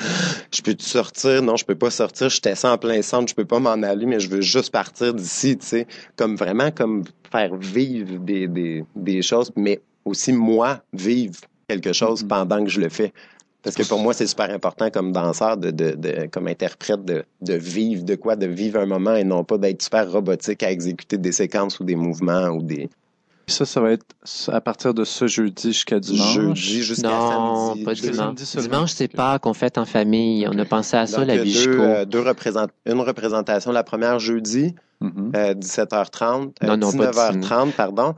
je 0.54 0.62
peux-tu 0.62 0.86
sortir? 0.86 1.42
Non, 1.42 1.56
je 1.56 1.66
peux 1.66 1.74
pas 1.74 1.90
sortir, 1.90 2.30
je 2.30 2.36
suis 2.36 2.48
assis 2.48 2.68
en 2.68 2.78
plein 2.78 3.02
centre, 3.02 3.28
je 3.28 3.34
peux 3.34 3.46
pas 3.46 3.58
m'en 3.58 3.72
aller, 3.72 4.06
mais 4.06 4.20
je 4.20 4.30
veux 4.30 4.42
juste 4.42 4.72
partir 4.72 5.16
d'ici, 5.16 5.58
tu 5.58 5.66
sais. 5.66 5.88
Comme 6.16 6.36
vraiment 6.36 6.70
comme 6.70 7.04
faire 7.32 7.56
vivre 7.56 8.20
des, 8.20 8.48
des, 8.48 8.86
des 8.96 9.24
choses, 9.24 9.52
mais 9.56 9.82
aussi 10.06 10.32
moi 10.32 10.82
vivre 10.94 11.40
quelque 11.72 11.94
chose 11.94 12.22
Mhm. 12.24 12.28
pendant 12.30 12.64
que 12.64 12.70
je 12.70 12.80
le 12.82 12.90
fais. 12.90 13.14
Parce 13.64 13.76
que 13.76 13.84
pour 13.84 14.00
moi, 14.00 14.14
c'est 14.14 14.26
super 14.26 14.50
important 14.50 14.90
comme 14.90 15.12
danseur, 15.12 15.56
de, 15.56 15.70
de, 15.70 15.92
de- 15.92 16.28
comme 16.32 16.48
interprète, 16.48 17.06
de, 17.06 17.24
de 17.42 17.54
vivre 17.54 18.04
de 18.04 18.16
quoi, 18.16 18.36
de 18.36 18.48
vivre 18.48 18.80
un 18.80 18.88
moment 18.88 19.16
et 19.16 19.24
non 19.24 19.44
pas 19.44 19.58
d'être 19.60 19.84
super 19.84 20.12
robotique 20.12 20.64
à 20.64 20.72
exécuter 20.72 21.18
des 21.20 21.32
séquences 21.32 21.80
ou 21.80 21.84
des 21.84 21.96
mouvements 21.96 22.48
ou 22.50 22.64
des 22.64 22.90
Ça, 23.48 23.66
ça 23.66 23.80
va 23.82 23.92
être 23.92 24.06
à 24.48 24.62
partir 24.62 24.96
de 24.96 25.04
ce 25.04 25.28
jeudi 25.28 25.74
jusqu'à 25.74 26.00
dimanche? 26.00 26.34
jeudi 26.58 26.82
jusqu'à 26.82 27.08
Non, 27.10 27.68
samedi. 27.68 27.84
pas 27.84 27.94
Jeudi. 27.94 28.12
dimanche. 28.12 28.36
Dimanche, 28.56 28.92
c'est 28.94 29.08
pas 29.10 29.38
qu'on 29.38 29.54
fête 29.54 29.78
en 29.78 29.86
famille. 29.86 30.48
On 30.52 30.58
a 30.58 30.66
pensé 30.66 30.98
à 30.98 31.06
ça, 31.06 31.18
Donc, 31.20 31.28
la 31.28 31.38
Vigico. 31.44 31.72
deux, 31.72 31.80
euh, 31.82 32.06
deux 32.06 32.22
représent- 32.22 32.68
une 32.88 33.02
représentation, 33.02 33.72
la 33.72 33.84
première 33.84 34.18
jeudi, 34.18 34.74
Mhm. 35.02 35.34
euh, 35.36 35.54
17h30, 35.54 36.54
euh, 36.64 36.68
Non, 36.68 36.78
non, 36.78 36.92
pas 36.94 37.12
19h30, 37.12 37.74
pardon. 37.76 38.16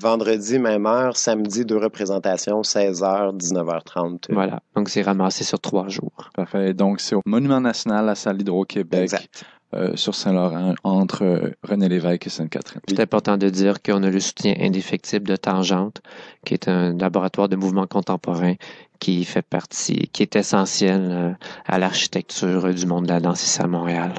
Vendredi, 0.00 0.58
même 0.58 0.86
heure. 0.86 1.16
Samedi, 1.16 1.64
deux 1.64 1.76
représentations, 1.78 2.62
16h, 2.62 3.36
19h30. 3.36 4.30
euh, 4.30 4.34
Voilà. 4.34 4.60
Donc, 4.74 4.88
c'est 4.88 5.02
ramassé 5.02 5.44
sur 5.44 5.60
trois 5.60 5.88
jours. 5.88 6.30
Parfait. 6.34 6.74
Donc, 6.74 7.00
c'est 7.00 7.14
au 7.14 7.22
Monument 7.26 7.60
National, 7.60 8.06
la 8.06 8.14
salle 8.14 8.40
Hydro-Québec. 8.40 9.02
Exact. 9.02 9.44
euh, 9.74 9.96
sur 9.96 10.14
Saint-Laurent 10.14 10.74
entre 10.84 11.24
euh, 11.24 11.50
René 11.62 11.88
Lévesque 11.88 12.26
et 12.26 12.30
Sainte-Catherine. 12.30 12.82
C'est 12.88 13.00
important 13.00 13.36
de 13.38 13.48
dire 13.48 13.80
qu'on 13.82 14.02
a 14.02 14.10
le 14.10 14.20
soutien 14.20 14.54
indéfectible 14.58 15.26
de 15.26 15.36
Tangente, 15.36 16.02
qui 16.44 16.52
est 16.54 16.68
un 16.68 16.94
laboratoire 16.96 17.48
de 17.48 17.56
mouvement 17.56 17.86
contemporain 17.86 18.54
qui 18.98 19.24
fait 19.24 19.40
partie, 19.42 20.08
qui 20.12 20.22
est 20.22 20.36
essentiel 20.36 21.00
euh, 21.10 21.32
à 21.66 21.78
l'architecture 21.78 22.72
du 22.74 22.86
monde 22.86 23.06
de 23.06 23.12
la 23.12 23.20
danse 23.20 23.42
ici 23.44 23.62
à 23.62 23.66
Montréal. 23.66 24.12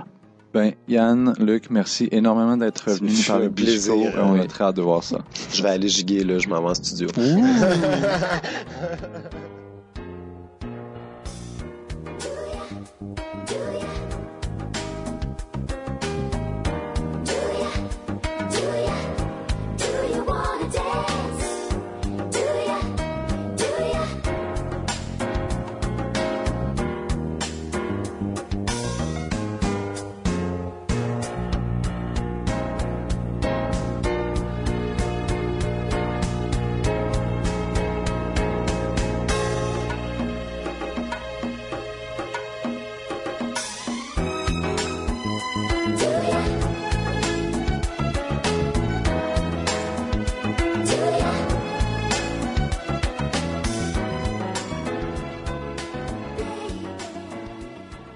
Ben, 0.54 0.74
Yann, 0.88 1.34
Luc, 1.40 1.72
merci 1.72 2.08
énormément 2.12 2.56
d'être 2.56 2.92
venu 2.92 3.12
parler 3.26 3.50
de 3.50 3.54
plaisir, 3.54 3.96
Bisco. 3.96 4.20
On 4.22 4.40
a 4.40 4.46
très 4.46 4.66
hâte 4.66 4.76
de 4.76 4.84
voir 4.84 5.04
ça. 5.04 5.18
Je 5.52 5.64
vais 5.64 5.70
aller 5.70 5.90
giguer, 5.90 6.24
là, 6.24 6.38
je 6.38 6.48
m'en 6.48 6.62
vais 6.62 6.70
en 6.70 6.76
studio. 6.76 7.08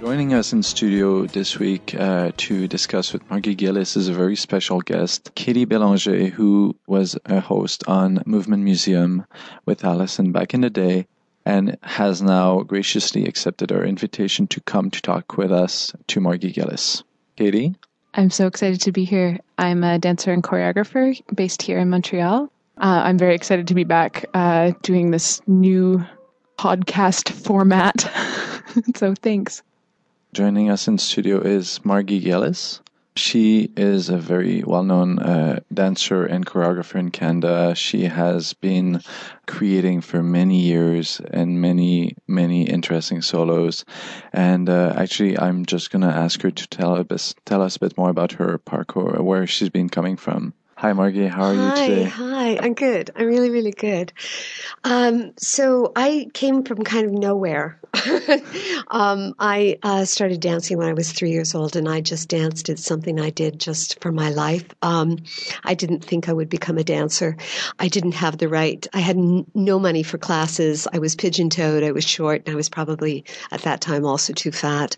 Joining 0.07 0.33
us 0.33 0.53
in 0.53 0.63
studio 0.63 1.25
this 1.25 1.59
week 1.59 1.93
uh, 1.93 2.31
to 2.37 2.65
discuss 2.65 3.11
with 3.11 3.29
Margie 3.29 3.55
Gillis 3.55 3.97
is 3.97 4.07
a 4.07 4.13
very 4.13 4.37
special 4.37 4.79
guest, 4.79 5.31
Katie 5.35 5.65
Belanger, 5.65 6.27
who 6.27 6.77
was 6.87 7.17
a 7.25 7.41
host 7.41 7.83
on 7.89 8.23
Movement 8.25 8.63
Museum 8.63 9.25
with 9.65 9.83
Allison 9.83 10.31
back 10.31 10.53
in 10.53 10.61
the 10.61 10.69
day 10.69 11.07
and 11.45 11.77
has 11.83 12.21
now 12.21 12.61
graciously 12.61 13.25
accepted 13.25 13.69
our 13.73 13.83
invitation 13.83 14.47
to 14.47 14.61
come 14.61 14.89
to 14.91 15.01
talk 15.01 15.35
with 15.35 15.51
us 15.51 15.91
to 16.07 16.21
Margie 16.21 16.53
Gillis. 16.53 17.03
Katie? 17.35 17.75
I'm 18.13 18.29
so 18.29 18.47
excited 18.47 18.79
to 18.83 18.93
be 18.93 19.03
here. 19.03 19.39
I'm 19.57 19.83
a 19.83 19.99
dancer 19.99 20.31
and 20.31 20.41
choreographer 20.41 21.21
based 21.35 21.61
here 21.61 21.79
in 21.79 21.89
Montreal. 21.89 22.49
Uh, 22.77 23.01
I'm 23.03 23.17
very 23.17 23.35
excited 23.35 23.67
to 23.67 23.73
be 23.73 23.83
back 23.83 24.23
uh, 24.33 24.71
doing 24.83 25.11
this 25.11 25.41
new 25.47 26.01
podcast 26.57 27.29
format. 27.29 28.09
so 28.95 29.13
thanks. 29.13 29.63
Joining 30.33 30.69
us 30.69 30.87
in 30.87 30.97
studio 30.97 31.39
is 31.39 31.79
Margie 31.83 32.19
Gillis. 32.19 32.81
She 33.15 33.71
is 33.75 34.09
a 34.09 34.17
very 34.17 34.61
well-known 34.61 35.17
uh, 35.19 35.61
dancer 35.73 36.25
and 36.25 36.45
choreographer 36.45 36.99
in 36.99 37.09
Canada. 37.09 37.73
She 37.73 38.03
has 38.03 38.53
been 38.53 39.01
creating 39.47 40.01
for 40.01 40.21
many 40.21 40.59
years 40.59 41.21
and 41.31 41.59
many, 41.61 42.15
many 42.27 42.63
interesting 42.63 43.21
solos. 43.21 43.85
And 44.33 44.69
uh, 44.69 44.93
actually, 44.95 45.39
I'm 45.39 45.65
just 45.65 45.89
gonna 45.89 46.09
ask 46.09 46.41
her 46.41 46.51
to 46.51 46.67
tell 46.67 46.97
a 46.97 47.03
bit, 47.03 47.33
tell 47.45 47.63
us 47.63 47.77
a 47.77 47.79
bit 47.79 47.97
more 47.97 48.09
about 48.09 48.33
her 48.33 48.59
parkour, 48.59 49.21
where 49.21 49.47
she's 49.47 49.69
been 49.69 49.89
coming 49.89 50.17
from. 50.17 50.53
Hi, 50.77 50.93
Margie. 50.93 51.25
How 51.25 51.45
are 51.45 51.55
you 51.55 51.71
hi, 51.71 51.87
today? 51.87 52.03
hi. 52.03 52.57
I'm 52.61 52.75
good. 52.75 53.09
I'm 53.15 53.25
really, 53.25 53.49
really 53.49 53.71
good. 53.71 54.13
Um, 54.83 55.33
so 55.35 55.91
I 55.95 56.27
came 56.35 56.61
from 56.61 56.83
kind 56.83 57.07
of 57.07 57.13
nowhere. 57.13 57.79
um, 58.91 59.33
I 59.39 59.79
uh, 59.81 60.05
started 60.05 60.39
dancing 60.39 60.77
when 60.77 60.87
I 60.87 60.93
was 60.93 61.11
three 61.11 61.31
years 61.31 61.55
old, 61.55 61.75
and 61.75 61.89
I 61.89 62.01
just 62.01 62.29
danced. 62.29 62.69
It's 62.69 62.85
something 62.85 63.19
I 63.19 63.31
did 63.31 63.59
just 63.59 63.99
for 64.03 64.11
my 64.11 64.29
life. 64.29 64.67
Um, 64.83 65.17
I 65.63 65.73
didn't 65.73 66.05
think 66.05 66.29
I 66.29 66.33
would 66.33 66.47
become 66.47 66.77
a 66.77 66.83
dancer. 66.83 67.37
I 67.79 67.87
didn't 67.87 68.11
have 68.11 68.37
the 68.37 68.47
right. 68.47 68.85
I 68.93 68.99
had 68.99 69.17
n- 69.17 69.47
no 69.55 69.79
money 69.79 70.03
for 70.03 70.19
classes. 70.19 70.87
I 70.93 70.99
was 70.99 71.15
pigeon-toed. 71.15 71.81
I 71.81 71.91
was 71.91 72.05
short, 72.05 72.43
and 72.45 72.53
I 72.53 72.55
was 72.55 72.69
probably 72.69 73.25
at 73.49 73.63
that 73.63 73.81
time 73.81 74.05
also 74.05 74.31
too 74.31 74.51
fat, 74.51 74.95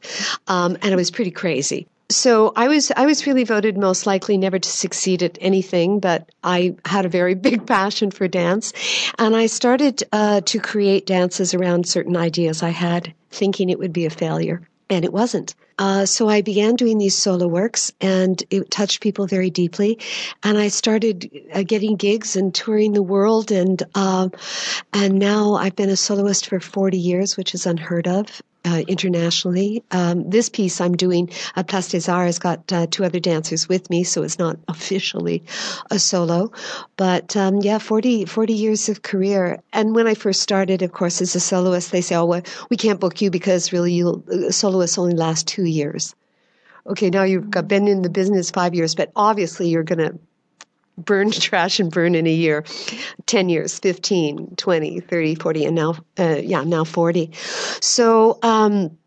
um, 0.47 0.77
and 0.81 0.91
I 0.91 0.97
was 0.97 1.09
pretty 1.09 1.31
crazy 1.31 1.87
so 2.09 2.51
I 2.55 2.67
was 2.67 2.91
I 2.95 3.05
was 3.05 3.27
really 3.27 3.43
voted 3.43 3.77
most 3.77 4.07
likely 4.07 4.37
never 4.37 4.57
to 4.57 4.69
succeed 4.69 5.21
at 5.21 5.37
anything, 5.39 5.99
but 5.99 6.29
I 6.43 6.75
had 6.85 7.05
a 7.05 7.09
very 7.09 7.35
big 7.49 7.65
passion 7.65 8.11
for 8.11 8.27
dance, 8.27 8.73
and 9.17 9.35
I 9.35 9.45
started 9.45 10.03
uh, 10.11 10.41
to 10.41 10.59
create 10.59 11.05
dances 11.05 11.53
around 11.53 11.87
certain 11.87 12.17
ideas 12.17 12.63
I 12.63 12.69
had, 12.69 13.13
thinking 13.29 13.69
it 13.69 13.79
would 13.79 13.93
be 13.93 14.05
a 14.05 14.09
failure, 14.09 14.61
and 14.89 15.05
it 15.05 15.13
wasn't. 15.13 15.55
Uh, 15.77 16.05
so 16.05 16.27
I 16.27 16.41
began 16.41 16.75
doing 16.75 16.97
these 16.97 17.15
solo 17.15 17.47
works, 17.47 17.93
and 18.01 18.43
it 18.49 18.69
touched 18.69 18.99
people 18.99 19.27
very 19.27 19.49
deeply. 19.49 19.97
And 20.43 20.57
I 20.57 20.67
started 20.67 21.31
uh, 21.53 21.63
getting 21.63 21.95
gigs 21.95 22.35
and 22.35 22.53
touring 22.53 22.91
the 22.91 23.03
world, 23.03 23.51
and 23.51 23.81
um, 23.95 24.33
and 24.93 25.19
now 25.19 25.53
I've 25.53 25.75
been 25.75 25.89
a 25.89 25.95
soloist 25.95 26.47
for 26.47 26.59
40 26.59 26.97
years, 26.97 27.37
which 27.37 27.53
is 27.53 27.65
unheard 27.65 28.07
of 28.07 28.41
uh, 28.65 28.83
internationally. 28.87 29.83
Um, 29.91 30.29
this 30.29 30.49
piece 30.49 30.81
I'm 30.81 30.95
doing 30.95 31.29
at 31.55 31.67
Place 31.67 31.89
des 31.89 32.11
Arts 32.11 32.27
has 32.27 32.39
got 32.39 32.71
uh, 32.71 32.87
two 32.87 33.05
other 33.05 33.19
dancers 33.19 33.69
with 33.69 33.89
me, 33.89 34.03
so 34.03 34.23
it's 34.23 34.39
not 34.39 34.57
officially 34.67 35.43
a 35.91 35.99
solo. 35.99 36.51
But 36.97 37.35
um, 37.35 37.57
yeah, 37.61 37.77
40, 37.77 38.25
40 38.25 38.53
years 38.53 38.89
of 38.89 39.01
career. 39.01 39.61
And 39.73 39.95
when 39.95 40.07
I 40.07 40.13
first 40.13 40.41
started, 40.41 40.81
of 40.81 40.91
course, 40.91 41.21
as 41.21 41.35
a 41.35 41.39
soloist, 41.39 41.91
they 41.91 42.01
say, 42.01 42.15
oh, 42.15 42.25
well, 42.25 42.41
we 42.69 42.77
can't 42.77 42.99
book 42.99 43.21
you 43.21 43.31
because 43.31 43.71
really 43.71 43.93
you'll, 43.93 44.23
uh, 44.31 44.51
soloists 44.51 44.97
only 44.97 45.15
last 45.15 45.47
two 45.47 45.65
years. 45.65 46.15
Okay, 46.87 47.09
now 47.09 47.23
you've 47.23 47.51
got, 47.51 47.67
been 47.67 47.87
in 47.87 48.01
the 48.01 48.09
business 48.09 48.49
five 48.49 48.73
years, 48.73 48.95
but 48.95 49.11
obviously 49.15 49.69
you're 49.69 49.83
going 49.83 49.99
to 49.99 50.19
burn 51.05 51.31
trash 51.31 51.79
and 51.79 51.91
burn 51.91 52.15
in 52.15 52.27
a 52.27 52.31
year 52.33 52.63
10 53.25 53.49
years 53.49 53.79
15 53.79 54.55
20 54.55 54.99
30 54.99 55.35
40 55.35 55.65
and 55.65 55.75
now 55.75 55.95
uh, 56.17 56.39
yeah 56.41 56.63
now 56.63 56.83
40 56.83 57.31
so 57.81 58.39
um 58.43 58.97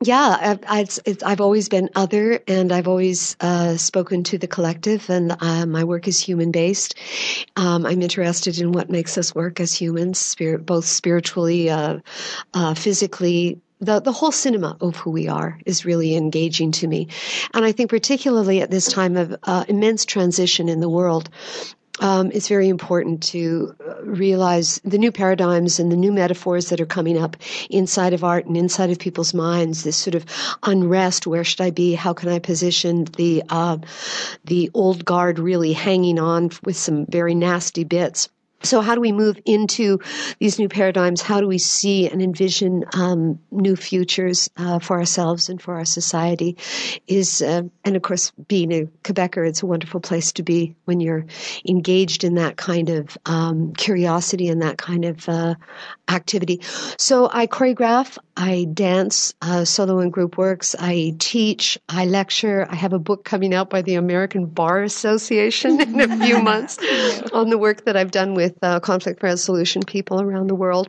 yeah, 0.00 0.56
it's, 0.70 1.00
I've 1.24 1.40
always 1.40 1.68
been 1.68 1.90
other, 1.96 2.40
and 2.46 2.70
I've 2.70 2.86
always 2.86 3.36
uh, 3.40 3.76
spoken 3.76 4.22
to 4.24 4.38
the 4.38 4.46
collective, 4.46 5.10
and 5.10 5.36
uh, 5.40 5.66
my 5.66 5.82
work 5.82 6.06
is 6.06 6.20
human 6.20 6.52
based. 6.52 6.94
Um, 7.56 7.84
I'm 7.84 8.00
interested 8.00 8.60
in 8.60 8.70
what 8.70 8.90
makes 8.90 9.18
us 9.18 9.34
work 9.34 9.58
as 9.58 9.74
humans, 9.74 10.18
spirit, 10.18 10.64
both 10.64 10.84
spiritually, 10.84 11.68
uh, 11.68 11.98
uh, 12.54 12.74
physically. 12.74 13.60
The, 13.80 14.00
the 14.00 14.12
whole 14.12 14.32
cinema 14.32 14.76
of 14.80 14.96
who 14.96 15.10
we 15.10 15.28
are 15.28 15.58
is 15.64 15.84
really 15.84 16.16
engaging 16.16 16.72
to 16.72 16.88
me. 16.88 17.08
And 17.54 17.64
I 17.64 17.72
think, 17.72 17.90
particularly 17.90 18.60
at 18.60 18.70
this 18.70 18.90
time 18.90 19.16
of 19.16 19.36
uh, 19.44 19.64
immense 19.68 20.04
transition 20.04 20.68
in 20.68 20.80
the 20.80 20.88
world, 20.88 21.30
um, 22.00 22.30
it's 22.32 22.48
very 22.48 22.68
important 22.68 23.22
to 23.24 23.74
uh, 23.86 24.02
realize 24.04 24.80
the 24.84 24.98
new 24.98 25.10
paradigms 25.10 25.80
and 25.80 25.90
the 25.90 25.96
new 25.96 26.12
metaphors 26.12 26.68
that 26.68 26.80
are 26.80 26.86
coming 26.86 27.18
up 27.18 27.36
inside 27.70 28.12
of 28.12 28.22
art 28.24 28.46
and 28.46 28.56
inside 28.56 28.90
of 28.90 28.98
people's 28.98 29.34
minds. 29.34 29.82
This 29.82 29.96
sort 29.96 30.14
of 30.14 30.24
unrest: 30.62 31.26
where 31.26 31.44
should 31.44 31.60
I 31.60 31.70
be? 31.70 31.94
How 31.94 32.12
can 32.12 32.28
I 32.28 32.38
position 32.38 33.04
the 33.16 33.42
uh, 33.48 33.78
the 34.44 34.70
old 34.74 35.04
guard 35.04 35.38
really 35.38 35.72
hanging 35.72 36.18
on 36.18 36.50
with 36.64 36.76
some 36.76 37.06
very 37.06 37.34
nasty 37.34 37.84
bits? 37.84 38.28
So, 38.62 38.80
how 38.80 38.96
do 38.96 39.00
we 39.00 39.12
move 39.12 39.38
into 39.44 40.00
these 40.40 40.58
new 40.58 40.68
paradigms? 40.68 41.22
How 41.22 41.40
do 41.40 41.46
we 41.46 41.58
see 41.58 42.08
and 42.08 42.20
envision 42.20 42.84
um, 42.92 43.38
new 43.52 43.76
futures 43.76 44.50
uh, 44.56 44.80
for 44.80 44.98
ourselves 44.98 45.48
and 45.48 45.62
for 45.62 45.74
our 45.76 45.84
society? 45.84 46.56
Is 47.06 47.40
uh, 47.40 47.62
and 47.84 47.96
of 47.96 48.02
course, 48.02 48.32
being 48.48 48.72
a 48.72 48.86
Quebecer, 49.04 49.46
it's 49.46 49.62
a 49.62 49.66
wonderful 49.66 50.00
place 50.00 50.32
to 50.32 50.42
be 50.42 50.74
when 50.86 50.98
you're 50.98 51.24
engaged 51.68 52.24
in 52.24 52.34
that 52.34 52.56
kind 52.56 52.90
of 52.90 53.16
um, 53.26 53.74
curiosity 53.74 54.48
and 54.48 54.60
that 54.62 54.76
kind 54.76 55.04
of 55.04 55.28
uh, 55.28 55.54
activity. 56.08 56.60
So, 56.96 57.30
I 57.32 57.46
choreograph, 57.46 58.18
I 58.38 58.68
dance, 58.72 59.34
uh, 59.42 59.64
solo 59.64 59.98
and 59.98 60.12
group 60.12 60.38
works, 60.38 60.76
I 60.78 61.16
teach, 61.18 61.76
I 61.88 62.06
lecture. 62.06 62.68
I 62.70 62.76
have 62.76 62.92
a 62.92 62.98
book 63.00 63.24
coming 63.24 63.52
out 63.52 63.68
by 63.68 63.82
the 63.82 63.96
American 63.96 64.46
Bar 64.46 64.84
Association 64.84 65.80
in 65.80 66.00
a 66.00 66.24
few 66.24 66.38
months 66.42 66.78
on 67.32 67.50
the 67.50 67.58
work 67.58 67.84
that 67.86 67.96
I've 67.96 68.12
done 68.12 68.34
with 68.34 68.56
uh, 68.62 68.78
conflict 68.78 69.24
resolution 69.24 69.82
people 69.82 70.20
around 70.20 70.46
the 70.46 70.54
world. 70.54 70.88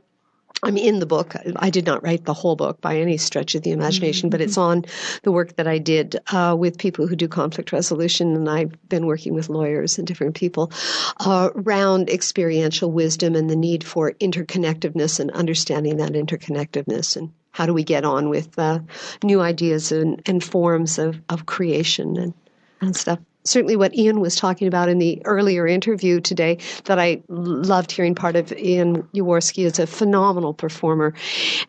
I'm 0.61 0.77
in 0.77 0.99
the 0.99 1.05
book. 1.05 1.35
I 1.55 1.69
did 1.69 1.85
not 1.85 2.03
write 2.03 2.25
the 2.25 2.33
whole 2.33 2.55
book 2.55 2.81
by 2.81 2.97
any 2.97 3.17
stretch 3.17 3.55
of 3.55 3.63
the 3.63 3.71
imagination, 3.71 4.29
but 4.29 4.41
it's 4.41 4.57
on 4.57 4.83
the 5.23 5.31
work 5.31 5.55
that 5.55 5.67
I 5.67 5.77
did 5.77 6.17
uh, 6.31 6.55
with 6.57 6.77
people 6.77 7.07
who 7.07 7.15
do 7.15 7.27
conflict 7.27 7.71
resolution, 7.71 8.35
and 8.35 8.49
I've 8.49 8.89
been 8.89 9.05
working 9.05 9.33
with 9.33 9.49
lawyers 9.49 9.97
and 9.97 10.05
different 10.05 10.35
people 10.35 10.71
uh, 11.17 11.49
around 11.55 12.09
experiential 12.09 12.91
wisdom 12.91 13.35
and 13.35 13.49
the 13.49 13.55
need 13.55 13.83
for 13.85 14.11
interconnectedness 14.13 15.19
and 15.19 15.31
understanding 15.31 15.97
that 15.97 16.11
interconnectedness 16.11 17.15
and 17.15 17.31
how 17.51 17.65
do 17.65 17.73
we 17.73 17.83
get 17.83 18.05
on 18.05 18.29
with 18.29 18.57
uh, 18.59 18.79
new 19.23 19.41
ideas 19.41 19.91
and, 19.91 20.21
and 20.25 20.43
forms 20.43 20.99
of, 20.99 21.19
of 21.29 21.45
creation 21.45 22.17
and, 22.17 22.33
and 22.81 22.95
stuff 22.95 23.19
certainly 23.43 23.75
what 23.75 23.95
Ian 23.95 24.19
was 24.19 24.35
talking 24.35 24.67
about 24.67 24.89
in 24.89 24.99
the 24.99 25.21
earlier 25.25 25.65
interview 25.65 26.19
today 26.19 26.57
that 26.85 26.99
I 26.99 27.21
loved 27.29 27.91
hearing 27.91 28.15
part 28.15 28.35
of 28.35 28.51
Ian 28.53 29.03
Jaworski 29.13 29.65
is 29.65 29.79
a 29.79 29.87
phenomenal 29.87 30.53
performer. 30.53 31.13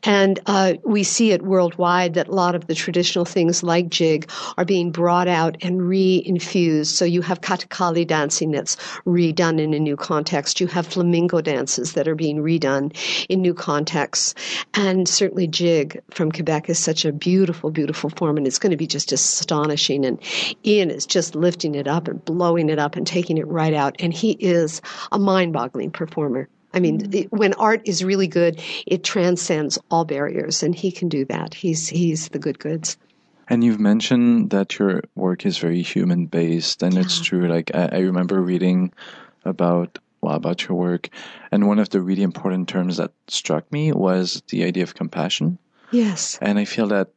And 0.02 0.40
uh, 0.46 0.74
we 0.84 1.04
see 1.04 1.30
it 1.30 1.42
worldwide 1.42 2.14
that 2.14 2.28
a 2.28 2.34
lot 2.34 2.54
of 2.54 2.66
the 2.66 2.74
traditional 2.74 3.24
things 3.24 3.62
like 3.62 3.88
jig 3.88 4.30
are 4.56 4.64
being 4.64 4.90
brought 4.90 5.28
out 5.28 5.56
and 5.62 5.86
re-infused. 5.86 6.94
So 6.94 7.04
you 7.04 7.22
have 7.22 7.40
Kathakali 7.40 8.06
dancing 8.06 8.50
that's 8.50 8.76
redone 9.06 9.60
in 9.60 9.72
a 9.72 9.78
new 9.78 9.96
context. 9.96 10.60
You 10.60 10.66
have 10.66 10.86
flamingo 10.86 11.40
dances 11.40 11.92
that 11.92 12.08
are 12.08 12.14
being 12.14 12.38
redone 12.38 12.94
in 13.28 13.40
new 13.40 13.54
contexts. 13.54 14.34
And 14.74 15.08
certainly 15.08 15.46
jig 15.46 16.02
from 16.10 16.32
Quebec 16.32 16.68
is 16.68 16.78
such 16.78 17.04
a 17.04 17.12
beautiful, 17.12 17.70
beautiful 17.70 18.10
form 18.10 18.36
and 18.36 18.46
it's 18.46 18.58
going 18.58 18.70
to 18.70 18.76
be 18.76 18.86
just 18.86 19.12
astonishing. 19.12 20.04
And 20.04 20.20
Ian 20.64 20.90
is 20.90 21.06
just 21.06 21.34
lifting 21.34 21.59
it 21.64 21.86
up 21.86 22.08
and 22.08 22.24
blowing 22.24 22.68
it 22.68 22.78
up 22.78 22.96
and 22.96 23.06
taking 23.06 23.38
it 23.38 23.46
right 23.46 23.74
out. 23.74 23.96
And 23.98 24.12
he 24.12 24.32
is 24.32 24.80
a 25.12 25.18
mind 25.18 25.52
boggling 25.52 25.90
performer. 25.90 26.48
I 26.72 26.80
mean, 26.80 27.00
mm-hmm. 27.00 27.36
when 27.36 27.52
art 27.54 27.82
is 27.84 28.04
really 28.04 28.28
good, 28.28 28.60
it 28.86 29.02
transcends 29.02 29.78
all 29.90 30.04
barriers, 30.04 30.62
and 30.62 30.74
he 30.74 30.92
can 30.92 31.08
do 31.08 31.24
that. 31.26 31.54
He's 31.54 31.88
he's 31.88 32.28
the 32.28 32.38
good 32.38 32.58
goods. 32.58 32.96
And 33.48 33.64
you've 33.64 33.80
mentioned 33.80 34.50
that 34.50 34.78
your 34.78 35.02
work 35.16 35.44
is 35.44 35.58
very 35.58 35.82
human 35.82 36.26
based, 36.26 36.82
and 36.82 36.94
yeah. 36.94 37.00
it's 37.00 37.20
true. 37.20 37.48
Like 37.48 37.74
I, 37.74 37.88
I 37.92 37.98
remember 38.00 38.40
reading 38.40 38.92
about 39.44 39.98
well 40.20 40.36
about 40.36 40.68
your 40.68 40.78
work, 40.78 41.08
and 41.50 41.66
one 41.66 41.80
of 41.80 41.88
the 41.88 42.00
really 42.00 42.22
important 42.22 42.68
terms 42.68 42.98
that 42.98 43.12
struck 43.26 43.70
me 43.72 43.92
was 43.92 44.42
the 44.50 44.62
idea 44.64 44.84
of 44.84 44.94
compassion. 44.94 45.58
Yes. 45.90 46.38
And 46.40 46.58
I 46.58 46.64
feel 46.64 46.86
that 46.88 47.10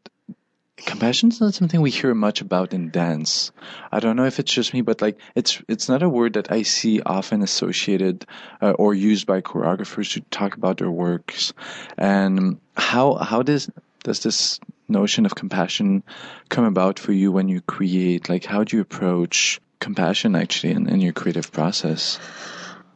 compassion 0.77 1.29
is 1.29 1.39
not 1.39 1.53
something 1.53 1.81
we 1.81 1.91
hear 1.91 2.13
much 2.13 2.41
about 2.41 2.73
in 2.73 2.89
dance. 2.89 3.51
I 3.91 3.99
don't 3.99 4.15
know 4.15 4.25
if 4.25 4.39
it's 4.39 4.51
just 4.51 4.73
me, 4.73 4.81
but 4.81 5.01
like 5.01 5.19
it's 5.35 5.61
it's 5.67 5.87
not 5.87 6.03
a 6.03 6.09
word 6.09 6.33
that 6.33 6.51
I 6.51 6.63
see 6.63 7.01
often 7.01 7.41
associated 7.41 8.25
uh, 8.61 8.71
or 8.71 8.93
used 8.93 9.27
by 9.27 9.41
choreographers 9.41 10.13
to 10.13 10.21
talk 10.21 10.55
about 10.55 10.77
their 10.77 10.91
works. 10.91 11.53
And 11.97 12.59
how 12.75 13.15
how 13.15 13.43
does 13.43 13.69
does 14.03 14.21
this 14.21 14.59
notion 14.89 15.25
of 15.25 15.35
compassion 15.35 16.03
come 16.49 16.65
about 16.65 16.99
for 16.99 17.13
you 17.13 17.31
when 17.31 17.47
you 17.47 17.61
create? 17.61 18.29
Like 18.29 18.45
how 18.45 18.63
do 18.63 18.77
you 18.77 18.81
approach 18.81 19.61
compassion 19.79 20.35
actually 20.35 20.73
in, 20.73 20.89
in 20.89 21.01
your 21.01 21.13
creative 21.13 21.51
process? 21.51 22.19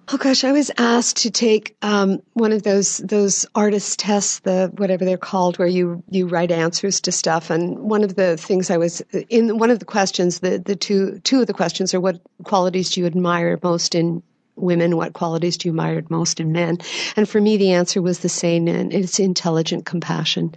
Oh 0.09 0.17
gosh, 0.17 0.45
I 0.45 0.53
was 0.53 0.71
asked 0.77 1.17
to 1.17 1.31
take 1.31 1.75
um, 1.81 2.21
one 2.31 2.53
of 2.53 2.63
those 2.63 2.99
those 2.99 3.45
artist 3.55 3.99
tests, 3.99 4.39
the 4.39 4.71
whatever 4.77 5.03
they're 5.03 5.17
called, 5.17 5.59
where 5.59 5.67
you 5.67 6.01
you 6.09 6.27
write 6.27 6.49
answers 6.49 7.01
to 7.01 7.11
stuff. 7.11 7.49
And 7.49 7.77
one 7.79 8.05
of 8.05 8.15
the 8.15 8.37
things 8.37 8.69
I 8.69 8.77
was 8.77 9.01
in 9.29 9.57
one 9.57 9.69
of 9.69 9.79
the 9.79 9.85
questions, 9.85 10.39
the 10.39 10.59
the 10.59 10.77
two 10.77 11.19
two 11.25 11.41
of 11.41 11.47
the 11.47 11.53
questions 11.53 11.93
are 11.93 11.99
what 11.99 12.21
qualities 12.43 12.91
do 12.91 13.01
you 13.01 13.05
admire 13.05 13.59
most 13.61 13.95
in 13.95 14.23
women? 14.55 14.95
What 14.95 15.11
qualities 15.11 15.57
do 15.57 15.67
you 15.67 15.73
admire 15.73 16.01
most 16.09 16.39
in 16.39 16.53
men? 16.53 16.77
And 17.17 17.27
for 17.27 17.41
me, 17.41 17.57
the 17.57 17.73
answer 17.73 18.01
was 18.01 18.19
the 18.19 18.29
same, 18.29 18.69
and 18.69 18.93
it's 18.93 19.19
intelligent 19.19 19.85
compassion. 19.85 20.55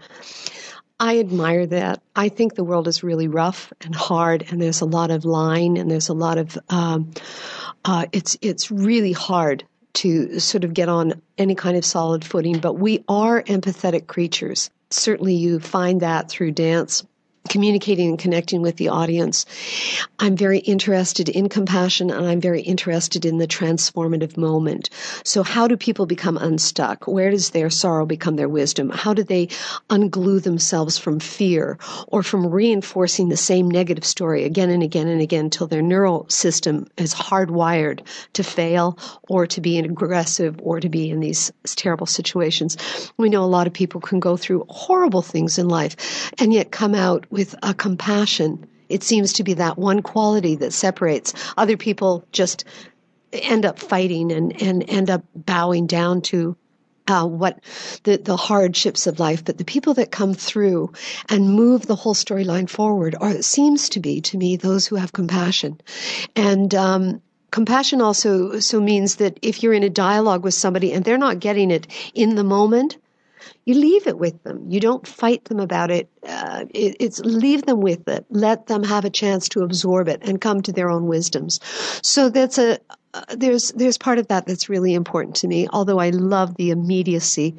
I 1.01 1.19
admire 1.19 1.67
that. 1.67 2.03
I 2.15 2.29
think 2.29 2.55
the 2.55 2.65
world 2.65 2.87
is 2.87 3.03
really 3.03 3.27
rough 3.27 3.73
and 3.81 3.95
hard, 3.95 4.45
and 4.51 4.61
there's 4.61 4.83
a 4.83 4.87
lot 4.87 5.11
of 5.11 5.25
lying, 5.25 5.79
and 5.79 5.91
there's 5.91 6.11
a 6.11 6.15
lot 6.15 6.37
of 6.37 6.59
um, 6.69 7.11
uh, 7.85 8.07
it's 8.13 8.37
it's 8.41 8.71
really 8.71 9.13
hard 9.13 9.65
to 9.93 10.39
sort 10.39 10.65
of 10.65 10.75
get 10.75 10.89
on 10.89 11.21
any 11.39 11.55
kind 11.55 11.77
of 11.77 11.85
solid 11.85 12.25
footing. 12.25 12.59
But 12.59 12.75
we 12.75 13.05
are 13.09 13.43
empathetic 13.43 14.07
creatures. 14.07 14.71
Certainly, 14.91 15.35
you 15.35 15.61
find 15.61 16.01
that 16.01 16.29
through 16.29 16.53
dance 16.53 17.05
communicating 17.51 18.09
and 18.09 18.19
connecting 18.19 18.63
with 18.63 18.77
the 18.77 18.89
audience. 18.89 19.45
I'm 20.21 20.37
very 20.37 20.61
interested 20.61 21.29
in 21.29 21.49
compassion 21.49 22.11
and 22.11 22.25
I'm 22.25 22.41
very 22.41 22.63
interested 22.63 23.27
in 23.27 23.39
the 23.39 23.47
transformative 23.49 24.37
moment. 24.37 24.89
So 25.25 25.43
how 25.43 25.67
do 25.67 25.77
people 25.77 26.07
become 26.07 26.39
unstuck? 26.39 27.07
Where 27.07 27.31
does 27.31 27.51
their 27.51 27.69
sorrow 27.69 28.07
become 28.07 28.37
their 28.37 28.49
wisdom? 28.49 28.89
How 28.89 29.13
do 29.13 29.25
they 29.25 29.49
unglue 29.91 30.43
themselves 30.43 30.97
from 30.97 31.19
fear 31.19 31.77
or 32.07 32.23
from 32.23 32.47
reinforcing 32.47 33.29
the 33.29 33.37
same 33.37 33.69
negative 33.69 34.05
story 34.05 34.45
again 34.45 34.71
and 34.71 34.83
again 34.83 35.09
and 35.09 35.21
again 35.21 35.47
until 35.47 35.67
their 35.67 35.83
neural 35.83 36.27
system 36.29 36.87
is 36.97 37.13
hardwired 37.13 38.07
to 38.35 38.45
fail 38.45 38.97
or 39.29 39.47
to 39.49 39.61
be 39.61 39.77
aggressive 39.79 40.55
or 40.63 40.79
to 40.79 40.89
be 40.89 41.11
in 41.11 41.19
these 41.19 41.51
terrible 41.65 42.07
situations? 42.07 42.77
We 43.17 43.29
know 43.29 43.43
a 43.43 43.47
lot 43.47 43.67
of 43.67 43.73
people 43.73 44.01
can 44.01 44.21
go 44.21 44.37
through 44.37 44.67
horrible 44.69 45.23
things 45.23 45.59
in 45.59 45.69
life 45.69 46.33
and 46.39 46.53
yet 46.53 46.71
come 46.71 46.95
out 46.95 47.27
with 47.31 47.40
a 47.63 47.75
compassion. 47.75 48.67
It 48.89 49.03
seems 49.03 49.33
to 49.35 49.45
be 49.45 49.55
that 49.55 49.79
one 49.79 50.03
quality 50.03 50.57
that 50.57 50.73
separates. 50.73 51.33
Other 51.57 51.77
people 51.77 52.25
just 52.33 52.65
end 53.33 53.65
up 53.65 53.79
fighting 53.79 54.33
and, 54.33 54.61
and 54.61 54.85
end 54.89 55.11
up 55.11 55.23
bowing 55.35 55.87
down 55.87 56.23
to 56.23 56.57
uh, 57.09 57.27
what 57.27 57.61
the, 58.05 58.17
the 58.19 58.37
hardships 58.37 59.07
of 59.07 59.19
life, 59.19 59.45
but 59.45 59.59
the 59.59 59.65
people 59.65 59.95
that 59.95 60.11
come 60.11 60.35
through 60.35 60.93
and 61.29 61.55
move 61.55 61.87
the 61.87 61.97
whole 61.97 62.15
storyline 62.15 62.69
forward 62.69 63.17
are, 63.21 63.31
it 63.31 63.45
seems 63.45 63.89
to 63.89 64.01
be, 64.01 64.21
to 64.21 64.37
me, 64.37 64.57
those 64.57 64.87
who 64.87 64.97
have 64.97 65.13
compassion. 65.13 65.81
And, 66.37 66.75
um, 66.75 67.23
compassion 67.51 68.01
also 68.01 68.61
so 68.61 68.81
means 68.81 69.17
that 69.17 69.39
if 69.43 69.63
you're 69.63 69.73
in 69.73 69.83
a 69.83 69.91
dialogue 69.91 70.45
with 70.45 70.55
somebody 70.55 70.93
and 70.93 71.05
they're 71.05 71.19
not 71.19 71.41
getting 71.41 71.71
it 71.71 71.87
in 72.15 72.37
the 72.37 72.45
moment, 72.45 72.97
you 73.71 73.77
leave 73.77 74.09
it 74.09 74.19
with 74.19 74.43
them. 74.43 74.67
You 74.69 74.81
don't 74.81 75.07
fight 75.07 75.45
them 75.45 75.61
about 75.61 75.93
it. 75.93 76.11
Uh, 76.27 76.65
it. 76.71 76.97
It's 76.99 77.21
leave 77.21 77.67
them 77.67 77.81
with 77.81 78.09
it. 78.09 78.27
Let 78.29 78.67
them 78.67 78.83
have 78.83 79.05
a 79.05 79.11
chance 79.11 79.49
to 79.51 79.63
absorb 79.63 80.09
it 80.09 80.21
and 80.23 80.41
come 80.41 80.61
to 80.63 80.73
their 80.73 80.91
own 80.91 81.07
wisdoms. 81.07 81.61
So 82.03 82.31
that's 82.31 82.59
a 82.59 82.81
uh, 83.15 83.23
there's 83.37 83.71
there's 83.73 83.97
part 83.97 84.19
of 84.19 84.27
that 84.27 84.47
that's 84.47 84.69
really 84.69 84.93
important 84.93 85.37
to 85.37 85.47
me. 85.47 85.69
Although 85.73 86.01
I 86.01 86.11
love 86.11 86.57
the 86.57 86.71
immediacy 86.71 87.57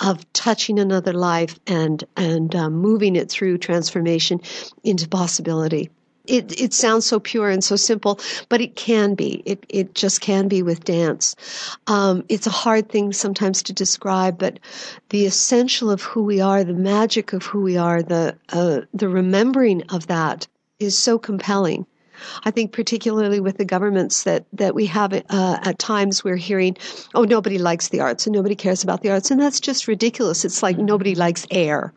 of 0.00 0.30
touching 0.32 0.80
another 0.80 1.12
life 1.12 1.60
and 1.68 2.02
and 2.16 2.52
um, 2.56 2.72
moving 2.74 3.14
it 3.14 3.30
through 3.30 3.58
transformation 3.58 4.40
into 4.82 5.08
possibility 5.08 5.90
it 6.26 6.60
it 6.60 6.72
sounds 6.72 7.06
so 7.06 7.18
pure 7.18 7.50
and 7.50 7.64
so 7.64 7.76
simple, 7.76 8.20
but 8.48 8.60
it 8.60 8.76
can 8.76 9.14
be. 9.14 9.42
It 9.44 9.64
it 9.68 9.94
just 9.94 10.20
can 10.20 10.48
be 10.48 10.62
with 10.62 10.84
dance. 10.84 11.34
Um, 11.86 12.24
it's 12.28 12.46
a 12.46 12.50
hard 12.50 12.88
thing 12.88 13.12
sometimes 13.12 13.62
to 13.64 13.72
describe, 13.72 14.38
but 14.38 14.58
the 15.08 15.26
essential 15.26 15.90
of 15.90 16.02
who 16.02 16.22
we 16.22 16.40
are, 16.40 16.64
the 16.64 16.74
magic 16.74 17.32
of 17.32 17.44
who 17.44 17.62
we 17.62 17.76
are, 17.76 18.02
the 18.02 18.36
uh, 18.50 18.82
the 18.94 19.08
remembering 19.08 19.82
of 19.90 20.06
that 20.06 20.46
is 20.78 20.96
so 20.98 21.18
compelling. 21.18 21.86
I 22.44 22.50
think 22.50 22.72
particularly 22.72 23.40
with 23.40 23.58
the 23.58 23.64
governments 23.64 24.24
that 24.24 24.44
that 24.52 24.74
we 24.74 24.86
have 24.86 25.12
uh, 25.12 25.22
at 25.30 25.78
times 25.78 26.24
we're 26.24 26.36
hearing, 26.36 26.76
oh 27.14 27.24
nobody 27.24 27.58
likes 27.58 27.88
the 27.88 28.00
arts 28.00 28.26
and 28.26 28.34
nobody 28.34 28.54
cares 28.54 28.82
about 28.82 29.02
the 29.02 29.10
arts, 29.10 29.30
and 29.30 29.40
that's 29.40 29.60
just 29.60 29.88
ridiculous. 29.88 30.44
It's 30.44 30.62
like 30.62 30.78
nobody 30.78 31.14
likes 31.14 31.46
air. 31.50 31.92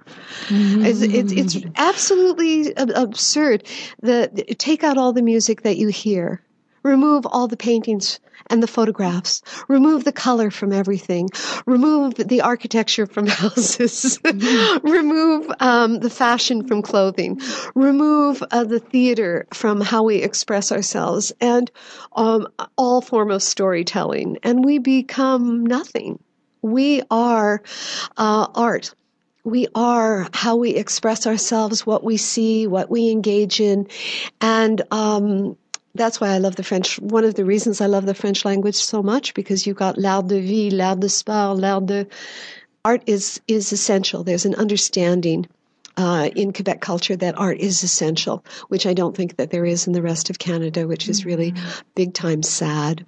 Mm-hmm. 0.48 0.86
It's, 0.86 1.02
it's, 1.02 1.56
it's 1.56 1.66
absolutely 1.76 2.74
absurd. 2.76 3.68
The 4.02 4.28
take 4.58 4.84
out 4.84 4.98
all 4.98 5.14
the 5.14 5.22
music 5.22 5.62
that 5.62 5.78
you 5.78 5.88
hear, 5.90 6.42
remove 6.86 7.26
all 7.26 7.48
the 7.48 7.58
paintings 7.58 8.20
and 8.48 8.62
the 8.62 8.68
photographs. 8.68 9.42
Remove 9.68 10.04
the 10.04 10.12
color 10.12 10.52
from 10.52 10.72
everything. 10.72 11.30
Remove 11.66 12.14
the 12.16 12.42
architecture 12.42 13.08
from 13.08 13.28
houses. 13.42 14.20
Remove 14.84 15.52
um, 15.60 16.00
the 16.00 16.10
fashion 16.10 16.68
from 16.68 16.82
clothing. 16.82 17.42
Remove 17.74 18.44
uh, 18.52 18.64
the 18.64 18.80
theater 18.80 19.48
from 19.52 19.82
how 19.82 20.04
we 20.04 20.18
express 20.18 20.72
ourselves 20.72 21.32
and 21.42 21.72
um, 22.16 22.48
all 22.78 23.02
form 23.02 23.32
of 23.32 23.42
storytelling. 23.42 24.38
And 24.44 24.64
we 24.64 24.78
become 24.78 25.66
nothing. 25.66 26.20
We 26.62 27.02
are 27.10 27.62
uh, 28.18 28.48
art 28.54 28.94
we 29.46 29.68
are 29.76 30.28
how 30.34 30.56
we 30.56 30.72
express 30.72 31.28
ourselves, 31.28 31.86
what 31.86 32.04
we 32.04 32.18
see, 32.18 32.66
what 32.66 32.90
we 32.90 33.12
engage 33.12 33.62
in, 33.62 33.88
and 34.42 34.82
um, 34.90 35.56
that's 35.96 36.20
why 36.20 36.30
I 36.30 36.38
love 36.38 36.56
the 36.56 36.64
French. 36.64 37.00
One 37.00 37.24
of 37.24 37.36
the 37.36 37.46
reasons 37.46 37.82
I 37.82 37.88
love 37.88 38.06
the 38.06 38.14
French 38.14 38.46
language 38.46 38.76
so 38.76 39.02
much 39.02 39.34
because 39.34 39.66
you've 39.66 39.78
got 39.78 39.98
l'art 39.98 40.28
de 40.28 40.40
vie, 40.42 40.70
l'art 40.70 41.00
de 41.00 41.10
sport, 41.10 41.58
l'art 41.58 41.86
de 41.86 42.08
art 42.84 43.04
is 43.08 43.42
is 43.48 43.72
essential. 43.72 44.24
There's 44.24 44.46
an 44.46 44.56
understanding 44.56 45.48
uh, 45.98 46.30
in 46.36 46.52
Quebec 46.52 46.82
culture 46.82 47.16
that 47.16 47.38
art 47.38 47.58
is 47.60 47.82
essential, 47.84 48.44
which 48.68 48.86
I 48.86 48.94
don't 48.94 49.16
think 49.16 49.38
that 49.38 49.52
there 49.52 49.66
is 49.66 49.88
in 49.88 49.94
the 49.94 50.02
rest 50.02 50.30
of 50.30 50.38
Canada, 50.38 50.88
which 50.88 51.08
is 51.08 51.26
really 51.26 51.54
mm-hmm. 51.54 51.80
big 51.96 52.14
time 52.14 52.44
sad. 52.44 53.06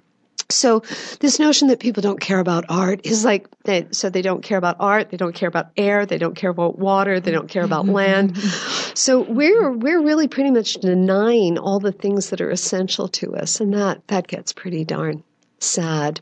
So 0.50 0.82
this 1.20 1.38
notion 1.38 1.68
that 1.68 1.78
people 1.78 2.00
don't 2.00 2.20
care 2.20 2.38
about 2.38 2.64
art 2.70 3.04
is 3.04 3.22
like 3.22 3.46
they, 3.64 3.86
so 3.90 4.08
they 4.08 4.22
don't 4.22 4.42
care 4.42 4.56
about 4.56 4.76
art, 4.80 5.10
they 5.10 5.18
don't 5.18 5.34
care 5.34 5.48
about 5.48 5.68
air, 5.76 6.06
they 6.06 6.16
don't 6.16 6.34
care 6.34 6.48
about 6.48 6.78
water, 6.78 7.20
they 7.20 7.30
don't 7.30 7.50
care 7.50 7.64
about 7.64 7.86
land. 7.86 8.36
So 8.94 9.20
we're 9.20 9.70
we're 9.70 10.02
really 10.02 10.26
pretty 10.26 10.50
much 10.50 10.74
denying 10.74 11.56
all 11.56 11.78
the 11.78 11.92
things 11.92 12.30
that 12.30 12.40
are 12.40 12.50
essential 12.50 13.06
to 13.08 13.36
us, 13.36 13.60
and 13.60 13.72
that 13.74 14.04
that 14.08 14.26
gets 14.26 14.52
pretty 14.52 14.84
darn 14.84 15.22
sad. 15.60 16.20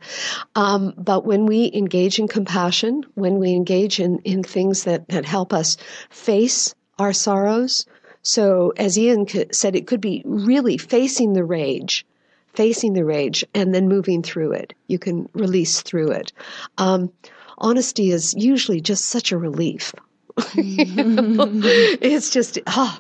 Um, 0.54 0.92
but 0.98 1.24
when 1.24 1.46
we 1.46 1.70
engage 1.72 2.18
in 2.18 2.28
compassion, 2.28 3.04
when 3.14 3.38
we 3.38 3.52
engage 3.52 3.98
in, 3.98 4.18
in 4.20 4.42
things 4.42 4.84
that, 4.84 5.08
that 5.08 5.24
help 5.24 5.52
us 5.52 5.76
face 6.10 6.74
our 6.98 7.12
sorrows, 7.12 7.86
so 8.22 8.72
as 8.76 8.98
Ian 8.98 9.26
said, 9.52 9.76
it 9.76 9.86
could 9.86 10.00
be 10.00 10.22
really 10.26 10.76
facing 10.78 11.32
the 11.32 11.44
rage 11.44 12.04
facing 12.56 12.94
the 12.94 13.04
rage 13.04 13.44
and 13.54 13.74
then 13.74 13.88
moving 13.88 14.22
through 14.22 14.52
it. 14.52 14.72
You 14.88 14.98
can 14.98 15.28
release 15.34 15.82
through 15.82 16.10
it. 16.12 16.32
Um, 16.78 17.12
honesty 17.58 18.10
is 18.10 18.34
usually 18.34 18.80
just 18.80 19.06
such 19.06 19.32
a 19.32 19.38
relief. 19.38 19.94
it's 20.38 22.28
just 22.28 22.58
oh, 22.66 22.98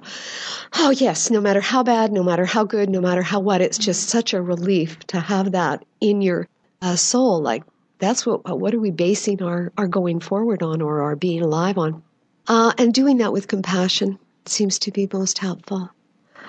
oh 0.78 0.90
yes 0.90 1.30
no 1.30 1.38
matter 1.38 1.60
how 1.60 1.82
bad 1.82 2.10
no 2.10 2.22
matter 2.22 2.46
how 2.46 2.64
good 2.64 2.88
no 2.88 2.98
matter 2.98 3.20
how 3.20 3.38
what 3.38 3.60
it's 3.60 3.76
just 3.76 4.08
such 4.08 4.32
a 4.32 4.40
relief 4.40 4.98
to 5.00 5.20
have 5.20 5.52
that 5.52 5.84
in 6.00 6.22
your 6.22 6.48
uh, 6.80 6.96
soul 6.96 7.38
like 7.42 7.62
that's 7.98 8.24
what 8.24 8.58
what 8.58 8.72
are 8.74 8.80
we 8.80 8.90
basing 8.90 9.42
our 9.42 9.70
our 9.76 9.86
going 9.86 10.18
forward 10.18 10.62
on 10.62 10.80
or 10.80 11.02
our 11.02 11.14
being 11.14 11.42
alive 11.42 11.76
on 11.76 12.02
uh, 12.48 12.72
and 12.78 12.94
doing 12.94 13.18
that 13.18 13.34
with 13.34 13.48
compassion 13.48 14.18
seems 14.46 14.78
to 14.78 14.90
be 14.90 15.06
most 15.12 15.36
helpful 15.36 15.90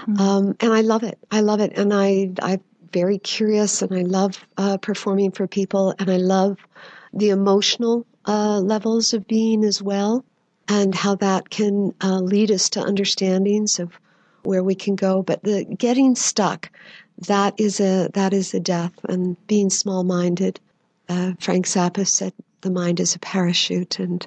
mm-hmm. 0.04 0.22
um, 0.22 0.56
and 0.62 0.72
I 0.72 0.80
love 0.82 1.04
it 1.04 1.20
I 1.32 1.42
love 1.42 1.60
it 1.60 1.78
and 1.78 1.94
I 1.94 2.30
I 2.42 2.62
very 2.92 3.18
curious 3.20 3.82
and 3.82 3.94
I 3.94 4.02
love 4.02 4.46
uh, 4.58 4.78
performing 4.78 5.32
for 5.32 5.48
people 5.48 5.94
and 6.00 6.10
I 6.10 6.18
love 6.18 6.58
the 7.14 7.30
emotional 7.30 8.06
uh, 8.26 8.60
levels 8.60 9.14
of 9.14 9.28
being 9.28 9.64
as 9.64 9.82
well 9.82 10.24
and 10.68 10.94
how 10.94 11.16
that 11.16 11.50
can 11.50 11.94
uh, 12.02 12.20
lead 12.20 12.52
us 12.52 12.70
to 12.72 12.82
understandings 12.82 13.80
of 13.80 13.94
where 14.44 14.64
we 14.64 14.76
can 14.76 14.96
go. 14.96 15.22
But 15.22 15.44
the 15.44 15.64
getting 15.66 16.16
stuck, 16.16 16.70
that 17.28 17.54
is 17.58 17.80
a 17.80 18.10
that 18.14 18.34
is 18.34 18.54
a 18.54 18.60
death 18.60 18.94
and 19.08 19.36
being 19.48 19.70
small 19.70 20.04
minded. 20.04 20.60
Uh, 21.10 21.34
Frank 21.40 21.66
Zappa 21.66 22.06
said 22.06 22.34
the 22.62 22.70
mind 22.70 23.00
is 23.00 23.16
a 23.16 23.20
parachute 23.20 24.00
and 24.00 24.26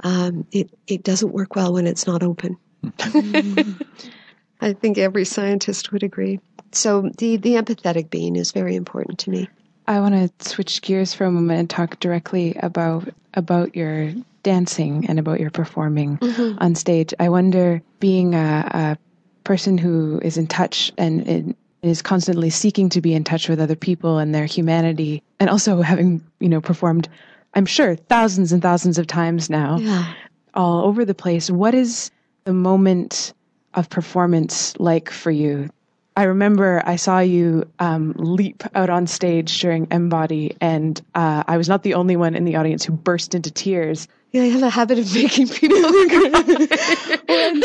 um, 0.00 0.46
it, 0.52 0.70
it 0.86 1.02
doesn't 1.02 1.32
work 1.32 1.56
well 1.56 1.72
when 1.72 1.86
it's 1.86 2.06
not 2.06 2.22
open. 2.22 2.56
I 4.60 4.72
think 4.72 4.98
every 4.98 5.24
scientist 5.24 5.90
would 5.90 6.04
agree. 6.04 6.38
So 6.74 7.10
the, 7.18 7.36
the 7.36 7.54
empathetic 7.54 8.10
being 8.10 8.36
is 8.36 8.52
very 8.52 8.76
important 8.76 9.18
to 9.20 9.30
me. 9.30 9.48
I 9.86 10.00
want 10.00 10.14
to 10.14 10.48
switch 10.48 10.80
gears 10.82 11.12
for 11.12 11.24
a 11.24 11.30
moment 11.30 11.60
and 11.60 11.70
talk 11.70 12.00
directly 12.00 12.54
about 12.60 13.08
about 13.34 13.74
your 13.74 14.12
dancing 14.42 15.06
and 15.08 15.18
about 15.18 15.40
your 15.40 15.50
performing 15.50 16.18
mm-hmm. 16.18 16.58
on 16.58 16.74
stage. 16.74 17.14
I 17.18 17.28
wonder, 17.28 17.82
being 18.00 18.34
a, 18.34 18.70
a, 18.70 18.98
person 19.44 19.76
who 19.76 20.20
is 20.22 20.38
in 20.38 20.46
touch 20.46 20.92
and, 20.96 21.26
and 21.26 21.54
is 21.82 22.00
constantly 22.00 22.48
seeking 22.48 22.88
to 22.88 23.00
be 23.00 23.12
in 23.12 23.24
touch 23.24 23.48
with 23.48 23.60
other 23.60 23.74
people 23.74 24.18
and 24.18 24.32
their 24.32 24.46
humanity, 24.46 25.20
and 25.40 25.50
also 25.50 25.82
having 25.82 26.22
you 26.38 26.48
know 26.48 26.60
performed, 26.60 27.08
I'm 27.54 27.66
sure 27.66 27.96
thousands 27.96 28.52
and 28.52 28.62
thousands 28.62 28.98
of 28.98 29.08
times 29.08 29.50
now, 29.50 29.78
yeah. 29.78 30.12
all 30.54 30.84
over 30.84 31.04
the 31.04 31.14
place. 31.14 31.50
What 31.50 31.74
is 31.74 32.12
the 32.44 32.52
moment 32.52 33.34
of 33.74 33.90
performance 33.90 34.78
like 34.78 35.10
for 35.10 35.30
you 35.30 35.68
I 36.16 36.24
remember 36.24 36.82
I 36.84 36.96
saw 36.96 37.20
you 37.20 37.64
um, 37.78 38.12
leap 38.16 38.64
out 38.74 38.90
on 38.90 39.06
stage 39.06 39.60
during 39.60 39.86
Embody, 39.90 40.56
and 40.60 41.00
uh, 41.14 41.44
I 41.46 41.56
was 41.56 41.68
not 41.68 41.82
the 41.82 41.94
only 41.94 42.16
one 42.16 42.34
in 42.34 42.44
the 42.44 42.56
audience 42.56 42.84
who 42.84 42.92
burst 42.92 43.34
into 43.34 43.50
tears. 43.50 44.08
Yeah, 44.32 44.42
I 44.42 44.46
have 44.46 44.62
a 44.62 44.70
habit 44.70 44.98
of 44.98 45.14
making 45.14 45.48
people 45.48 45.76
and, 47.28 47.64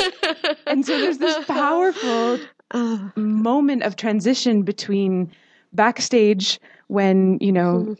and, 0.65 0.85
so 0.85 0.99
there's 0.99 1.17
this 1.17 1.45
powerful 1.45 2.39
uh, 2.71 3.09
moment 3.15 3.83
of 3.83 3.95
transition 3.95 4.63
between 4.63 5.31
backstage 5.73 6.59
when 6.87 7.37
you 7.39 7.51
know 7.51 7.79
hmm. 7.79 7.93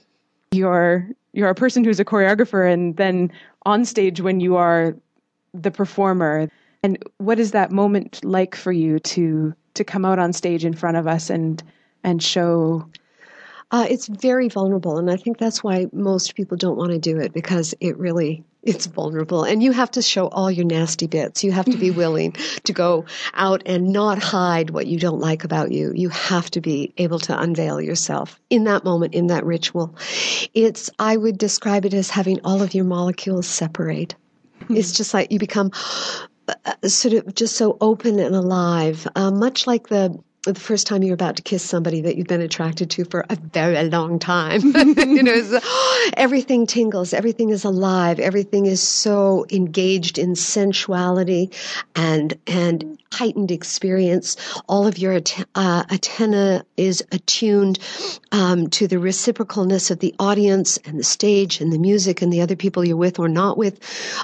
you're 0.52 1.08
you're 1.34 1.50
a 1.50 1.56
person 1.56 1.84
who's 1.84 2.00
a 2.00 2.06
choreographer, 2.06 2.72
and 2.72 2.96
then 2.96 3.32
on 3.66 3.84
stage 3.84 4.22
when 4.22 4.40
you 4.40 4.56
are 4.56 4.96
the 5.54 5.72
performer. 5.72 6.50
And 6.84 7.04
what 7.18 7.40
is 7.40 7.52
that 7.52 7.72
moment 7.72 8.24
like 8.24 8.56
for 8.56 8.72
you 8.72 9.00
to 9.00 9.54
to 9.78 9.84
come 9.84 10.06
out 10.06 10.20
on 10.20 10.34
stage 10.34 10.66
in 10.66 10.74
front 10.74 10.98
of 10.98 11.08
us 11.08 11.30
and 11.30 11.64
and 12.04 12.22
show? 12.22 12.88
Uh, 13.70 13.86
it's 13.90 14.08
very 14.08 14.48
vulnerable 14.48 14.98
and 14.98 15.12
i 15.12 15.18
think 15.18 15.38
that's 15.38 15.62
why 15.62 15.88
most 15.92 16.36
people 16.36 16.56
don't 16.56 16.78
want 16.78 16.90
to 16.90 16.98
do 16.98 17.18
it 17.18 17.34
because 17.34 17.76
it 17.82 17.98
really 17.98 18.46
it's 18.68 18.86
vulnerable. 18.86 19.46
And 19.46 19.64
you 19.64 19.72
have 19.72 19.92
to 19.92 20.02
show 20.02 20.28
all 20.28 20.52
your 20.52 20.66
nasty 20.66 21.08
bits. 21.08 21.42
You 21.42 21.54
have 21.54 21.66
to 21.66 21.78
be 21.78 21.90
willing 22.04 22.34
to 22.66 22.74
go 22.74 23.06
out 23.34 23.64
and 23.66 23.94
not 23.94 24.20
hide 24.20 24.72
what 24.72 24.88
you 24.88 25.00
don't 25.00 25.22
like 25.22 25.46
about 25.46 25.72
you. 25.72 25.94
You 25.96 26.10
have 26.10 26.52
to 26.52 26.62
be 26.62 26.94
able 26.98 27.20
to 27.20 27.40
unveil 27.40 27.80
yourself 27.80 28.40
in 28.50 28.66
that 28.66 28.84
moment 28.84 29.14
in 29.14 29.28
that 29.28 29.46
ritual. 29.46 29.96
It's 30.54 30.90
i 31.00 31.16
would 31.16 31.38
describe 31.38 31.86
it 31.86 31.94
as 31.94 32.10
having 32.10 32.42
all 32.44 32.62
of 32.62 32.74
your 32.74 32.86
molecules 32.86 33.48
separate. 33.48 34.16
It's 34.70 34.92
just 34.92 35.14
like 35.14 35.32
you 35.32 35.40
become 35.40 35.72
sort 36.86 37.14
of 37.14 37.36
just 37.36 37.56
so 37.56 37.78
open 37.82 38.20
and 38.20 38.36
alive, 38.36 39.08
uh, 39.16 39.32
much 39.32 39.68
like 39.68 39.90
the 39.90 40.18
the 40.54 40.60
first 40.60 40.88
time 40.88 41.04
you're 41.04 41.14
about 41.14 41.36
to 41.38 41.42
kiss 41.44 41.64
somebody 41.64 42.02
that 42.02 42.16
you've 42.16 42.28
been 42.28 42.42
attracted 42.42 42.90
to 42.92 43.06
for 43.06 43.26
a 43.30 43.36
very 43.36 43.90
long 43.90 44.20
time. 44.20 44.62
you 44.98 45.24
know, 45.24 45.60
everything 46.18 46.66
tingles, 46.66 47.14
everything 47.14 47.50
is 47.50 47.64
alive, 47.64 48.20
everything 48.20 48.66
is 48.66 48.82
so 48.82 49.46
engaged 49.52 50.18
in 50.18 50.36
sensuality 50.36 51.52
and 51.96 52.38
and 52.48 52.98
heightened 53.12 53.52
experience. 53.52 54.36
All 54.68 54.88
of 54.88 54.98
your 54.98 55.20
uh, 55.56 55.84
antenna 55.90 56.66
is 56.76 57.04
attuned 57.12 57.80
um, 58.32 58.70
to 58.72 58.88
the 58.88 58.98
reciprocalness 58.98 59.92
of 59.92 60.00
the 60.00 60.16
audience 60.20 60.78
and 60.78 61.00
the 61.00 61.04
stage 61.04 61.62
and 61.62 61.72
the 61.72 61.80
music 61.80 62.22
and 62.22 62.32
the 62.32 62.42
other 62.42 62.56
people 62.56 62.86
you're 62.86 62.98
with 62.98 63.20
or 63.20 63.30
not 63.30 63.58
with. 63.58 63.80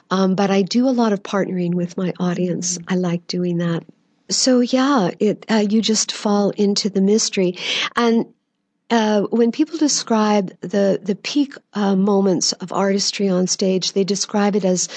Um, 0.09 0.35
but 0.35 0.51
I 0.51 0.61
do 0.61 0.87
a 0.87 0.91
lot 0.91 1.13
of 1.13 1.23
partnering 1.23 1.73
with 1.73 1.97
my 1.97 2.13
audience. 2.19 2.77
I 2.87 2.95
like 2.95 3.25
doing 3.27 3.57
that 3.57 3.83
so 4.29 4.61
yeah, 4.61 5.11
it 5.19 5.45
uh, 5.49 5.65
you 5.69 5.81
just 5.81 6.11
fall 6.11 6.51
into 6.51 6.89
the 6.89 7.01
mystery, 7.01 7.57
and 7.95 8.25
uh, 8.89 9.21
when 9.31 9.51
people 9.51 9.77
describe 9.77 10.49
the 10.61 10.99
the 11.01 11.15
peak 11.15 11.55
uh, 11.73 11.95
moments 11.95 12.53
of 12.53 12.71
artistry 12.71 13.29
on 13.29 13.47
stage, 13.47 13.93
they 13.93 14.03
describe 14.03 14.55
it 14.55 14.65
as 14.65 14.87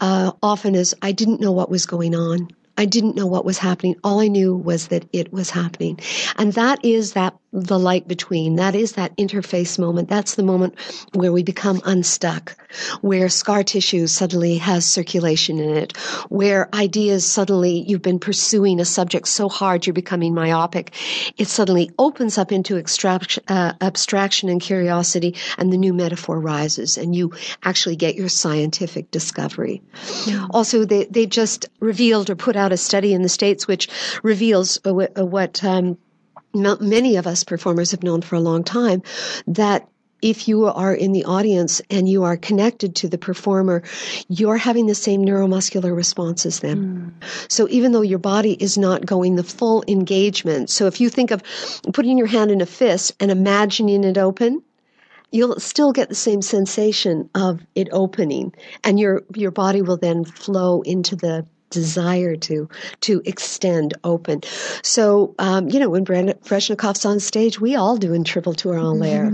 uh, 0.00 0.32
often 0.42 0.74
as 0.74 0.94
I 1.02 1.12
didn't 1.12 1.40
know 1.40 1.52
what 1.52 1.70
was 1.70 1.86
going 1.86 2.14
on. 2.14 2.48
I 2.76 2.86
didn't 2.86 3.14
know 3.14 3.26
what 3.26 3.44
was 3.44 3.58
happening. 3.58 3.94
All 4.02 4.18
I 4.20 4.26
knew 4.26 4.56
was 4.56 4.88
that 4.88 5.04
it 5.12 5.32
was 5.32 5.50
happening. 5.50 6.00
And 6.36 6.52
that 6.54 6.84
is 6.84 7.12
that 7.12 7.38
the 7.54 7.78
light 7.78 8.08
between. 8.08 8.56
That 8.56 8.74
is 8.74 8.92
that 8.92 9.16
interface 9.16 9.78
moment. 9.78 10.08
That's 10.08 10.34
the 10.34 10.42
moment 10.42 10.74
where 11.12 11.32
we 11.32 11.44
become 11.44 11.80
unstuck, 11.84 12.56
where 13.00 13.28
scar 13.28 13.62
tissue 13.62 14.08
suddenly 14.08 14.58
has 14.58 14.84
circulation 14.84 15.60
in 15.60 15.76
it, 15.76 15.96
where 16.28 16.68
ideas 16.74 17.24
suddenly, 17.24 17.84
you've 17.86 18.02
been 18.02 18.18
pursuing 18.18 18.80
a 18.80 18.84
subject 18.84 19.28
so 19.28 19.48
hard 19.48 19.86
you're 19.86 19.94
becoming 19.94 20.34
myopic. 20.34 20.92
It 21.38 21.46
suddenly 21.46 21.92
opens 21.96 22.38
up 22.38 22.50
into 22.50 22.76
extraction, 22.76 23.44
uh, 23.46 23.74
abstraction 23.80 24.48
and 24.48 24.60
curiosity, 24.60 25.36
and 25.56 25.72
the 25.72 25.78
new 25.78 25.94
metaphor 25.94 26.40
rises, 26.40 26.98
and 26.98 27.14
you 27.14 27.34
actually 27.62 27.94
get 27.94 28.16
your 28.16 28.28
scientific 28.28 29.12
discovery. 29.12 29.80
Yeah. 30.26 30.48
Also, 30.50 30.84
they, 30.84 31.04
they 31.04 31.26
just 31.26 31.68
revealed 31.78 32.30
or 32.30 32.34
put 32.34 32.56
out 32.56 32.72
a 32.72 32.76
study 32.76 33.14
in 33.14 33.22
the 33.22 33.28
States 33.28 33.68
which 33.68 33.88
reveals 34.24 34.80
uh, 34.84 35.06
uh, 35.16 35.24
what 35.24 35.62
um, 35.62 35.96
many 36.54 37.16
of 37.16 37.26
us 37.26 37.44
performers 37.44 37.90
have 37.90 38.02
known 38.02 38.22
for 38.22 38.36
a 38.36 38.40
long 38.40 38.64
time 38.64 39.02
that 39.46 39.88
if 40.24 40.48
you 40.48 40.64
are 40.64 40.94
in 40.94 41.12
the 41.12 41.24
audience 41.24 41.82
and 41.90 42.08
you 42.08 42.24
are 42.24 42.38
connected 42.38 42.96
to 42.96 43.08
the 43.08 43.18
performer, 43.18 43.82
you're 44.28 44.56
having 44.56 44.86
the 44.86 44.94
same 44.94 45.22
neuromuscular 45.22 45.94
response 45.94 46.46
as 46.46 46.60
them. 46.60 47.14
Mm. 47.20 47.52
So 47.52 47.68
even 47.68 47.92
though 47.92 48.00
your 48.00 48.18
body 48.18 48.54
is 48.54 48.78
not 48.78 49.04
going 49.04 49.36
the 49.36 49.44
full 49.44 49.84
engagement, 49.86 50.70
so 50.70 50.86
if 50.86 50.98
you 50.98 51.10
think 51.10 51.30
of 51.30 51.42
putting 51.92 52.16
your 52.16 52.26
hand 52.26 52.50
in 52.50 52.62
a 52.62 52.66
fist 52.66 53.12
and 53.20 53.30
imagining 53.30 54.02
it 54.02 54.16
open, 54.16 54.62
you'll 55.30 55.60
still 55.60 55.92
get 55.92 56.08
the 56.08 56.14
same 56.14 56.40
sensation 56.40 57.28
of 57.34 57.60
it 57.74 57.88
opening 57.92 58.54
and 58.84 58.98
your 59.00 59.24
your 59.34 59.50
body 59.50 59.82
will 59.82 59.96
then 59.96 60.24
flow 60.24 60.80
into 60.82 61.16
the 61.16 61.44
desire 61.70 62.36
to 62.36 62.68
to 63.00 63.22
extend 63.24 63.94
open. 64.04 64.40
So 64.82 65.34
um, 65.38 65.68
you 65.68 65.80
know 65.80 65.90
when 65.90 66.04
Brenda 66.04 66.34
Freshnikov's 66.34 67.04
on 67.04 67.20
stage, 67.20 67.60
we 67.60 67.74
all 67.76 67.96
do 67.96 68.12
in 68.12 68.24
triple 68.24 68.54
tour 68.54 68.78
en 68.78 68.98
l'air. 68.98 69.32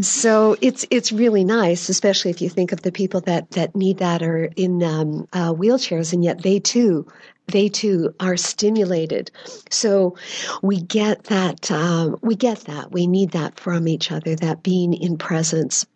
so 0.02 0.56
it's 0.60 0.86
it's 0.90 1.12
really 1.12 1.44
nice, 1.44 1.88
especially 1.88 2.30
if 2.30 2.40
you 2.40 2.48
think 2.48 2.72
of 2.72 2.82
the 2.82 2.92
people 2.92 3.20
that 3.22 3.50
that 3.52 3.74
need 3.74 3.98
that 3.98 4.22
are 4.22 4.44
in 4.56 4.82
um, 4.82 5.28
uh, 5.32 5.52
wheelchairs, 5.52 6.12
and 6.12 6.24
yet 6.24 6.42
they 6.42 6.60
too 6.60 7.06
they 7.48 7.68
too 7.68 8.14
are 8.20 8.36
stimulated. 8.36 9.30
So 9.70 10.16
we 10.62 10.80
get 10.80 11.24
that 11.24 11.70
um, 11.70 12.16
we 12.22 12.36
get 12.36 12.60
that 12.60 12.92
we 12.92 13.06
need 13.06 13.32
that 13.32 13.58
from 13.58 13.88
each 13.88 14.12
other. 14.12 14.36
That 14.36 14.62
being 14.62 14.94
in 14.94 15.18
presence, 15.18 15.86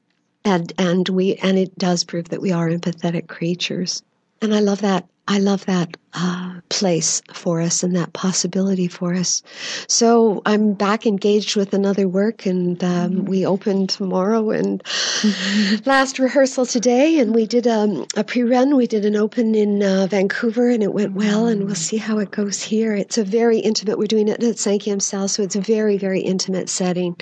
and 0.45 0.73
and 0.79 1.09
we 1.09 1.37
and 1.37 1.59
it 1.59 1.77
does 1.79 2.05
prove 2.05 2.31
that 2.31 2.43
we 2.43 2.53
are 2.53 2.69
empathetic 2.69 3.29
creatures. 3.29 4.03
And 4.43 4.55
I 4.55 4.61
love 4.61 4.83
that 4.83 5.09
I 5.29 5.39
love 5.39 5.67
that 5.67 5.97
uh, 6.15 6.61
place 6.69 7.21
for 7.33 7.61
us 7.61 7.83
and 7.83 7.97
that 7.97 8.13
possibility 8.13 8.87
for 8.87 9.13
us. 9.13 9.43
So 9.89 10.41
I'm 10.47 10.75
back 10.75 11.05
engaged 11.05 11.57
with 11.57 11.75
another 11.75 12.07
work, 12.07 12.47
and 12.47 12.83
um, 12.83 13.11
mm-hmm. 13.11 13.25
we 13.25 13.45
open 13.45 13.87
tomorrow 13.87 14.51
and 14.51 14.83
mm-hmm. 14.85 15.83
last 15.89 16.19
rehearsal 16.19 16.65
today, 16.65 17.19
and 17.19 17.35
we 17.35 17.47
did 17.47 17.67
um, 17.67 18.07
a 18.17 18.23
pre-run. 18.23 18.77
We 18.77 18.87
did 18.87 19.05
an 19.05 19.17
open 19.17 19.55
in 19.55 19.83
uh, 19.83 20.07
Vancouver, 20.09 20.71
and 20.71 20.83
it 20.83 20.93
went 20.93 21.15
well. 21.15 21.47
And 21.47 21.65
we'll 21.65 21.75
see 21.75 21.97
how 21.97 22.19
it 22.19 22.31
goes 22.31 22.63
here. 22.63 22.95
It's 22.95 23.19
a 23.19 23.25
very 23.25 23.59
intimate. 23.59 23.99
We're 23.99 24.07
doing 24.07 24.29
it 24.29 24.43
at 24.43 24.59
Sankey 24.59 24.97
South, 25.01 25.33
so 25.33 25.43
it's 25.43 25.57
a 25.57 25.61
very 25.61 25.99
very 25.99 26.21
intimate 26.21 26.69
setting. 26.69 27.17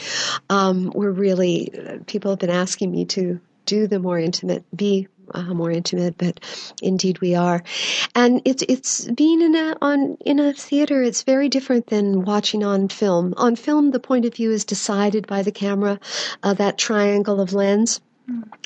Um, 0.51 0.93
we're 0.95 1.11
really 1.11 1.73
people 2.07 2.33
have 2.33 2.39
been 2.39 2.51
asking 2.51 2.93
me 2.93 3.07
to 3.07 3.41
do 3.67 3.87
the 3.87 3.99
more 3.99 4.19
intimate, 4.19 4.65
be 4.77 5.09
uh, 5.35 5.55
more 5.55 5.71
intimate, 5.71 6.17
but 6.17 6.41
indeed 6.83 7.21
we 7.21 7.35
are. 7.35 7.63
And 8.15 8.41
it's 8.45 8.63
it's 8.69 9.07
being 9.07 9.43
in 9.43 9.55
a 9.55 9.77
on 9.83 10.17
in 10.25 10.39
a 10.39 10.53
theater. 10.53 11.03
It's 11.03 11.23
very 11.23 11.49
different 11.49 11.89
than 11.89 12.25
watching 12.25 12.65
on 12.65 12.89
film. 12.89 13.35
On 13.37 13.57
film, 13.57 13.91
the 13.91 14.01
point 14.01 14.25
of 14.25 14.35
view 14.35 14.51
is 14.51 14.65
decided 14.65 15.27
by 15.27 15.43
the 15.43 15.53
camera, 15.53 16.01
uh, 16.43 16.55
that 16.55 16.79
triangle 16.79 17.41
of 17.41 17.53
lens. 17.53 18.01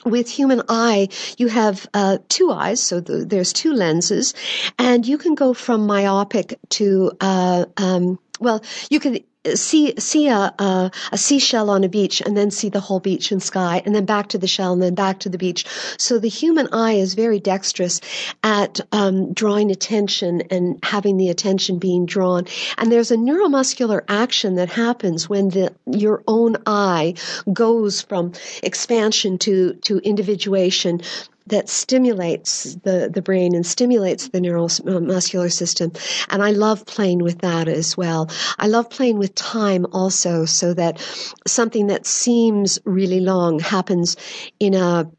With 0.04 0.30
human 0.30 0.62
eye, 0.68 1.08
you 1.36 1.48
have 1.48 1.88
uh, 1.92 2.18
two 2.28 2.52
eyes, 2.52 2.80
so 2.80 3.00
the, 3.00 3.24
there's 3.24 3.52
two 3.52 3.72
lenses, 3.72 4.32
and 4.78 5.04
you 5.04 5.18
can 5.18 5.34
go 5.34 5.52
from 5.52 5.84
myopic 5.84 6.60
to 6.68 7.10
uh, 7.20 7.64
um, 7.76 8.20
well, 8.38 8.62
you 8.88 9.00
can 9.00 9.18
see 9.56 9.94
see 9.98 10.28
a, 10.28 10.54
a, 10.58 10.90
a 11.12 11.18
seashell 11.18 11.70
on 11.70 11.84
a 11.84 11.88
beach 11.88 12.20
and 12.20 12.36
then 12.36 12.50
see 12.50 12.68
the 12.68 12.80
whole 12.80 13.00
beach 13.00 13.32
and 13.32 13.42
sky 13.42 13.82
and 13.84 13.94
then 13.94 14.04
back 14.04 14.28
to 14.28 14.38
the 14.38 14.46
shell 14.46 14.72
and 14.72 14.82
then 14.82 14.94
back 14.94 15.20
to 15.20 15.28
the 15.28 15.38
beach. 15.38 15.64
So 15.98 16.18
the 16.18 16.28
human 16.28 16.68
eye 16.72 16.94
is 16.94 17.14
very 17.14 17.40
dexterous 17.40 18.00
at 18.42 18.80
um, 18.92 19.32
drawing 19.32 19.70
attention 19.70 20.42
and 20.50 20.78
having 20.82 21.16
the 21.16 21.30
attention 21.30 21.78
being 21.78 22.06
drawn. 22.06 22.46
And 22.76 22.90
there's 22.92 23.10
a 23.10 23.16
neuromuscular 23.16 24.02
action 24.08 24.56
that 24.56 24.68
happens 24.68 25.28
when 25.28 25.50
the 25.50 25.74
your 25.86 26.22
own 26.26 26.56
eye 26.66 27.14
goes 27.52 28.02
from 28.02 28.32
expansion 28.62 29.38
to 29.38 29.74
to 29.74 29.98
individuation 29.98 31.00
that 31.48 31.68
stimulates 31.68 32.74
the, 32.76 33.10
the 33.12 33.22
brain 33.22 33.54
and 33.54 33.66
stimulates 33.66 34.28
the 34.28 34.40
neuromuscular 34.40 35.46
uh, 35.46 35.50
system. 35.50 35.92
And 36.30 36.42
I 36.42 36.50
love 36.50 36.86
playing 36.86 37.20
with 37.22 37.40
that 37.40 37.68
as 37.68 37.96
well. 37.96 38.30
I 38.58 38.66
love 38.66 38.90
playing 38.90 39.18
with 39.18 39.34
time 39.34 39.86
also 39.92 40.44
so 40.44 40.74
that 40.74 41.00
something 41.46 41.88
that 41.88 42.06
seems 42.06 42.78
really 42.84 43.20
long 43.20 43.58
happens 43.58 44.16
in 44.60 44.74
a 44.74 45.10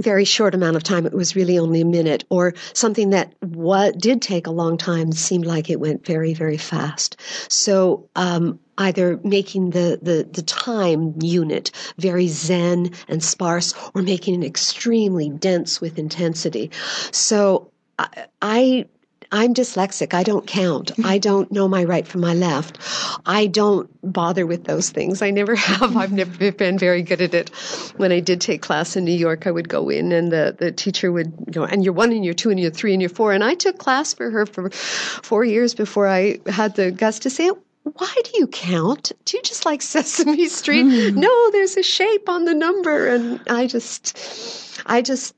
very 0.00 0.24
short 0.24 0.54
amount 0.54 0.76
of 0.76 0.82
time. 0.82 1.06
It 1.06 1.12
was 1.12 1.36
really 1.36 1.58
only 1.58 1.80
a 1.80 1.84
minute, 1.84 2.24
or 2.30 2.54
something 2.72 3.10
that 3.10 3.34
what 3.40 3.98
did 3.98 4.22
take 4.22 4.46
a 4.46 4.50
long 4.50 4.78
time 4.78 5.12
seemed 5.12 5.46
like 5.46 5.70
it 5.70 5.80
went 5.80 6.06
very, 6.06 6.34
very 6.34 6.56
fast. 6.56 7.20
So 7.48 8.08
um, 8.16 8.58
either 8.78 9.20
making 9.22 9.70
the, 9.70 9.98
the, 10.02 10.28
the 10.30 10.42
time 10.42 11.14
unit 11.20 11.70
very 11.98 12.28
zen 12.28 12.92
and 13.08 13.22
sparse 13.22 13.74
or 13.94 14.02
making 14.02 14.42
it 14.42 14.46
extremely 14.46 15.28
dense 15.28 15.80
with 15.80 15.98
intensity. 15.98 16.70
So 17.12 17.70
I, 17.98 18.26
I 18.40 18.86
I'm 19.32 19.54
dyslexic. 19.54 20.14
I 20.14 20.22
don't 20.22 20.46
count. 20.46 20.92
I 21.04 21.18
don't 21.18 21.50
know 21.52 21.68
my 21.68 21.84
right 21.84 22.06
from 22.06 22.20
my 22.20 22.34
left. 22.34 22.78
I 23.26 23.46
don't 23.46 23.88
bother 24.02 24.46
with 24.46 24.64
those 24.64 24.90
things. 24.90 25.22
I 25.22 25.30
never 25.30 25.54
have. 25.68 25.96
I've 25.96 26.12
never 26.12 26.52
been 26.52 26.78
very 26.78 27.02
good 27.02 27.20
at 27.20 27.34
it. 27.34 27.50
When 27.96 28.12
I 28.12 28.20
did 28.20 28.40
take 28.40 28.62
class 28.62 28.96
in 28.96 29.04
New 29.04 29.12
York, 29.12 29.46
I 29.46 29.50
would 29.50 29.68
go 29.68 29.88
in 29.88 30.12
and 30.12 30.32
the, 30.32 30.56
the 30.58 30.72
teacher 30.72 31.12
would 31.12 31.52
go, 31.52 31.64
and 31.64 31.84
you're 31.84 31.94
one 31.94 32.12
and 32.12 32.24
you're 32.24 32.34
two 32.34 32.50
and 32.50 32.58
you're 32.58 32.70
three 32.70 32.92
and 32.92 33.02
you're 33.02 33.08
four. 33.08 33.32
And 33.32 33.44
I 33.44 33.54
took 33.54 33.78
class 33.78 34.14
for 34.14 34.30
her 34.30 34.46
for 34.46 34.70
four 34.70 35.44
years 35.44 35.74
before 35.74 36.06
I 36.08 36.38
had 36.46 36.76
the 36.76 36.90
guts 36.90 37.20
to 37.20 37.30
say, 37.30 37.46
it 37.46 37.58
why 37.82 38.14
do 38.24 38.30
you 38.34 38.46
count? 38.46 39.12
Do 39.24 39.36
you 39.36 39.42
just 39.42 39.64
like 39.64 39.82
Sesame 39.82 40.48
Street? 40.48 40.84
Mm. 40.84 41.16
No, 41.16 41.50
there's 41.50 41.76
a 41.76 41.82
shape 41.82 42.28
on 42.28 42.44
the 42.44 42.54
number. 42.54 43.08
And 43.08 43.40
I 43.48 43.66
just, 43.66 44.82
I 44.86 45.02
just, 45.02 45.34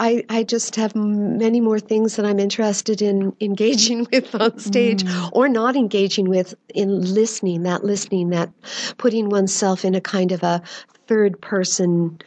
I, 0.00 0.24
I 0.28 0.42
just 0.42 0.76
have 0.76 0.94
many 0.94 1.60
more 1.60 1.78
things 1.78 2.16
that 2.16 2.24
I'm 2.24 2.38
interested 2.38 3.02
in 3.02 3.34
engaging 3.40 4.06
with 4.12 4.34
on 4.34 4.58
stage 4.58 5.02
mm. 5.02 5.30
or 5.32 5.48
not 5.48 5.76
engaging 5.76 6.28
with 6.28 6.54
in 6.74 7.14
listening, 7.14 7.62
that 7.62 7.84
listening, 7.84 8.30
that 8.30 8.50
putting 8.98 9.28
oneself 9.28 9.84
in 9.84 9.94
a 9.94 10.00
kind 10.00 10.32
of 10.32 10.42
a 10.42 10.62
third 11.06 11.40
person 11.40 12.18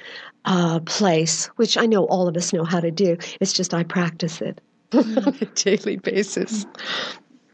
uh, 0.45 0.79
place, 0.81 1.47
which 1.57 1.77
I 1.77 1.85
know 1.85 2.05
all 2.05 2.27
of 2.27 2.37
us 2.37 2.53
know 2.53 2.63
how 2.63 2.79
to 2.79 2.91
do. 2.91 3.17
It's 3.41 3.53
just 3.53 3.73
I 3.73 3.83
practice 3.83 4.41
it 4.41 4.61
on 4.93 5.37
a 5.41 5.45
daily 5.45 5.97
basis. 5.97 6.65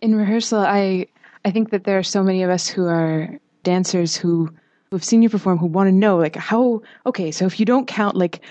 In 0.01 0.15
rehearsal, 0.15 0.59
I 0.59 1.07
I 1.45 1.51
think 1.51 1.71
that 1.71 1.83
there 1.83 1.97
are 1.97 2.03
so 2.03 2.23
many 2.23 2.43
of 2.43 2.49
us 2.49 2.67
who 2.67 2.85
are 2.85 3.39
dancers 3.63 4.15
who 4.15 4.49
who've 4.91 5.03
seen 5.03 5.23
you 5.23 5.29
perform 5.29 5.57
who 5.57 5.65
want 5.65 5.87
to 5.87 5.91
know 5.91 6.17
like 6.17 6.35
how 6.35 6.81
okay 7.05 7.31
so 7.31 7.47
if 7.47 7.59
you 7.59 7.65
don't 7.65 7.87
count 7.87 8.15
like 8.15 8.41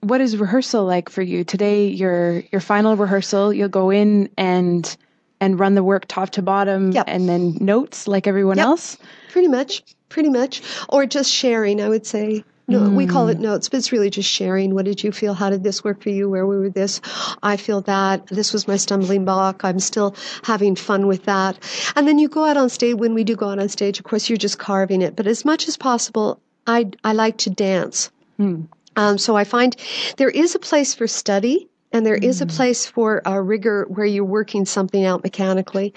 what 0.00 0.20
is 0.20 0.36
rehearsal 0.36 0.84
like 0.84 1.08
for 1.08 1.22
you 1.22 1.44
today 1.44 1.86
your 1.86 2.42
your 2.52 2.60
final 2.60 2.96
rehearsal 2.96 3.52
you'll 3.52 3.68
go 3.68 3.90
in 3.90 4.28
and 4.36 4.96
and 5.40 5.60
run 5.60 5.74
the 5.74 5.84
work 5.84 6.06
top 6.06 6.30
to 6.30 6.42
bottom 6.42 6.92
yep. 6.92 7.04
and 7.08 7.28
then 7.28 7.56
notes 7.60 8.06
like 8.08 8.26
everyone 8.26 8.56
yep. 8.56 8.66
else 8.66 8.98
pretty 9.30 9.48
much 9.48 9.82
pretty 10.08 10.28
much 10.28 10.62
or 10.88 11.06
just 11.06 11.30
sharing 11.30 11.80
i 11.80 11.88
would 11.88 12.06
say 12.06 12.44
no, 12.68 12.80
mm. 12.80 12.94
we 12.96 13.06
call 13.06 13.28
it 13.28 13.36
hmm. 13.36 13.44
notes, 13.44 13.68
but 13.68 13.78
it's 13.78 13.92
really 13.92 14.10
just 14.10 14.28
sharing. 14.28 14.74
What 14.74 14.86
did 14.86 15.04
you 15.04 15.12
feel? 15.12 15.34
How 15.34 15.50
did 15.50 15.62
this 15.62 15.84
work 15.84 16.02
for 16.02 16.10
you? 16.10 16.28
Where 16.28 16.46
we 16.46 16.58
were 16.58 16.68
this? 16.68 17.00
I 17.42 17.56
feel 17.56 17.80
that. 17.82 18.26
This 18.26 18.52
was 18.52 18.66
my 18.66 18.76
stumbling 18.76 19.24
block. 19.24 19.64
I'm 19.64 19.78
still 19.78 20.16
having 20.42 20.74
fun 20.74 21.06
with 21.06 21.24
that. 21.26 21.58
And 21.94 22.08
then 22.08 22.18
you 22.18 22.28
go 22.28 22.44
out 22.44 22.56
on 22.56 22.68
stage. 22.68 22.96
When 22.96 23.14
we 23.14 23.22
do 23.22 23.36
go 23.36 23.50
out 23.50 23.60
on 23.60 23.68
stage, 23.68 24.00
of 24.00 24.04
course, 24.04 24.28
you're 24.28 24.36
just 24.36 24.58
carving 24.58 25.00
it. 25.00 25.14
But 25.14 25.28
as 25.28 25.44
much 25.44 25.68
as 25.68 25.76
possible, 25.76 26.40
I, 26.66 26.90
I 27.04 27.12
like 27.12 27.36
to 27.38 27.50
dance. 27.50 28.10
Mm. 28.40 28.66
Um, 28.96 29.18
so 29.18 29.36
I 29.36 29.44
find 29.44 29.76
there 30.16 30.30
is 30.30 30.54
a 30.54 30.58
place 30.58 30.94
for 30.94 31.06
study 31.06 31.68
and 31.92 32.04
there 32.04 32.18
mm. 32.18 32.24
is 32.24 32.40
a 32.40 32.44
hmm. 32.44 32.50
place 32.50 32.86
for 32.86 33.22
a 33.24 33.40
rigor 33.40 33.86
where 33.88 34.06
you're 34.06 34.24
working 34.24 34.64
something 34.64 35.04
out 35.04 35.22
mechanically. 35.22 35.94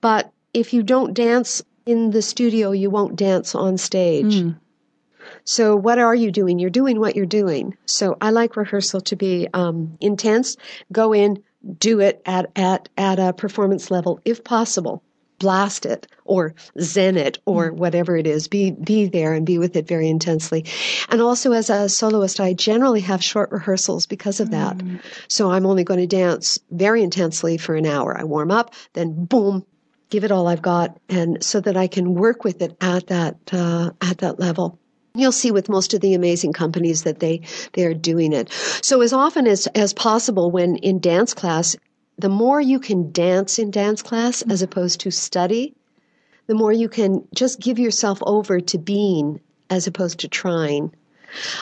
But 0.00 0.32
if 0.54 0.72
you 0.72 0.82
don't 0.82 1.14
dance 1.14 1.62
in 1.84 2.10
the 2.10 2.22
studio, 2.22 2.70
you 2.70 2.90
won't 2.90 3.16
dance 3.16 3.54
on 3.54 3.76
stage. 3.76 4.36
Mm. 4.36 4.58
So, 5.44 5.74
what 5.74 5.98
are 5.98 6.14
you 6.14 6.30
doing? 6.30 6.58
You're 6.58 6.70
doing 6.70 7.00
what 7.00 7.16
you're 7.16 7.26
doing. 7.26 7.76
So, 7.86 8.16
I 8.20 8.30
like 8.30 8.56
rehearsal 8.56 9.00
to 9.02 9.16
be 9.16 9.48
um, 9.54 9.96
intense. 10.00 10.56
Go 10.92 11.12
in, 11.12 11.42
do 11.78 12.00
it 12.00 12.22
at, 12.26 12.50
at, 12.54 12.88
at 12.96 13.18
a 13.18 13.32
performance 13.32 13.90
level 13.90 14.20
if 14.24 14.44
possible. 14.44 15.02
Blast 15.42 15.84
it 15.84 16.06
or 16.24 16.54
zen 16.80 17.16
it 17.16 17.38
or 17.44 17.70
mm. 17.70 17.76
whatever 17.76 18.16
it 18.16 18.26
is. 18.26 18.48
Be, 18.48 18.70
be 18.70 19.06
there 19.06 19.34
and 19.34 19.44
be 19.44 19.58
with 19.58 19.76
it 19.76 19.88
very 19.88 20.08
intensely. 20.08 20.64
And 21.10 21.20
also, 21.20 21.52
as 21.52 21.68
a 21.68 21.88
soloist, 21.88 22.40
I 22.40 22.54
generally 22.54 23.00
have 23.00 23.22
short 23.22 23.50
rehearsals 23.50 24.06
because 24.06 24.38
of 24.40 24.50
that. 24.52 24.78
Mm. 24.78 25.00
So, 25.28 25.50
I'm 25.50 25.66
only 25.66 25.84
going 25.84 26.00
to 26.00 26.06
dance 26.06 26.58
very 26.70 27.02
intensely 27.02 27.58
for 27.58 27.74
an 27.74 27.86
hour. 27.86 28.16
I 28.16 28.24
warm 28.24 28.50
up, 28.50 28.74
then 28.94 29.26
boom, 29.26 29.66
give 30.10 30.24
it 30.24 30.30
all 30.30 30.46
I've 30.46 30.62
got, 30.62 30.98
and 31.08 31.42
so 31.42 31.60
that 31.60 31.76
I 31.76 31.88
can 31.88 32.14
work 32.14 32.44
with 32.44 32.62
it 32.62 32.76
at 32.80 33.08
that 33.08 33.36
uh, 33.52 33.90
at 34.00 34.18
that 34.18 34.38
level. 34.38 34.78
You'll 35.14 35.32
see 35.32 35.50
with 35.50 35.68
most 35.68 35.92
of 35.92 36.00
the 36.00 36.14
amazing 36.14 36.54
companies 36.54 37.02
that 37.02 37.20
they, 37.20 37.42
they 37.74 37.84
are 37.84 37.92
doing 37.92 38.32
it. 38.32 38.50
So 38.80 39.02
as 39.02 39.12
often 39.12 39.46
as, 39.46 39.66
as 39.74 39.92
possible 39.92 40.50
when 40.50 40.76
in 40.76 41.00
dance 41.00 41.34
class, 41.34 41.76
the 42.22 42.28
more 42.28 42.60
you 42.60 42.78
can 42.78 43.10
dance 43.10 43.58
in 43.58 43.72
dance 43.72 44.00
class 44.00 44.42
as 44.42 44.62
mm-hmm. 44.62 44.64
opposed 44.64 45.00
to 45.00 45.10
study, 45.10 45.74
the 46.46 46.54
more 46.54 46.72
you 46.72 46.88
can 46.88 47.26
just 47.34 47.58
give 47.58 47.80
yourself 47.80 48.20
over 48.24 48.60
to 48.60 48.78
being 48.78 49.40
as 49.68 49.88
opposed 49.88 50.20
to 50.20 50.28
trying. 50.28 50.94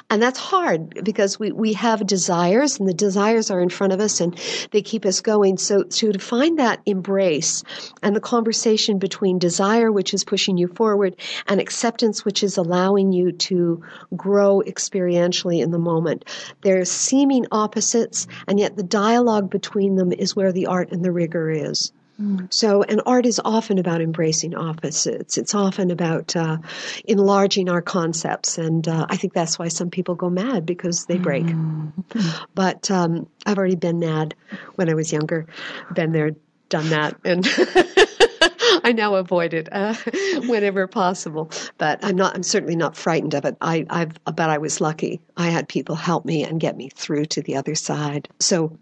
And 0.08 0.22
that's 0.22 0.38
hard 0.38 1.04
because 1.04 1.38
we, 1.38 1.52
we 1.52 1.72
have 1.74 2.06
desires 2.06 2.78
and 2.78 2.88
the 2.88 2.94
desires 2.94 3.50
are 3.50 3.60
in 3.60 3.68
front 3.68 3.92
of 3.92 4.00
us 4.00 4.20
and 4.20 4.38
they 4.70 4.82
keep 4.82 5.04
us 5.04 5.20
going. 5.20 5.58
So, 5.58 5.84
so 5.88 6.12
to 6.12 6.18
find 6.18 6.58
that 6.58 6.80
embrace 6.86 7.62
and 8.02 8.14
the 8.14 8.20
conversation 8.20 8.98
between 8.98 9.38
desire, 9.38 9.90
which 9.92 10.14
is 10.14 10.24
pushing 10.24 10.56
you 10.56 10.68
forward, 10.68 11.16
and 11.46 11.60
acceptance, 11.60 12.24
which 12.24 12.42
is 12.42 12.56
allowing 12.56 13.12
you 13.12 13.32
to 13.32 13.82
grow 14.16 14.62
experientially 14.66 15.62
in 15.62 15.70
the 15.70 15.78
moment. 15.78 16.24
They're 16.62 16.84
seeming 16.84 17.46
opposites, 17.52 18.26
and 18.46 18.58
yet 18.58 18.76
the 18.76 18.82
dialogue 18.82 19.50
between 19.50 19.96
them 19.96 20.12
is 20.12 20.36
where 20.36 20.52
the 20.52 20.66
art 20.66 20.90
and 20.92 21.04
the 21.04 21.12
rigor 21.12 21.50
is. 21.50 21.92
So, 22.50 22.82
and 22.82 23.00
art 23.06 23.24
is 23.24 23.40
often 23.44 23.78
about 23.78 24.00
embracing 24.00 24.54
opposites. 24.54 25.38
It's 25.38 25.54
often 25.54 25.90
about 25.90 26.36
uh, 26.36 26.58
enlarging 27.04 27.68
our 27.68 27.80
concepts, 27.80 28.58
and 28.58 28.86
uh, 28.86 29.06
I 29.08 29.16
think 29.16 29.32
that's 29.32 29.58
why 29.58 29.68
some 29.68 29.90
people 29.90 30.14
go 30.14 30.28
mad 30.28 30.66
because 30.66 31.06
they 31.06 31.18
break. 31.18 31.46
But 32.54 32.90
um, 32.90 33.26
I've 33.46 33.56
already 33.56 33.76
been 33.76 34.00
mad 34.00 34.34
when 34.74 34.90
I 34.90 34.94
was 34.94 35.12
younger, 35.12 35.46
been 35.94 36.12
there, 36.12 36.32
done 36.68 36.90
that, 36.90 37.16
and 37.24 37.46
I 38.84 38.92
now 38.92 39.14
avoid 39.14 39.54
it 39.54 39.68
uh, 39.72 39.94
whenever 40.46 40.86
possible. 40.86 41.50
But 41.78 42.04
I'm 42.04 42.16
not. 42.16 42.34
I'm 42.34 42.42
certainly 42.42 42.76
not 42.76 42.96
frightened 42.96 43.34
of 43.34 43.44
it. 43.46 43.56
I, 43.60 43.86
I've, 43.88 44.12
but 44.24 44.50
I 44.50 44.58
was 44.58 44.80
lucky. 44.80 45.20
I 45.36 45.48
had 45.48 45.68
people 45.68 45.94
help 45.94 46.24
me 46.24 46.44
and 46.44 46.60
get 46.60 46.76
me 46.76 46.90
through 46.90 47.26
to 47.26 47.42
the 47.42 47.56
other 47.56 47.74
side. 47.74 48.28
So. 48.40 48.76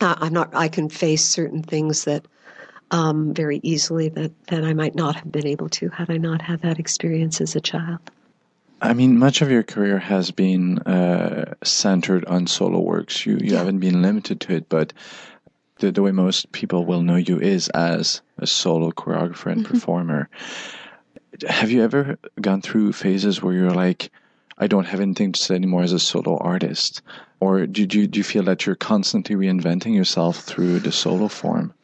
Uh, 0.00 0.16
I'm 0.18 0.32
not. 0.32 0.50
I 0.54 0.66
can 0.66 0.88
face 0.88 1.24
certain 1.24 1.62
things 1.62 2.04
that 2.04 2.26
um, 2.94 3.34
very 3.34 3.58
easily 3.64 4.08
that, 4.10 4.30
that 4.46 4.62
I 4.62 4.72
might 4.72 4.94
not 4.94 5.16
have 5.16 5.32
been 5.32 5.48
able 5.48 5.68
to 5.70 5.88
had 5.88 6.10
I 6.10 6.16
not 6.16 6.40
had 6.40 6.62
that 6.62 6.78
experience 6.78 7.40
as 7.40 7.56
a 7.56 7.60
child. 7.60 7.98
I 8.80 8.92
mean, 8.92 9.18
much 9.18 9.42
of 9.42 9.50
your 9.50 9.64
career 9.64 9.98
has 9.98 10.30
been 10.30 10.78
uh, 10.80 11.54
centered 11.64 12.24
on 12.26 12.46
solo 12.46 12.78
works. 12.78 13.26
You 13.26 13.38
you 13.42 13.56
haven't 13.56 13.80
been 13.80 14.00
limited 14.00 14.40
to 14.42 14.54
it, 14.54 14.68
but 14.68 14.92
the, 15.78 15.90
the 15.90 16.02
way 16.02 16.12
most 16.12 16.52
people 16.52 16.84
will 16.84 17.02
know 17.02 17.16
you 17.16 17.40
is 17.40 17.68
as 17.70 18.20
a 18.38 18.46
solo 18.46 18.92
choreographer 18.92 19.50
and 19.50 19.64
performer. 19.66 20.28
Have 21.48 21.72
you 21.72 21.82
ever 21.82 22.16
gone 22.40 22.62
through 22.62 22.92
phases 22.92 23.42
where 23.42 23.54
you're 23.54 23.72
like, 23.72 24.10
I 24.58 24.68
don't 24.68 24.86
have 24.86 25.00
anything 25.00 25.32
to 25.32 25.40
say 25.40 25.56
anymore 25.56 25.82
as 25.82 25.92
a 25.92 25.98
solo 25.98 26.36
artist? 26.38 27.02
Or 27.40 27.66
do, 27.66 27.86
do, 27.86 28.06
do 28.06 28.20
you 28.20 28.24
feel 28.24 28.44
that 28.44 28.66
you're 28.66 28.76
constantly 28.76 29.34
reinventing 29.34 29.96
yourself 29.96 30.44
through 30.44 30.78
the 30.78 30.92
solo 30.92 31.26
form? 31.26 31.74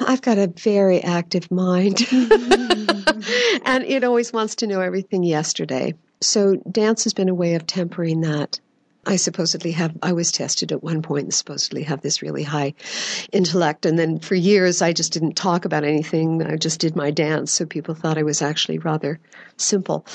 I've 0.00 0.22
got 0.22 0.38
a 0.38 0.46
very 0.46 1.02
active 1.02 1.50
mind, 1.50 1.96
mm-hmm. 1.96 3.60
and 3.64 3.84
it 3.84 4.04
always 4.04 4.32
wants 4.32 4.56
to 4.56 4.66
know 4.66 4.80
everything 4.80 5.22
yesterday. 5.22 5.94
So 6.20 6.56
dance 6.70 7.04
has 7.04 7.14
been 7.14 7.28
a 7.28 7.34
way 7.34 7.54
of 7.54 7.66
tempering 7.66 8.22
that. 8.22 8.60
I 9.06 9.16
supposedly 9.16 9.72
have, 9.72 9.96
I 10.02 10.12
was 10.12 10.32
tested 10.32 10.72
at 10.72 10.82
one 10.82 11.02
point 11.02 11.24
and 11.24 11.34
supposedly 11.34 11.82
have 11.84 12.00
this 12.00 12.22
really 12.22 12.42
high 12.42 12.74
intellect. 13.32 13.86
And 13.86 13.98
then 13.98 14.18
for 14.18 14.34
years, 14.34 14.82
I 14.82 14.92
just 14.92 15.12
didn't 15.12 15.34
talk 15.34 15.64
about 15.64 15.84
anything. 15.84 16.42
I 16.42 16.56
just 16.56 16.80
did 16.80 16.96
my 16.96 17.10
dance. 17.10 17.52
So 17.52 17.66
people 17.66 17.94
thought 17.94 18.18
I 18.18 18.22
was 18.22 18.42
actually 18.42 18.78
rather 18.78 19.20
simple, 19.56 20.06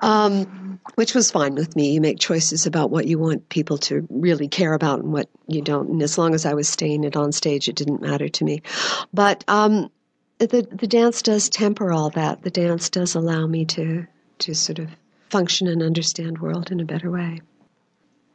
um, 0.00 0.80
which 0.94 1.14
was 1.14 1.30
fine 1.30 1.54
with 1.54 1.76
me. 1.76 1.92
You 1.92 2.00
make 2.00 2.18
choices 2.18 2.66
about 2.66 2.90
what 2.90 3.06
you 3.06 3.18
want 3.18 3.48
people 3.48 3.78
to 3.78 4.06
really 4.10 4.48
care 4.48 4.74
about 4.74 5.00
and 5.00 5.12
what 5.12 5.28
you 5.46 5.62
don't. 5.62 5.88
And 5.90 6.02
as 6.02 6.18
long 6.18 6.34
as 6.34 6.46
I 6.46 6.54
was 6.54 6.68
staying 6.68 7.04
it 7.04 7.16
on 7.16 7.32
stage, 7.32 7.68
it 7.68 7.76
didn't 7.76 8.02
matter 8.02 8.28
to 8.28 8.44
me. 8.44 8.62
But, 9.12 9.44
um, 9.48 9.90
the, 10.38 10.68
the 10.70 10.86
dance 10.86 11.22
does 11.22 11.48
temper 11.48 11.92
all 11.92 12.10
that. 12.10 12.42
The 12.42 12.50
dance 12.50 12.90
does 12.90 13.16
allow 13.16 13.46
me 13.48 13.64
to, 13.66 14.06
to 14.38 14.54
sort 14.54 14.78
of 14.78 14.88
function 15.30 15.66
and 15.66 15.82
understand 15.82 16.38
world 16.38 16.70
in 16.70 16.80
a 16.80 16.84
better 16.84 17.10
way. 17.10 17.40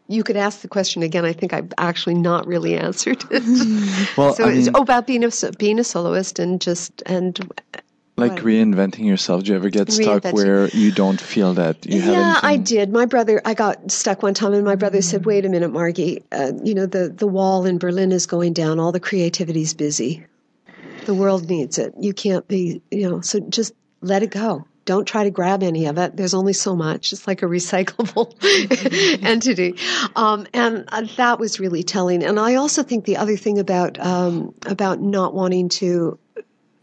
You 0.08 0.24
could 0.24 0.36
ask 0.36 0.62
the 0.62 0.68
question 0.68 1.02
again. 1.02 1.26
I 1.26 1.34
think 1.34 1.54
I've 1.54 1.72
actually 1.78 2.16
not 2.16 2.46
really 2.46 2.76
answered 2.76 3.24
it. 3.32 3.44
Well, 4.18 4.34
so 4.36 4.46
I 4.46 4.52
it's 4.52 4.68
mean, 4.68 4.76
oh, 4.76 4.82
about 4.82 5.08
being 5.08 5.24
a 5.24 5.32
being 5.58 5.80
a 5.80 5.84
soloist 5.84 6.40
and 6.40 6.60
just 6.60 7.02
and 7.06 7.40
like 8.16 8.32
right. 8.32 8.44
reinventing 8.44 9.06
yourself. 9.06 9.44
Do 9.44 9.52
you 9.52 9.56
ever 9.56 9.70
get 9.70 9.92
stuck 9.92 10.26
where 10.26 10.68
you 10.68 10.92
don't 10.92 11.20
feel 11.20 11.54
that 11.56 11.86
you 11.86 12.02
yeah, 12.02 12.40
I 12.44 12.58
did. 12.58 12.92
My 12.92 13.06
brother, 13.06 13.42
I 13.44 13.54
got 13.54 13.92
stuck 13.92 14.22
one 14.22 14.34
time, 14.34 14.54
and 14.54 14.66
my 14.66 14.76
brother 14.76 15.02
said, 15.02 15.26
"Wait 15.26 15.46
a 15.46 15.50
minute, 15.50 15.70
Margie. 15.70 16.24
Uh, 16.32 16.52
you 16.64 16.76
know 16.76 16.86
the 16.86 17.10
the 17.10 17.28
wall 17.28 17.66
in 17.66 17.80
Berlin 17.80 18.12
is 18.12 18.28
going 18.28 18.54
down. 18.54 18.80
All 18.80 18.92
the 18.92 19.00
creativity's 19.00 19.74
busy. 19.74 20.26
The 21.06 21.14
world 21.14 21.50
needs 21.50 21.78
it. 21.78 21.94
You 22.00 22.14
can't 22.14 22.48
be, 22.48 22.82
you 22.92 23.10
know. 23.10 23.22
So 23.22 23.40
just 23.40 23.74
let 24.02 24.22
it 24.22 24.32
go. 24.32 24.66
Don't 24.86 25.06
try 25.06 25.24
to 25.24 25.32
grab 25.32 25.64
any 25.64 25.86
of 25.86 25.98
it. 25.98 26.18
There's 26.18 26.34
only 26.34 26.54
so 26.54 26.76
much. 26.76 27.14
It's 27.14 27.26
like 27.26 27.42
a 27.42 27.46
recyclable 27.46 28.34
entity, 29.24 29.76
um, 30.16 30.46
and 30.54 30.86
uh, 30.90 31.08
that 31.18 31.40
was 31.40 31.60
really 31.60 31.84
telling. 31.84 32.24
And 32.24 32.40
I 32.40 32.56
also 32.56 32.84
think 32.84 33.06
the 33.06 33.18
other 33.18 33.38
thing 33.38 33.60
about 33.60 34.00
um, 34.00 34.54
about 34.66 35.00
not 35.00 35.34
wanting 35.34 35.70
to 35.70 36.20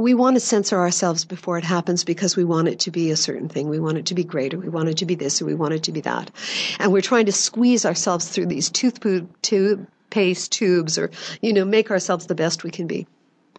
we 0.00 0.14
want 0.14 0.34
to 0.36 0.40
censor 0.40 0.78
ourselves 0.78 1.26
before 1.26 1.58
it 1.58 1.64
happens 1.64 2.04
because 2.04 2.34
we 2.34 2.42
want 2.42 2.68
it 2.68 2.78
to 2.80 2.90
be 2.90 3.10
a 3.10 3.16
certain 3.16 3.50
thing. 3.50 3.68
We 3.68 3.78
want 3.78 3.98
it 3.98 4.06
to 4.06 4.14
be 4.14 4.24
greater. 4.24 4.58
We 4.58 4.70
want 4.70 4.88
it 4.88 4.96
to 4.98 5.04
be 5.04 5.14
this 5.14 5.42
or 5.42 5.44
we 5.44 5.54
want 5.54 5.74
it 5.74 5.82
to 5.84 5.92
be 5.92 6.00
that. 6.00 6.30
And 6.78 6.90
we're 6.90 7.02
trying 7.02 7.26
to 7.26 7.32
squeeze 7.32 7.84
ourselves 7.84 8.26
through 8.26 8.46
these 8.46 8.70
toothpaste 8.70 9.26
tube, 9.42 9.86
paste 10.08 10.52
tubes 10.52 10.96
or, 10.96 11.10
you 11.42 11.52
know, 11.52 11.66
make 11.66 11.90
ourselves 11.90 12.26
the 12.26 12.34
best 12.34 12.64
we 12.64 12.70
can 12.70 12.86
be. 12.86 13.06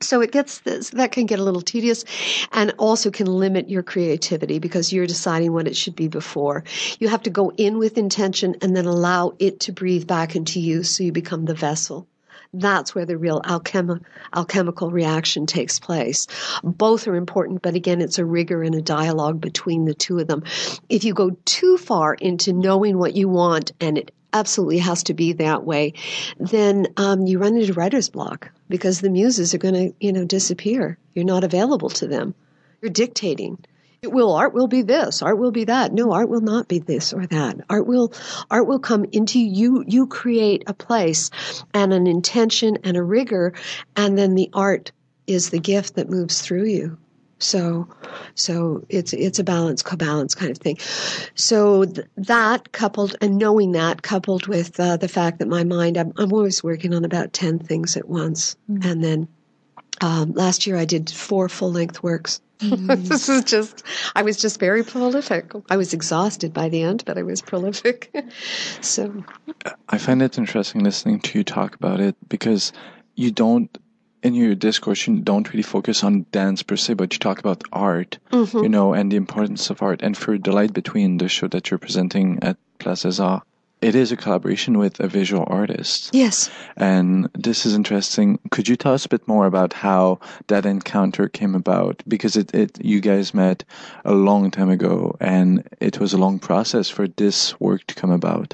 So 0.02 0.22
it 0.22 0.32
gets 0.32 0.60
this, 0.60 0.90
that 0.92 1.12
can 1.12 1.28
get 1.28 1.40
a 1.40 1.44
little 1.44 1.62
tedious 1.62 2.04
and 2.52 2.74
also 2.78 3.12
can 3.12 3.28
limit 3.28 3.70
your 3.70 3.84
creativity 3.84 4.60
because 4.60 4.92
you're 4.92 5.08
deciding 5.08 5.54
what 5.54 5.68
it 5.68 5.76
should 5.76 5.96
be 5.96 6.08
before. 6.08 6.64
You 7.00 7.08
have 7.08 7.24
to 7.24 7.30
go 7.30 7.52
in 7.52 7.78
with 7.78 7.98
intention 7.98 8.56
and 8.62 8.76
then 8.76 8.86
allow 8.86 9.34
it 9.40 9.60
to 9.62 9.72
breathe 9.72 10.08
back 10.08 10.36
into 10.36 10.60
you 10.60 10.84
so 10.84 11.04
you 11.04 11.12
become 11.12 11.46
the 11.46 11.54
vessel. 11.54 12.08
That's 12.54 12.94
where 12.94 13.06
the 13.06 13.18
real 13.18 13.42
alchemi- 13.42 14.04
alchemical 14.36 14.92
reaction 14.92 15.46
takes 15.46 15.80
place. 15.80 16.28
Both 16.64 17.08
are 17.08 17.16
important, 17.16 17.62
but 17.62 17.76
again, 17.76 18.02
it's 18.02 18.20
a 18.20 18.26
rigor 18.26 18.62
and 18.62 18.76
a 18.76 18.82
dialogue 18.82 19.40
between 19.40 19.86
the 19.86 19.94
two 19.94 20.20
of 20.20 20.28
them. 20.28 20.44
If 20.90 21.06
you 21.06 21.14
go 21.14 21.38
too 21.46 21.78
far 21.78 22.14
into 22.14 22.52
knowing 22.52 22.98
what 22.98 23.16
you 23.16 23.30
want 23.30 23.72
and 23.80 23.98
it 23.98 24.12
absolutely 24.34 24.80
has 24.80 25.04
to 25.04 25.14
be 25.14 25.34
that 25.34 25.64
way, 25.64 25.94
then 26.40 26.88
um, 26.98 27.26
you 27.26 27.40
run 27.40 27.58
into 27.58 27.74
writer's 27.74 28.10
block 28.10 28.52
because 28.70 29.02
the 29.02 29.10
muses 29.10 29.54
are 29.54 29.60
going 29.60 29.74
to, 29.74 29.94
you 30.00 30.14
know, 30.14 30.26
disappear. 30.26 30.98
You're 31.14 31.26
not 31.26 31.44
available 31.44 31.90
to 31.90 32.08
them. 32.08 32.34
You're 32.82 32.92
dictating. 32.92 33.58
It 34.02 34.12
will 34.12 34.34
art 34.34 34.56
will 34.56 34.68
be 34.68 34.82
this, 34.82 35.22
art 35.22 35.38
will 35.38 35.52
be 35.52 35.66
that. 35.66 35.94
No, 35.94 36.12
art 36.12 36.28
will 36.28 36.42
not 36.42 36.68
be 36.68 36.80
this 36.80 37.14
or 37.14 37.28
that. 37.28 37.58
Art 37.70 37.86
will 37.86 38.12
art 38.50 38.66
will 38.66 38.80
come 38.80 39.06
into 39.12 39.40
you. 39.40 39.84
You 39.88 40.08
create 40.08 40.64
a 40.66 40.74
place 40.74 41.30
and 41.72 41.94
an 41.94 42.08
intention 42.08 42.80
and 42.84 42.98
a 42.98 43.04
rigor, 43.04 43.54
and 43.96 44.18
then 44.18 44.34
the 44.34 44.50
art 44.54 44.92
is 45.28 45.52
the 45.52 45.60
gift 45.60 45.96
that 45.96 46.10
moves 46.10 46.42
through 46.42 46.66
you. 46.66 46.98
So, 47.42 47.88
so 48.36 48.86
it's 48.90 49.14
it's 49.14 49.40
a 49.40 49.44
balance, 49.44 49.82
co-balance 49.82 50.36
kind 50.36 50.52
of 50.52 50.58
thing. 50.58 50.78
So 51.36 51.86
th- 51.86 52.08
that 52.18 52.72
coupled 52.72 53.16
and 53.20 53.38
knowing 53.38 53.72
that 53.72 54.04
coupled 54.04 54.48
with 54.48 54.80
uh, 54.80 54.98
the 54.98 55.08
fact 55.08 55.40
that 55.40 55.48
my 55.48 55.64
mind, 55.64 55.98
I'm, 55.98 56.14
I'm 56.18 56.32
always 56.32 56.64
working 56.64 56.94
on 56.94 57.04
about 57.04 57.34
ten 57.34 57.60
things 57.60 57.98
at 57.98 58.08
once, 58.08 58.56
and 58.84 59.04
then 59.04 59.28
um, 60.02 60.34
last 60.34 60.66
year 60.68 60.78
I 60.78 60.86
did 60.86 61.10
four 61.10 61.48
full 61.50 61.72
length 61.72 62.04
works. 62.04 62.42
this 62.60 63.28
is 63.28 63.44
just, 63.44 63.84
I 64.16 64.22
was 64.22 64.38
just 64.38 64.60
very 64.60 64.84
prolific. 64.84 65.52
I 65.70 65.78
was 65.78 65.94
exhausted 65.94 66.54
by 66.54 66.70
the 66.70 66.84
end, 66.84 67.04
but 67.06 67.18
I 67.18 67.24
was 67.24 67.42
prolific. 67.42 68.14
so, 68.82 69.24
I 69.90 69.98
find 69.98 70.22
it 70.22 70.38
interesting 70.38 70.84
listening 70.84 71.22
to 71.22 71.40
you 71.40 71.44
talk 71.44 71.74
about 71.76 72.00
it 72.00 72.16
because 72.30 72.72
you 73.16 73.32
don't, 73.32 73.76
in 74.24 74.34
your 74.34 74.56
discourse, 74.56 75.08
you 75.08 75.20
don't 75.20 75.52
really 75.52 75.64
focus 75.64 76.04
on 76.04 76.26
dance 76.32 76.64
per 76.64 76.76
se, 76.76 76.94
but 76.94 77.14
you 77.14 77.20
talk 77.20 77.40
about 77.40 77.64
art, 77.72 78.18
mm-hmm. 78.32 78.64
you 78.64 78.70
know, 78.70 78.94
and 78.94 79.12
the 79.12 79.16
importance 79.16 79.70
of 79.70 79.82
art. 79.82 80.02
And 80.02 80.16
for 80.16 80.38
Delight 80.38 80.74
Between, 80.74 81.18
the 81.18 81.28
show 81.30 81.48
that 81.48 81.70
you're 81.70 81.78
presenting 81.78 82.40
at 82.42 82.58
Arts, 82.86 83.06
it 83.82 83.96
is 83.96 84.12
a 84.12 84.18
collaboration 84.18 84.78
with 84.78 85.00
a 85.00 85.08
visual 85.08 85.44
artist. 85.48 86.14
yes. 86.14 86.52
And 86.78 87.30
this 87.34 87.66
is 87.66 87.74
interesting. 87.74 88.40
Could 88.52 88.68
you 88.68 88.76
tell 88.76 88.94
us 88.94 89.06
a 89.06 89.10
bit 89.10 89.28
more 89.28 89.48
about 89.48 89.74
how 89.74 90.20
that 90.48 90.68
encounter 90.68 91.28
came 91.28 91.56
about? 91.56 92.04
Because 92.08 92.36
it, 92.36 92.54
it 92.54 92.84
you 92.84 93.02
guys 93.02 93.34
met 93.34 93.64
a 94.06 94.14
long 94.14 94.52
time 94.52 94.70
ago 94.70 95.18
and 95.20 95.68
it 95.80 96.00
was 96.00 96.14
a 96.14 96.18
long 96.20 96.38
process 96.38 96.90
for 96.90 97.08
this 97.08 97.60
work 97.60 97.86
to 97.88 97.96
come 97.96 98.12
about. 98.12 98.54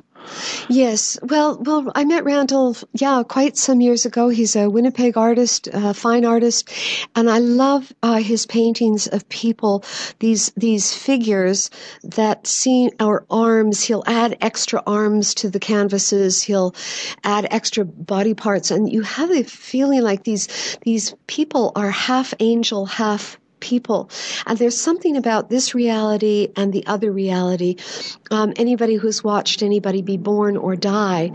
Yes. 0.70 1.18
Well, 1.22 1.58
well, 1.62 1.92
I 1.96 2.04
met 2.06 2.24
Randall, 2.24 2.76
yeah, 2.94 3.24
quite 3.28 3.58
some 3.58 3.82
years 3.82 4.06
ago. 4.06 4.30
He's 4.30 4.56
a 4.56 4.70
Winnipeg 4.70 5.18
artist, 5.18 5.68
a 5.72 5.94
fine 5.94 6.26
artist, 6.26 6.70
and 7.16 7.30
I 7.30 7.40
love 7.40 7.92
uh, 8.04 8.16
his 8.16 8.46
paintings 8.46 9.08
of 9.08 9.28
people. 9.30 9.84
These 10.20 10.52
these 10.58 10.94
figures 10.94 11.70
that 12.04 12.48
see 12.48 12.92
our 13.00 13.26
arms. 13.30 13.84
He'll 13.84 14.04
add 14.06 14.38
extra 14.42 14.82
arms 14.86 15.34
to 15.36 15.50
the 15.50 15.60
canvases. 15.60 16.42
He'll 16.44 16.76
add 17.24 17.48
extra 17.50 17.86
body 17.86 18.34
parts, 18.34 18.72
and 18.72 18.92
you 18.92 19.02
have 19.02 19.32
a 19.32 19.44
feeling 19.44 20.02
like 20.02 20.24
these 20.24 20.78
these 20.82 21.16
people 21.28 21.72
are 21.76 21.92
half 21.92 22.34
angel, 22.40 22.86
half 22.86 23.38
people. 23.60 24.10
And 24.46 24.58
there's 24.58 24.80
something 24.80 25.18
about 25.18 25.50
this 25.50 25.74
reality 25.74 26.50
and 26.56 26.72
the 26.72 26.86
other 26.88 27.12
reality. 27.12 27.76
Um, 28.32 28.54
anybody 28.56 28.96
who's 28.96 29.24
watched 29.24 29.64
anybody 29.64 30.02
be 30.02 30.18
born 30.18 30.58
or 30.58 30.76
die 30.76 31.32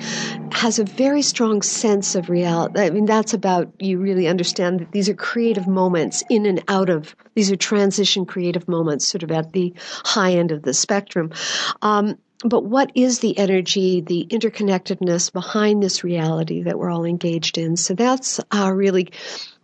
has 0.52 0.78
a 0.78 0.84
very 0.84 1.22
strong 1.22 1.62
sense 1.62 2.14
of 2.14 2.28
reality. 2.28 2.80
I 2.80 2.90
mean, 2.90 3.06
that's 3.06 3.34
about 3.34 3.72
you 3.80 3.98
really 3.98 4.28
understand 4.28 4.80
that 4.80 4.92
these 4.92 5.08
are 5.08 5.14
creative 5.14 5.66
moments 5.66 6.22
in 6.30 6.46
and 6.46 6.62
out 6.68 6.88
of, 6.88 7.16
these 7.34 7.50
are 7.50 7.56
transition 7.56 8.26
creative 8.26 8.68
moments, 8.68 9.08
sort 9.08 9.22
of 9.22 9.30
at 9.30 9.52
the 9.52 9.74
high 10.04 10.32
end 10.32 10.52
of 10.52 10.62
the 10.62 10.74
spectrum. 10.74 11.32
Um, 11.80 12.18
but 12.44 12.64
what 12.64 12.90
is 12.94 13.20
the 13.20 13.38
energy, 13.38 14.00
the 14.00 14.26
interconnectedness 14.28 15.32
behind 15.32 15.82
this 15.82 16.02
reality 16.02 16.62
that 16.64 16.78
we're 16.78 16.90
all 16.90 17.04
engaged 17.04 17.56
in? 17.56 17.76
So 17.76 17.94
that's 17.94 18.40
uh, 18.52 18.72
really, 18.72 19.10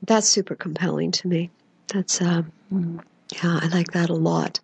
that's 0.07 0.29
super 0.29 0.55
compelling 0.55 1.11
to 1.13 1.29
me. 1.29 1.51
That's 1.93 2.23
uh. 2.23 2.43
Mm 2.73 3.01
yeah, 3.31 3.61
I 3.63 3.67
like 3.69 3.93
that 3.93 4.09
a 4.09 4.15
lot. 4.15 4.59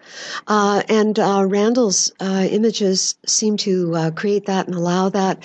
Uh, 0.47 0.83
and 0.89 1.19
uh, 1.19 1.45
Randall's 1.47 2.12
uh, 2.19 2.47
images 2.51 3.15
seem 3.27 3.59
to 3.59 3.95
uh, 3.95 4.11
create 4.12 4.47
that 4.47 4.67
and 4.67 4.75
allow 4.75 5.11
that. 5.11 5.45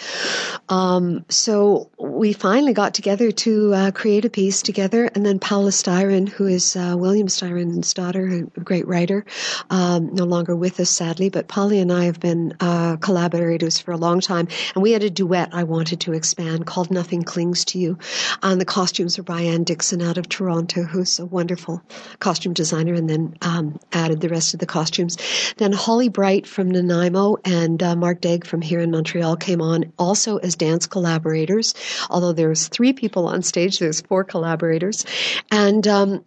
Um, 0.69 1.25
so 1.27 1.89
we 1.99 2.31
finally 2.31 2.71
got 2.71 2.93
together 2.93 3.31
to 3.31 3.73
uh, 3.73 3.91
create 3.91 4.23
a 4.23 4.29
piece 4.29 4.61
together. 4.61 5.09
And 5.13 5.25
then 5.25 5.37
Paula 5.37 5.71
Styron, 5.71 6.29
who 6.29 6.47
is 6.47 6.77
uh, 6.77 6.95
William 6.97 7.27
Styron's 7.27 7.93
daughter, 7.93 8.47
a 8.55 8.59
great 8.61 8.87
writer, 8.87 9.25
um, 9.69 10.13
no 10.13 10.23
longer 10.23 10.55
with 10.55 10.79
us, 10.79 10.89
sadly, 10.89 11.27
but 11.29 11.49
Polly 11.49 11.79
and 11.79 11.91
I 11.91 12.05
have 12.05 12.21
been 12.21 12.53
collaborators 13.01 13.79
for 13.79 13.91
a 13.91 13.97
long 13.97 14.21
time. 14.21 14.47
And 14.75 14.81
we 14.81 14.93
had 14.93 15.03
a 15.03 15.09
duet 15.09 15.49
I 15.51 15.63
wanted 15.63 15.99
to 16.01 16.13
expand 16.13 16.65
called 16.65 16.89
Nothing 16.89 17.23
Clings 17.23 17.65
to 17.65 17.79
You. 17.79 17.97
And 18.41 18.61
the 18.61 18.65
costumes 18.65 19.19
are 19.19 19.23
by 19.23 19.41
Ann 19.41 19.65
Dixon 19.65 20.01
out 20.01 20.17
of 20.17 20.29
Toronto, 20.29 20.83
who's 20.83 21.19
a 21.19 21.25
wonderful 21.25 21.81
costume 22.19 22.53
designer. 22.53 22.93
And 23.09 23.33
then 23.33 23.37
um, 23.41 23.79
added 23.91 24.21
the 24.21 24.29
rest 24.29 24.53
of 24.53 24.59
the 24.59 24.65
costumes. 24.65 25.17
Then 25.57 25.71
Holly 25.71 26.09
Bright 26.09 26.47
from 26.47 26.71
Nanaimo 26.71 27.37
and 27.43 27.81
uh, 27.81 27.95
Mark 27.95 28.21
Degg 28.21 28.45
from 28.45 28.61
here 28.61 28.79
in 28.79 28.91
Montreal 28.91 29.37
came 29.37 29.61
on 29.61 29.91
also 29.97 30.37
as 30.37 30.55
dance 30.55 30.87
collaborators. 30.87 31.73
Although 32.09 32.33
there's 32.33 32.67
three 32.67 32.93
people 32.93 33.27
on 33.27 33.41
stage, 33.41 33.79
there's 33.79 34.01
four 34.01 34.23
collaborators, 34.23 35.05
and 35.51 35.87
um, 35.87 36.25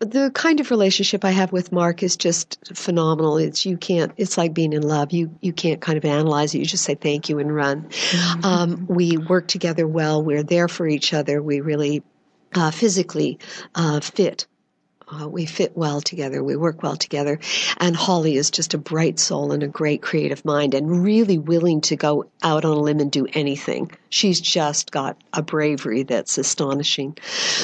the 0.00 0.30
kind 0.34 0.60
of 0.60 0.70
relationship 0.70 1.24
I 1.24 1.30
have 1.30 1.52
with 1.52 1.72
Mark 1.72 2.02
is 2.02 2.16
just 2.16 2.58
phenomenal. 2.74 3.38
It's 3.38 3.64
you 3.64 3.76
can't. 3.76 4.12
It's 4.16 4.36
like 4.36 4.54
being 4.54 4.72
in 4.72 4.82
love. 4.82 5.12
You 5.12 5.36
you 5.40 5.52
can't 5.52 5.80
kind 5.80 5.96
of 5.96 6.04
analyze 6.04 6.54
it. 6.54 6.58
You 6.58 6.66
just 6.66 6.84
say 6.84 6.94
thank 6.94 7.28
you 7.28 7.38
and 7.38 7.54
run. 7.54 7.84
Mm-hmm. 7.84 8.44
Um, 8.44 8.86
we 8.88 9.16
work 9.16 9.48
together 9.48 9.86
well. 9.86 10.22
We're 10.22 10.42
there 10.42 10.68
for 10.68 10.86
each 10.86 11.14
other. 11.14 11.42
We 11.42 11.60
really 11.60 12.02
uh, 12.54 12.70
physically 12.70 13.38
uh, 13.74 14.00
fit 14.00 14.46
uh, 15.12 15.28
we 15.28 15.46
fit 15.46 15.76
well 15.76 16.00
together. 16.00 16.42
We 16.42 16.56
work 16.56 16.82
well 16.82 16.96
together. 16.96 17.38
And 17.78 17.94
Holly 17.94 18.36
is 18.36 18.50
just 18.50 18.74
a 18.74 18.78
bright 18.78 19.18
soul 19.18 19.52
and 19.52 19.62
a 19.62 19.68
great 19.68 20.02
creative 20.02 20.44
mind 20.44 20.74
and 20.74 21.02
really 21.02 21.38
willing 21.38 21.80
to 21.82 21.96
go 21.96 22.30
out 22.42 22.64
on 22.64 22.72
a 22.72 22.80
limb 22.80 23.00
and 23.00 23.10
do 23.10 23.26
anything. 23.32 23.90
She's 24.12 24.42
just 24.42 24.90
got 24.90 25.16
a 25.32 25.42
bravery 25.42 26.02
that's 26.02 26.36
astonishing. 26.36 27.16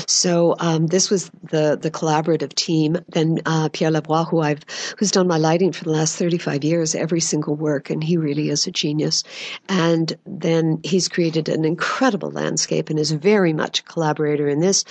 So 0.06 0.56
um, 0.58 0.86
this 0.86 1.10
was 1.10 1.30
the 1.50 1.78
the 1.80 1.90
collaborative 1.90 2.54
team. 2.54 2.96
Then 3.10 3.40
uh, 3.44 3.68
Pierre 3.70 3.90
Lavoie, 3.90 4.26
who 4.26 4.40
I've 4.40 4.62
who's 4.98 5.10
done 5.10 5.28
my 5.28 5.36
lighting 5.36 5.72
for 5.72 5.84
the 5.84 5.90
last 5.90 6.16
35 6.16 6.64
years, 6.64 6.94
every 6.94 7.20
single 7.20 7.54
work, 7.54 7.90
and 7.90 8.02
he 8.02 8.16
really 8.16 8.48
is 8.48 8.66
a 8.66 8.70
genius. 8.70 9.24
And 9.68 10.16
then 10.26 10.80
he's 10.82 11.06
created 11.06 11.50
an 11.50 11.66
incredible 11.66 12.30
landscape 12.30 12.88
and 12.88 12.98
is 12.98 13.10
very 13.10 13.52
much 13.52 13.80
a 13.80 13.82
collaborator 13.84 14.48
in 14.48 14.60
this. 14.60 14.86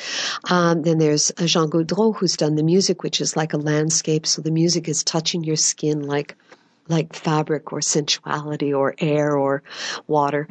Um, 0.52 0.84
then 0.84 1.00
there's 1.00 1.32
Jean 1.46 1.72
Gaudreau, 1.72 2.16
who's 2.16 2.38
done 2.38 2.56
the 2.56 2.64
music, 2.64 3.02
which 3.02 3.20
is 3.20 3.36
like 3.36 3.54
a 3.54 3.58
landscape. 3.58 4.28
So 4.28 4.44
the 4.44 4.52
music 4.52 4.88
is 4.88 5.04
touching 5.04 5.44
your 5.44 5.56
skin 5.56 6.04
like 6.04 6.38
like 6.90 7.14
fabric 7.14 7.72
or 7.74 7.82
sensuality 7.82 8.74
or 8.74 8.96
air 9.00 9.38
or 9.38 9.64
water. 10.08 10.48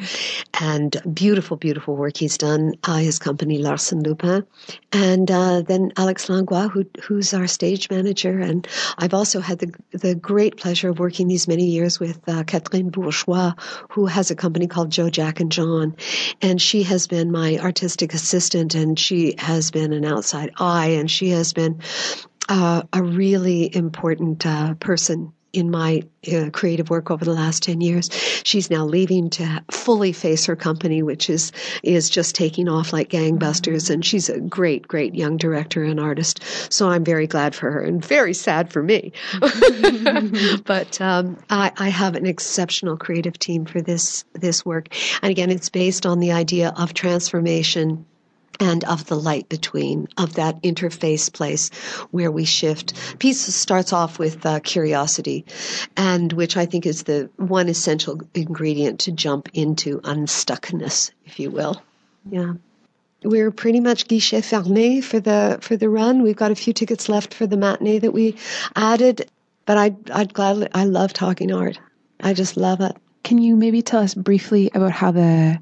And 0.60 0.96
beautiful, 1.12 1.56
beautiful 1.56 1.96
work 1.96 2.16
he's 2.16 2.38
done. 2.38 2.74
Uh, 2.84 2.96
his 2.96 3.18
company, 3.18 3.58
Larsen 3.58 4.02
Lupin. 4.02 4.46
And 4.92 5.30
uh, 5.30 5.62
then 5.62 5.92
Alex 5.96 6.28
Langlois, 6.28 6.68
who, 6.68 6.84
who's 7.02 7.34
our 7.34 7.46
stage 7.46 7.90
manager. 7.90 8.38
And 8.38 8.66
I've 8.98 9.14
also 9.14 9.40
had 9.40 9.58
the, 9.58 9.72
the 9.92 10.14
great 10.14 10.56
pleasure 10.56 10.90
of 10.90 10.98
working 10.98 11.28
these 11.28 11.48
many 11.48 11.66
years 11.66 12.00
with 12.00 12.20
uh, 12.28 12.44
Catherine 12.44 12.90
Bourgeois, 12.90 13.52
who 13.90 14.06
has 14.06 14.30
a 14.30 14.36
company 14.36 14.66
called 14.66 14.90
Joe, 14.90 15.10
Jack, 15.10 15.40
and 15.40 15.52
John. 15.52 15.96
And 16.42 16.60
she 16.60 16.82
has 16.84 17.06
been 17.06 17.30
my 17.30 17.58
artistic 17.58 18.14
assistant 18.14 18.74
and 18.74 18.98
she 18.98 19.34
has 19.38 19.70
been 19.70 19.92
an 19.92 20.04
outside 20.04 20.52
eye 20.58 20.88
and 20.88 21.10
she 21.10 21.30
has 21.30 21.52
been 21.52 21.80
uh, 22.48 22.82
a 22.92 23.02
really 23.02 23.74
important 23.74 24.46
uh, 24.46 24.74
person 24.74 25.32
in 25.56 25.70
my 25.70 26.02
uh, 26.32 26.50
creative 26.52 26.90
work 26.90 27.10
over 27.10 27.24
the 27.24 27.32
last 27.32 27.62
10 27.62 27.80
years. 27.80 28.10
She's 28.44 28.70
now 28.70 28.84
leaving 28.84 29.30
to 29.30 29.64
fully 29.70 30.12
face 30.12 30.46
her 30.46 30.56
company, 30.56 31.02
which 31.02 31.30
is, 31.30 31.52
is 31.82 32.10
just 32.10 32.34
taking 32.34 32.68
off 32.68 32.92
like 32.92 33.10
gangbusters. 33.10 33.90
And 33.90 34.04
she's 34.04 34.28
a 34.28 34.40
great, 34.40 34.86
great 34.86 35.14
young 35.14 35.36
director 35.36 35.82
and 35.82 35.98
artist. 36.00 36.42
So 36.72 36.88
I'm 36.90 37.04
very 37.04 37.26
glad 37.26 37.54
for 37.54 37.70
her 37.70 37.80
and 37.80 38.04
very 38.04 38.34
sad 38.34 38.72
for 38.72 38.82
me. 38.82 39.12
but 40.64 41.00
um, 41.00 41.38
I, 41.50 41.72
I 41.76 41.88
have 41.88 42.14
an 42.16 42.26
exceptional 42.26 42.96
creative 42.96 43.38
team 43.38 43.64
for 43.64 43.80
this, 43.80 44.24
this 44.34 44.64
work. 44.64 44.88
And 45.22 45.30
again, 45.30 45.50
it's 45.50 45.70
based 45.70 46.06
on 46.06 46.20
the 46.20 46.32
idea 46.32 46.72
of 46.76 46.94
transformation 46.94 48.04
and 48.60 48.84
of 48.84 49.06
the 49.06 49.16
light 49.16 49.48
between, 49.48 50.08
of 50.16 50.34
that 50.34 50.62
interface 50.62 51.32
place 51.32 51.68
where 52.10 52.30
we 52.30 52.44
shift. 52.44 52.94
Piece 53.18 53.40
starts 53.54 53.92
off 53.92 54.18
with 54.18 54.44
uh, 54.44 54.60
curiosity, 54.60 55.44
and 55.96 56.32
which 56.32 56.56
I 56.56 56.66
think 56.66 56.86
is 56.86 57.04
the 57.04 57.30
one 57.36 57.68
essential 57.68 58.20
ingredient 58.34 59.00
to 59.00 59.12
jump 59.12 59.48
into 59.54 60.00
unstuckness, 60.00 61.10
if 61.24 61.38
you 61.38 61.50
will. 61.50 61.80
Yeah. 62.30 62.54
We're 63.24 63.50
pretty 63.50 63.80
much 63.80 64.08
guichet 64.08 64.42
fermé 64.42 65.02
for 65.02 65.20
the 65.20 65.58
for 65.60 65.76
the 65.76 65.88
run. 65.88 66.22
We've 66.22 66.36
got 66.36 66.50
a 66.50 66.54
few 66.54 66.72
tickets 66.72 67.08
left 67.08 67.34
for 67.34 67.46
the 67.46 67.56
matinee 67.56 67.98
that 67.98 68.12
we 68.12 68.36
added, 68.76 69.30
but 69.64 69.78
I'd 69.78 70.10
I'd 70.10 70.34
gladly 70.34 70.68
I 70.74 70.84
love 70.84 71.12
talking 71.12 71.52
art. 71.52 71.80
I 72.20 72.34
just 72.34 72.56
love 72.56 72.80
it. 72.80 72.96
Can 73.24 73.38
you 73.38 73.56
maybe 73.56 73.82
tell 73.82 74.02
us 74.02 74.14
briefly 74.14 74.70
about 74.74 74.92
how 74.92 75.10
the 75.10 75.58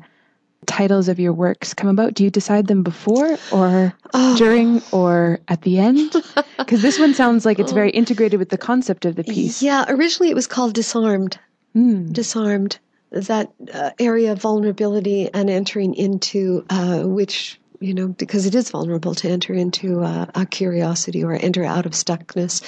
titles 0.65 1.09
of 1.09 1.21
your 1.21 1.33
works 1.33 1.75
come 1.75 1.89
about? 1.89 2.15
Do 2.15 2.25
you 2.25 2.31
decide 2.31 2.67
them 2.67 2.83
before 2.83 3.39
or 3.53 3.95
oh. 4.13 4.37
during 4.37 4.83
or 4.93 5.41
at 5.49 5.63
the 5.63 5.79
end? 5.79 6.15
Because 6.57 6.83
this 6.83 6.99
one 6.99 7.13
sounds 7.15 7.45
like 7.45 7.59
it's 7.59 7.73
very 7.73 7.91
integrated 7.91 8.39
with 8.39 8.49
the 8.49 8.57
concept 8.57 9.05
of 9.05 9.17
the 9.17 9.25
piece. 9.25 9.61
Yeah, 9.61 9.85
originally 9.89 10.31
it 10.31 10.35
was 10.35 10.47
called 10.47 10.73
Disarmed. 10.73 11.39
Mm. 11.77 12.13
Disarmed. 12.13 12.79
That 13.11 13.53
uh, 13.73 13.91
area 13.99 14.33
of 14.33 14.41
vulnerability 14.41 15.29
and 15.35 15.51
entering 15.51 15.95
into 15.95 16.65
uh, 16.71 17.03
which 17.03 17.61
you 17.85 17.93
know, 17.93 18.09
because 18.09 18.47
it 18.47 18.55
is 18.55 18.71
vulnerable 18.71 19.15
to 19.15 19.29
enter 19.29 19.53
into 19.53 20.03
uh, 20.03 20.25
a 20.35 20.47
curiosity 20.47 21.23
or 21.23 21.35
enter 21.35 21.65
out 21.65 21.85
of 21.85 21.93
stuckness. 21.93 22.63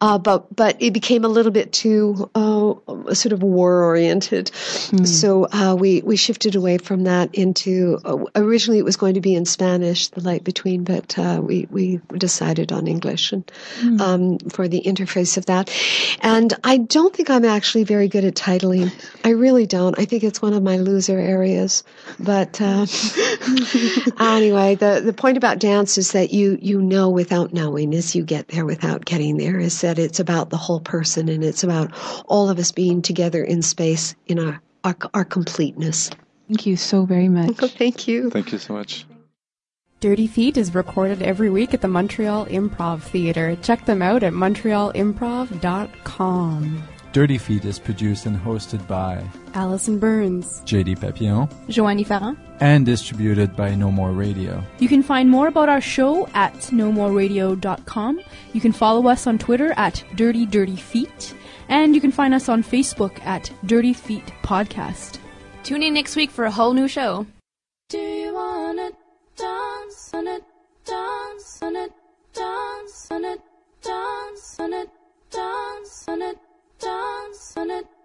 Uh, 0.00 0.18
but 0.18 0.54
but 0.54 0.76
it 0.80 0.92
became 0.92 1.24
a 1.24 1.28
little 1.28 1.52
bit 1.52 1.72
too 1.72 2.28
uh, 2.34 2.74
sort 3.14 3.32
of 3.32 3.42
war 3.42 3.84
oriented, 3.84 4.46
mm. 4.46 5.06
so 5.06 5.46
uh, 5.52 5.76
we 5.78 6.02
we 6.02 6.16
shifted 6.16 6.56
away 6.56 6.78
from 6.78 7.04
that 7.04 7.34
into 7.34 7.98
uh, 8.04 8.18
originally 8.34 8.78
it 8.80 8.84
was 8.84 8.96
going 8.96 9.14
to 9.14 9.20
be 9.20 9.34
in 9.34 9.44
Spanish, 9.44 10.08
the 10.08 10.20
light 10.20 10.42
between, 10.42 10.82
but 10.82 11.16
uh, 11.16 11.40
we 11.42 11.68
we 11.70 12.00
decided 12.18 12.72
on 12.72 12.88
English 12.88 13.32
and 13.32 13.46
mm. 13.80 14.00
um, 14.00 14.38
for 14.50 14.66
the 14.66 14.82
interface 14.84 15.36
of 15.36 15.46
that. 15.46 15.70
And 16.20 16.52
I 16.64 16.78
don't 16.78 17.14
think 17.14 17.30
I'm 17.30 17.44
actually 17.44 17.84
very 17.84 18.08
good 18.08 18.24
at 18.24 18.34
titling. 18.34 18.90
I 19.24 19.30
really 19.30 19.66
don't. 19.66 19.96
I 19.98 20.06
think 20.06 20.24
it's 20.24 20.42
one 20.42 20.54
of 20.54 20.62
my 20.62 20.78
loser 20.78 21.18
areas. 21.18 21.84
But 22.18 22.60
anyway 24.20 24.55
anyway, 24.56 24.74
the, 24.74 25.00
the 25.00 25.12
point 25.12 25.36
about 25.36 25.58
dance 25.58 25.98
is 25.98 26.12
that 26.12 26.32
you, 26.32 26.58
you 26.60 26.80
know 26.80 27.10
without 27.10 27.52
knowing 27.52 27.94
as 27.94 28.14
you 28.14 28.24
get 28.24 28.48
there 28.48 28.64
without 28.64 29.04
getting 29.04 29.36
there 29.36 29.58
is 29.58 29.80
that 29.80 29.98
it's 29.98 30.20
about 30.20 30.50
the 30.50 30.56
whole 30.56 30.80
person 30.80 31.28
and 31.28 31.44
it's 31.44 31.62
about 31.62 31.92
all 32.26 32.48
of 32.48 32.58
us 32.58 32.72
being 32.72 33.02
together 33.02 33.44
in 33.44 33.62
space 33.62 34.14
in 34.26 34.38
our, 34.38 34.60
our, 34.84 34.96
our 35.14 35.24
completeness. 35.24 36.10
Thank 36.48 36.66
you 36.66 36.76
so 36.76 37.04
very 37.04 37.28
much. 37.28 37.56
thank 37.56 38.08
you. 38.08 38.30
Thank 38.30 38.52
you 38.52 38.58
so 38.58 38.72
much. 38.72 39.06
Dirty 40.00 40.26
Feet 40.26 40.58
is 40.58 40.74
recorded 40.74 41.22
every 41.22 41.48
week 41.48 41.72
at 41.72 41.80
the 41.80 41.88
Montreal 41.88 42.44
Improv 42.46 43.02
Theatre. 43.02 43.56
Check 43.56 43.86
them 43.86 44.02
out 44.02 44.22
at 44.22 44.34
montrealimprov.com. 44.34 46.95
Dirty 47.16 47.38
Feet 47.38 47.64
is 47.64 47.78
produced 47.78 48.26
and 48.26 48.36
hosted 48.36 48.86
by 48.86 49.24
Allison 49.54 49.98
Burns, 49.98 50.60
JD 50.66 51.00
Papillon, 51.00 51.48
Joanie 51.66 52.04
Ferrand, 52.04 52.36
and 52.60 52.84
distributed 52.84 53.56
by 53.56 53.74
No 53.74 53.90
More 53.90 54.12
Radio. 54.12 54.62
You 54.80 54.86
can 54.86 55.02
find 55.02 55.30
more 55.30 55.48
about 55.48 55.70
our 55.70 55.80
show 55.80 56.26
at 56.34 56.52
nomoreradio.com. 56.52 58.20
You 58.52 58.60
can 58.60 58.72
follow 58.72 59.08
us 59.08 59.26
on 59.26 59.38
Twitter 59.38 59.72
at 59.78 60.04
Dirty 60.14 60.44
Dirty 60.44 60.76
Feet, 60.76 61.34
and 61.70 61.94
you 61.94 62.02
can 62.02 62.12
find 62.12 62.34
us 62.34 62.50
on 62.50 62.62
Facebook 62.62 63.18
at 63.24 63.50
Dirty 63.64 63.94
Feet 63.94 64.30
Podcast. 64.42 65.18
Tune 65.62 65.82
in 65.82 65.94
next 65.94 66.16
week 66.16 66.30
for 66.30 66.44
a 66.44 66.50
whole 66.50 66.74
new 66.74 66.86
show. 66.86 67.26
Do 67.88 67.96
you 67.96 68.34
wanna 68.34 68.90
dance 69.38 70.10
on 70.12 70.28
it, 70.28 70.42
dance 70.84 71.62
on 71.62 71.76
it, 71.76 71.92
dance 72.34 73.08
on 73.10 73.24
it? 73.24 73.40
was 75.86 76.04
on 76.08 76.22
a 76.22 76.45
dance 76.78 77.56
on 77.56 77.70
it. 77.70 77.95